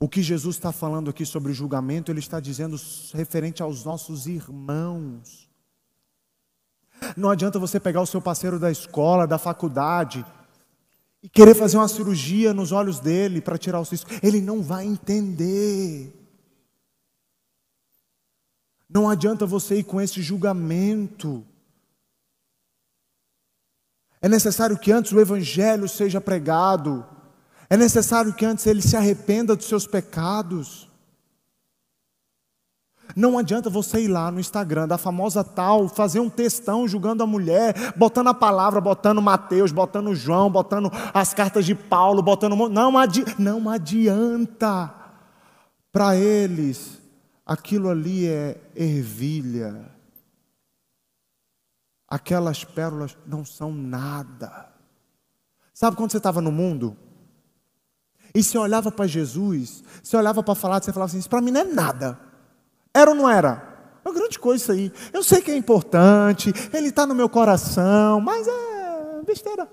O 0.00 0.08
que 0.08 0.22
Jesus 0.22 0.54
está 0.56 0.70
falando 0.70 1.10
aqui 1.10 1.26
sobre 1.26 1.52
julgamento, 1.52 2.12
Ele 2.12 2.20
está 2.20 2.38
dizendo 2.38 2.76
referente 3.12 3.62
aos 3.62 3.84
nossos 3.84 4.28
irmãos. 4.28 5.50
Não 7.16 7.30
adianta 7.30 7.58
você 7.58 7.80
pegar 7.80 8.00
o 8.00 8.06
seu 8.06 8.22
parceiro 8.22 8.58
da 8.58 8.70
escola, 8.70 9.26
da 9.26 9.38
faculdade, 9.38 10.24
e 11.22 11.28
querer 11.28 11.54
fazer 11.54 11.76
uma 11.76 11.88
cirurgia 11.88 12.54
nos 12.54 12.72
olhos 12.72 13.00
dele 13.00 13.40
para 13.40 13.58
tirar 13.58 13.80
o 13.80 13.84
cisco. 13.84 14.10
Ele 14.22 14.40
não 14.40 14.62
vai 14.62 14.86
entender. 14.86 16.14
Não 18.88 19.08
adianta 19.08 19.44
você 19.44 19.80
ir 19.80 19.84
com 19.84 20.00
esse 20.00 20.22
julgamento. 20.22 21.44
É 24.20 24.28
necessário 24.28 24.78
que 24.78 24.90
antes 24.90 25.12
o 25.12 25.20
evangelho 25.20 25.88
seja 25.88 26.20
pregado. 26.20 27.06
É 27.70 27.76
necessário 27.76 28.32
que 28.32 28.44
antes 28.44 28.66
ele 28.66 28.80
se 28.80 28.96
arrependa 28.96 29.54
dos 29.54 29.66
seus 29.66 29.86
pecados. 29.86 30.87
Não 33.16 33.38
adianta 33.38 33.70
você 33.70 34.02
ir 34.02 34.08
lá 34.08 34.30
no 34.30 34.40
Instagram 34.40 34.86
da 34.86 34.98
famosa 34.98 35.42
tal, 35.42 35.88
fazer 35.88 36.20
um 36.20 36.28
textão 36.28 36.86
julgando 36.86 37.22
a 37.22 37.26
mulher, 37.26 37.94
botando 37.96 38.28
a 38.28 38.34
palavra, 38.34 38.80
botando 38.80 39.22
Mateus, 39.22 39.72
botando 39.72 40.14
João, 40.14 40.50
botando 40.50 40.90
as 41.14 41.32
cartas 41.32 41.64
de 41.64 41.74
Paulo, 41.74 42.22
botando. 42.22 42.68
Não, 42.68 42.98
adi... 42.98 43.24
não 43.38 43.68
adianta. 43.68 44.94
Para 45.90 46.16
eles, 46.16 46.98
aquilo 47.44 47.88
ali 47.88 48.26
é 48.26 48.60
ervilha. 48.76 49.90
Aquelas 52.06 52.64
pérolas 52.64 53.16
não 53.26 53.44
são 53.44 53.72
nada. 53.72 54.68
Sabe 55.74 55.96
quando 55.96 56.10
você 56.10 56.18
estava 56.18 56.40
no 56.40 56.52
mundo? 56.52 56.96
E 58.34 58.42
você 58.42 58.58
olhava 58.58 58.90
para 58.90 59.06
Jesus, 59.06 59.82
você 60.02 60.16
olhava 60.16 60.42
para 60.42 60.54
falar, 60.54 60.82
você 60.82 60.92
falava 60.92 61.10
assim: 61.10 61.18
Isso 61.18 61.28
para 61.28 61.40
mim 61.40 61.50
não 61.50 61.60
é 61.60 61.64
nada. 61.64 62.27
Era 62.98 63.10
ou 63.10 63.16
não 63.16 63.30
era? 63.30 63.62
É 64.04 64.08
uma 64.08 64.12
grande 64.12 64.40
coisa 64.40 64.60
isso 64.60 64.72
aí. 64.72 64.92
Eu 65.12 65.22
sei 65.22 65.40
que 65.40 65.52
é 65.52 65.56
importante, 65.56 66.52
ele 66.72 66.88
está 66.88 67.06
no 67.06 67.14
meu 67.14 67.28
coração, 67.28 68.20
mas 68.20 68.48
é 68.48 69.22
besteira. 69.24 69.68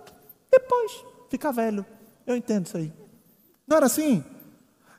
Depois, 0.52 1.04
fica 1.28 1.52
velho. 1.52 1.84
Eu 2.28 2.36
entendo 2.36 2.68
isso 2.68 2.78
aí. 2.78 2.94
Não 3.68 3.78
era 3.78 3.88
assim? 3.88 4.24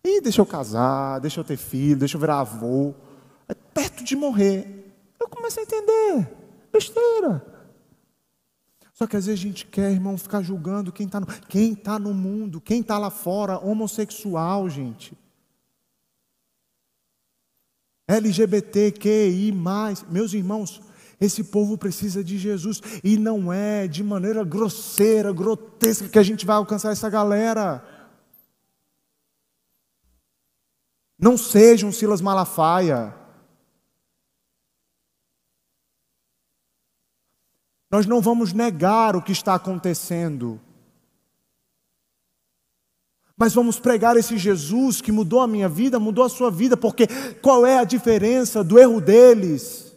Ih, 0.05 0.21
deixa 0.21 0.41
eu 0.41 0.47
casar, 0.47 1.21
deixa 1.21 1.39
eu 1.39 1.45
ter 1.45 1.57
filho, 1.57 2.01
deixa 2.01 2.17
eu 2.17 2.21
virar 2.21 2.41
avô. 2.41 2.95
É 3.49 3.55
perto 3.55 4.03
de 4.03 4.17
morrer. 4.17 4.93
Eu 5.21 5.29
começo 5.29 5.61
a 5.61 5.63
entender. 5.63 6.29
Besteira. 6.73 7.47
Só 8.93 9.07
que 9.07 9.17
às 9.17 9.27
vezes 9.27 9.41
a 9.41 9.43
gente 9.43 9.67
quer, 9.67 9.93
irmão, 9.93 10.19
ficar 10.19 10.43
julgando 10.43 10.91
quem 10.91 11.07
está 11.07 11.21
no, 11.21 11.27
tá 11.77 11.97
no 11.97 12.13
mundo, 12.13 12.61
quem 12.61 12.81
está 12.81 12.99
lá 12.99 13.11
fora, 13.11 13.57
homossexual, 13.59 14.69
gente. 14.69 15.17
LGBTQI. 18.09 19.53
Meus 20.09 20.33
irmãos, 20.33 20.81
esse 21.21 21.45
povo 21.45 21.79
precisa 21.79 22.23
de 22.23 22.39
Jesus 22.39 22.81
e 23.03 23.17
não 23.17 23.53
é 23.53 23.89
de 23.89 24.05
maneira 24.05 24.45
grosseira, 24.45 25.33
grotesca 25.33 26.09
que 26.09 26.19
a 26.19 26.23
gente 26.23 26.45
vai 26.45 26.57
alcançar 26.57 26.93
essa 26.93 27.09
galera. 27.09 27.83
Não 31.19 31.39
sejam 31.39 31.91
Silas 31.91 32.21
Malafaia. 32.21 33.15
Nós 37.91 38.05
não 38.05 38.21
vamos 38.21 38.53
negar 38.53 39.17
o 39.17 39.23
que 39.23 39.33
está 39.33 39.55
acontecendo. 39.55 40.61
Mas 43.37 43.53
vamos 43.53 43.79
pregar 43.79 44.17
esse 44.17 44.39
Jesus 44.39 45.01
que 45.03 45.13
mudou 45.13 45.41
a 45.41 45.47
minha 45.47 45.69
vida, 45.69 46.01
mudou 46.01 46.25
a 46.25 46.29
sua 46.29 46.51
vida, 46.51 46.77
porque 46.77 47.07
qual 47.43 47.67
é 47.67 47.79
a 47.79 47.85
diferença 47.85 48.65
do 48.65 48.79
erro 48.79 49.01
deles? 49.01 49.95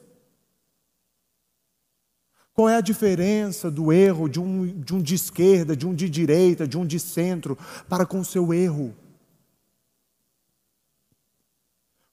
Qual 2.53 2.67
é 2.67 2.75
a 2.75 2.81
diferença 2.81 3.71
do 3.71 3.93
erro 3.93 4.27
de 4.27 4.37
um, 4.37 4.67
de 4.81 4.93
um 4.93 5.01
de 5.01 5.15
esquerda, 5.15 5.77
de 5.77 5.87
um 5.87 5.95
de 5.95 6.09
direita, 6.09 6.67
de 6.67 6.77
um 6.77 6.85
de 6.85 6.99
centro, 6.99 7.57
para 7.87 8.05
com 8.05 8.19
o 8.19 8.25
seu 8.25 8.53
erro? 8.53 8.93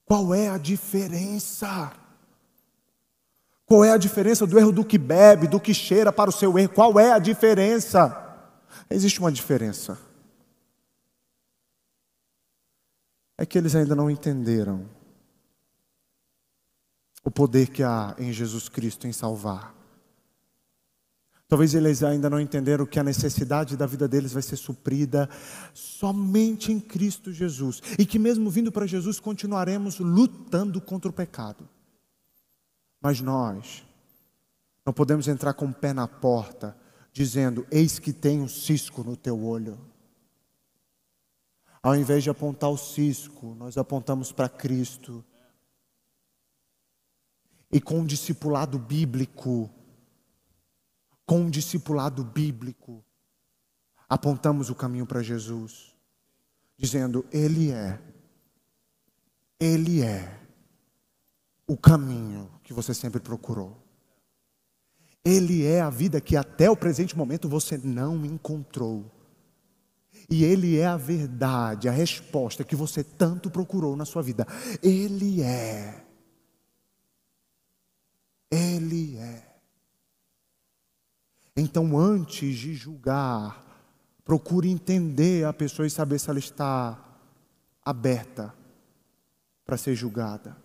Qual 0.05 0.33
é 0.33 0.47
a 0.47 0.57
diferença? 0.57 1.91
Qual 3.65 3.83
é 3.83 3.91
a 3.91 3.97
diferença 3.97 4.47
do 4.47 4.57
erro 4.57 4.71
do 4.71 4.85
que 4.85 4.97
bebe, 4.97 5.45
do 5.45 5.59
que 5.59 5.73
cheira 5.73 6.13
para 6.13 6.29
o 6.29 6.33
seu 6.33 6.57
erro? 6.57 6.69
Qual 6.69 6.97
é 6.97 7.11
a 7.11 7.19
diferença? 7.19 8.15
Existe 8.89 9.19
uma 9.19 9.33
diferença. 9.33 10.06
É 13.37 13.45
que 13.45 13.57
eles 13.57 13.75
ainda 13.75 13.95
não 13.95 14.09
entenderam 14.09 14.89
o 17.23 17.29
poder 17.29 17.67
que 17.67 17.83
há 17.83 18.15
em 18.17 18.31
Jesus 18.31 18.67
Cristo 18.67 19.05
em 19.05 19.13
salvar. 19.13 19.75
Talvez 21.47 21.73
eles 21.73 22.03
ainda 22.03 22.29
não 22.29 22.41
entenderam 22.41 22.85
que 22.85 22.99
a 22.99 23.03
necessidade 23.03 23.77
da 23.77 23.85
vida 23.85 24.07
deles 24.07 24.33
vai 24.33 24.41
ser 24.41 24.57
suprida 24.57 25.29
somente 25.73 26.73
em 26.73 26.79
Cristo 26.79 27.31
Jesus. 27.31 27.81
E 27.97 28.05
que, 28.05 28.19
mesmo 28.19 28.49
vindo 28.49 28.71
para 28.71 28.85
Jesus, 28.85 29.19
continuaremos 29.19 29.99
lutando 29.99 30.81
contra 30.81 31.09
o 31.09 31.13
pecado. 31.13 31.67
Mas 33.01 33.21
nós 33.21 33.85
não 34.85 34.91
podemos 34.91 35.27
entrar 35.27 35.53
com 35.53 35.67
o 35.67 35.73
pé 35.73 35.93
na 35.93 36.07
porta, 36.07 36.75
dizendo: 37.13 37.65
Eis 37.71 37.97
que 37.97 38.11
tem 38.11 38.41
um 38.41 38.47
cisco 38.47 39.03
no 39.03 39.15
teu 39.15 39.41
olho. 39.41 39.77
Ao 41.87 41.95
invés 41.95 42.21
de 42.21 42.29
apontar 42.29 42.69
o 42.69 42.75
cisco, 42.75 43.55
nós 43.55 43.77
apontamos 43.77 44.33
para 44.33 44.49
Cristo. 44.49 45.23
E 47.71 47.79
com 47.79 47.99
um 47.99 48.05
discipulado 48.05 48.77
bíblico, 48.77 49.69
com 51.25 51.43
um 51.43 51.49
discipulado 51.49 52.25
bíblico, 52.25 53.01
apontamos 54.09 54.69
o 54.69 54.75
caminho 54.75 55.05
para 55.05 55.23
Jesus, 55.23 55.95
dizendo: 56.75 57.25
Ele 57.31 57.71
é, 57.71 57.97
Ele 59.57 60.03
é 60.03 60.41
o 61.65 61.77
caminho 61.77 62.51
que 62.65 62.73
você 62.73 62.93
sempre 62.93 63.21
procurou. 63.21 63.81
Ele 65.23 65.65
é 65.65 65.79
a 65.79 65.89
vida 65.89 66.19
que 66.19 66.35
até 66.35 66.69
o 66.69 66.75
presente 66.75 67.17
momento 67.17 67.47
você 67.47 67.77
não 67.77 68.25
encontrou. 68.25 69.09
E 70.29 70.43
Ele 70.43 70.77
é 70.77 70.85
a 70.85 70.97
verdade, 70.97 71.87
a 71.87 71.91
resposta 71.91 72.63
que 72.63 72.75
você 72.75 73.03
tanto 73.03 73.49
procurou 73.49 73.95
na 73.95 74.05
sua 74.05 74.21
vida. 74.21 74.45
Ele 74.83 75.41
é. 75.41 76.05
Ele 78.51 79.17
é. 79.17 79.47
Então, 81.55 81.97
antes 81.97 82.55
de 82.55 82.75
julgar, 82.75 83.65
procure 84.23 84.69
entender 84.69 85.45
a 85.45 85.53
pessoa 85.53 85.87
e 85.87 85.89
saber 85.89 86.19
se 86.19 86.29
ela 86.29 86.39
está 86.39 87.03
aberta 87.83 88.53
para 89.65 89.77
ser 89.77 89.95
julgada. 89.95 90.55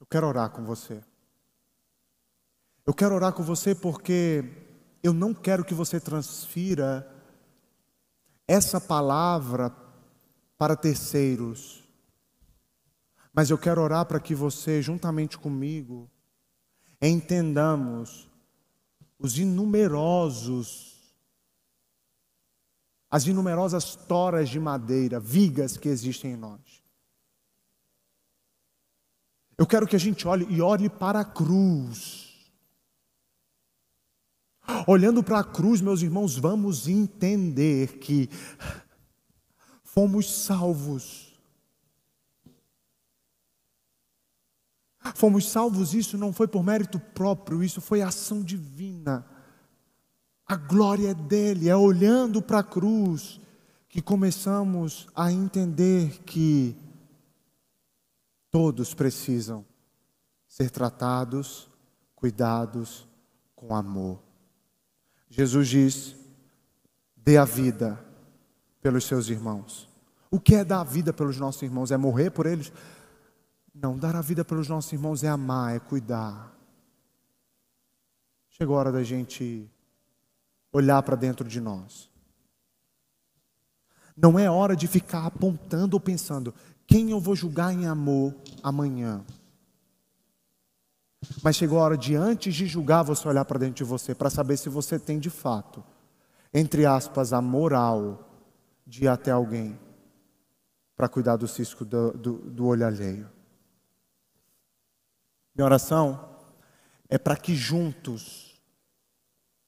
Eu 0.00 0.06
quero 0.06 0.26
orar 0.26 0.50
com 0.50 0.64
você. 0.64 1.02
Eu 2.84 2.92
quero 2.92 3.14
orar 3.14 3.32
com 3.32 3.42
você 3.42 3.74
porque 3.74 4.61
eu 5.02 5.12
não 5.12 5.34
quero 5.34 5.64
que 5.64 5.74
você 5.74 5.98
transfira 5.98 7.10
essa 8.46 8.80
palavra 8.80 9.74
para 10.56 10.76
terceiros, 10.76 11.82
mas 13.32 13.50
eu 13.50 13.58
quero 13.58 13.80
orar 13.80 14.06
para 14.06 14.20
que 14.20 14.34
você, 14.34 14.80
juntamente 14.80 15.38
comigo, 15.38 16.08
entendamos 17.00 18.30
os 19.18 19.38
inumerosos, 19.38 21.00
as 23.10 23.26
inumerosas 23.26 23.96
toras 23.96 24.48
de 24.48 24.60
madeira, 24.60 25.18
vigas 25.18 25.76
que 25.76 25.88
existem 25.88 26.32
em 26.32 26.36
nós. 26.36 26.82
Eu 29.56 29.66
quero 29.66 29.86
que 29.86 29.96
a 29.96 29.98
gente 29.98 30.26
olhe 30.26 30.46
e 30.50 30.60
olhe 30.60 30.88
para 30.88 31.20
a 31.20 31.24
cruz. 31.24 32.31
Olhando 34.86 35.22
para 35.22 35.40
a 35.40 35.44
cruz, 35.44 35.80
meus 35.80 36.02
irmãos, 36.02 36.36
vamos 36.36 36.88
entender 36.88 37.98
que 37.98 38.28
fomos 39.82 40.44
salvos. 40.44 41.32
Fomos 45.14 45.50
salvos, 45.50 45.94
isso 45.94 46.16
não 46.16 46.32
foi 46.32 46.48
por 46.48 46.62
mérito 46.62 46.98
próprio, 46.98 47.62
isso 47.62 47.80
foi 47.80 48.02
ação 48.02 48.42
divina. 48.42 49.26
A 50.46 50.56
glória 50.56 51.10
é 51.10 51.14
dele, 51.14 51.68
é 51.68 51.76
olhando 51.76 52.40
para 52.40 52.60
a 52.60 52.64
cruz 52.64 53.40
que 53.88 54.00
começamos 54.00 55.06
a 55.14 55.30
entender 55.30 56.22
que 56.24 56.76
todos 58.50 58.94
precisam 58.94 59.64
ser 60.46 60.70
tratados, 60.70 61.68
cuidados 62.14 63.08
com 63.54 63.74
amor. 63.74 64.31
Jesus 65.32 65.68
diz: 65.68 66.16
dê 67.16 67.38
a 67.38 67.44
vida 67.44 67.98
pelos 68.82 69.04
seus 69.04 69.30
irmãos. 69.30 69.88
O 70.30 70.38
que 70.38 70.54
é 70.54 70.62
dar 70.62 70.80
a 70.80 70.84
vida 70.84 71.10
pelos 71.10 71.38
nossos 71.38 71.62
irmãos? 71.62 71.90
É 71.90 71.96
morrer 71.96 72.30
por 72.30 72.44
eles? 72.44 72.70
Não, 73.74 73.96
dar 73.96 74.14
a 74.14 74.20
vida 74.20 74.44
pelos 74.44 74.68
nossos 74.68 74.92
irmãos 74.92 75.24
é 75.24 75.28
amar, 75.28 75.74
é 75.74 75.78
cuidar. 75.78 76.54
Chegou 78.50 78.76
a 78.76 78.80
hora 78.80 78.92
da 78.92 79.02
gente 79.02 79.66
olhar 80.70 81.02
para 81.02 81.16
dentro 81.16 81.48
de 81.48 81.62
nós. 81.62 82.10
Não 84.14 84.38
é 84.38 84.50
hora 84.50 84.76
de 84.76 84.86
ficar 84.86 85.24
apontando 85.24 85.96
ou 85.96 86.00
pensando 86.00 86.52
quem 86.86 87.10
eu 87.10 87.18
vou 87.18 87.34
julgar 87.34 87.72
em 87.72 87.86
amor 87.86 88.34
amanhã. 88.62 89.24
Mas 91.42 91.56
chegou 91.56 91.78
a 91.78 91.82
hora 91.82 91.96
de, 91.96 92.14
antes 92.14 92.54
de 92.54 92.66
julgar, 92.66 93.02
você 93.02 93.26
olhar 93.28 93.44
para 93.44 93.58
dentro 93.58 93.76
de 93.76 93.84
você, 93.84 94.14
para 94.14 94.30
saber 94.30 94.56
se 94.56 94.68
você 94.68 94.98
tem 94.98 95.18
de 95.18 95.30
fato, 95.30 95.82
entre 96.52 96.84
aspas, 96.84 97.32
a 97.32 97.40
moral 97.40 98.28
de 98.86 99.04
ir 99.04 99.08
até 99.08 99.30
alguém 99.30 99.78
para 100.96 101.08
cuidar 101.08 101.36
do 101.36 101.48
cisco 101.48 101.84
do, 101.84 102.12
do, 102.12 102.32
do 102.38 102.66
olho 102.66 102.86
alheio. 102.86 103.28
Minha 105.54 105.66
oração 105.66 106.28
é 107.08 107.18
para 107.18 107.36
que 107.36 107.54
juntos, 107.54 108.60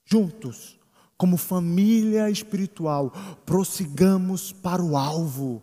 juntos, 0.05 0.79
como 1.17 1.37
família 1.37 2.29
espiritual, 2.31 3.13
prossigamos 3.47 4.53
para 4.53 4.83
o 4.83 4.97
alvo 4.97 5.63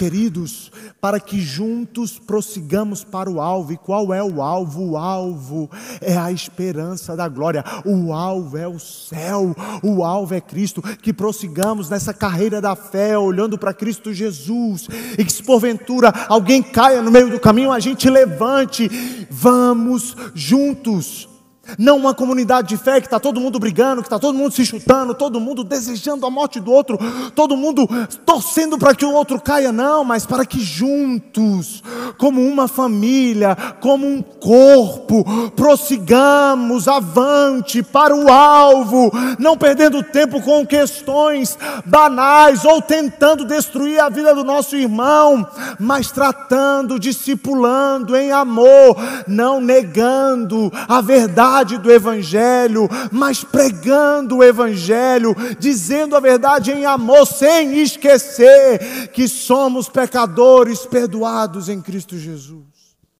queridos, 0.00 0.72
para 0.98 1.20
que 1.20 1.38
juntos 1.38 2.18
prossigamos 2.18 3.04
para 3.04 3.30
o 3.30 3.38
alvo. 3.38 3.74
E 3.74 3.76
qual 3.76 4.14
é 4.14 4.24
o 4.24 4.40
alvo? 4.40 4.92
O 4.92 4.96
alvo 4.96 5.70
é 6.00 6.16
a 6.16 6.32
esperança 6.32 7.14
da 7.14 7.28
glória, 7.28 7.62
o 7.84 8.10
alvo 8.14 8.56
é 8.56 8.66
o 8.66 8.78
céu, 8.78 9.54
o 9.82 10.02
alvo 10.02 10.32
é 10.32 10.40
Cristo. 10.40 10.80
Que 10.80 11.12
prossigamos 11.12 11.90
nessa 11.90 12.14
carreira 12.14 12.62
da 12.62 12.74
fé, 12.74 13.18
olhando 13.18 13.58
para 13.58 13.74
Cristo 13.74 14.10
Jesus, 14.10 14.88
e 15.18 15.22
que 15.22 15.30
se 15.30 15.42
porventura 15.42 16.10
alguém 16.30 16.62
caia 16.62 17.02
no 17.02 17.10
meio 17.10 17.28
do 17.28 17.38
caminho, 17.38 17.70
a 17.70 17.78
gente 17.78 18.08
levante, 18.08 18.88
vamos 19.30 20.16
juntos 20.34 21.29
não 21.78 21.96
uma 21.96 22.14
comunidade 22.14 22.68
de 22.68 22.76
fé 22.76 23.00
que 23.00 23.06
está 23.06 23.20
todo 23.20 23.40
mundo 23.40 23.58
brigando, 23.58 24.02
que 24.02 24.06
está 24.06 24.18
todo 24.18 24.36
mundo 24.36 24.52
se 24.52 24.64
chutando, 24.64 25.14
todo 25.14 25.40
mundo 25.40 25.64
desejando 25.64 26.26
a 26.26 26.30
morte 26.30 26.60
do 26.60 26.72
outro, 26.72 26.98
todo 27.34 27.56
mundo 27.56 27.88
torcendo 28.24 28.78
para 28.78 28.94
que 28.94 29.04
o 29.04 29.12
outro 29.12 29.40
caia, 29.40 29.72
não, 29.72 30.04
mas 30.04 30.26
para 30.26 30.44
que 30.44 30.60
juntos, 30.60 31.82
como 32.18 32.40
uma 32.40 32.68
família, 32.68 33.56
como 33.80 34.06
um 34.06 34.22
corpo, 34.22 35.24
prossigamos 35.56 36.88
avante 36.88 37.82
para 37.82 38.14
o 38.14 38.30
alvo, 38.30 39.10
não 39.38 39.56
perdendo 39.56 40.02
tempo 40.02 40.40
com 40.42 40.66
questões 40.66 41.58
banais 41.84 42.64
ou 42.64 42.80
tentando 42.80 43.44
destruir 43.44 44.00
a 44.00 44.08
vida 44.08 44.34
do 44.34 44.44
nosso 44.44 44.76
irmão, 44.76 45.46
mas 45.78 46.10
tratando, 46.10 46.98
discipulando 46.98 48.16
em 48.16 48.32
amor, 48.32 48.96
não 49.26 49.60
negando 49.60 50.72
a 50.88 51.00
verdade 51.00 51.59
verdade 51.60 51.78
do 51.78 51.92
Evangelho, 51.92 52.88
mas 53.12 53.44
pregando 53.44 54.38
o 54.38 54.44
Evangelho, 54.44 55.34
dizendo 55.58 56.16
a 56.16 56.20
verdade 56.20 56.72
em 56.72 56.84
amor, 56.86 57.26
sem 57.26 57.80
esquecer 57.80 59.08
que 59.12 59.28
somos 59.28 59.88
pecadores 59.88 60.86
perdoados 60.86 61.68
em 61.68 61.80
Cristo 61.80 62.16
Jesus. 62.16 62.69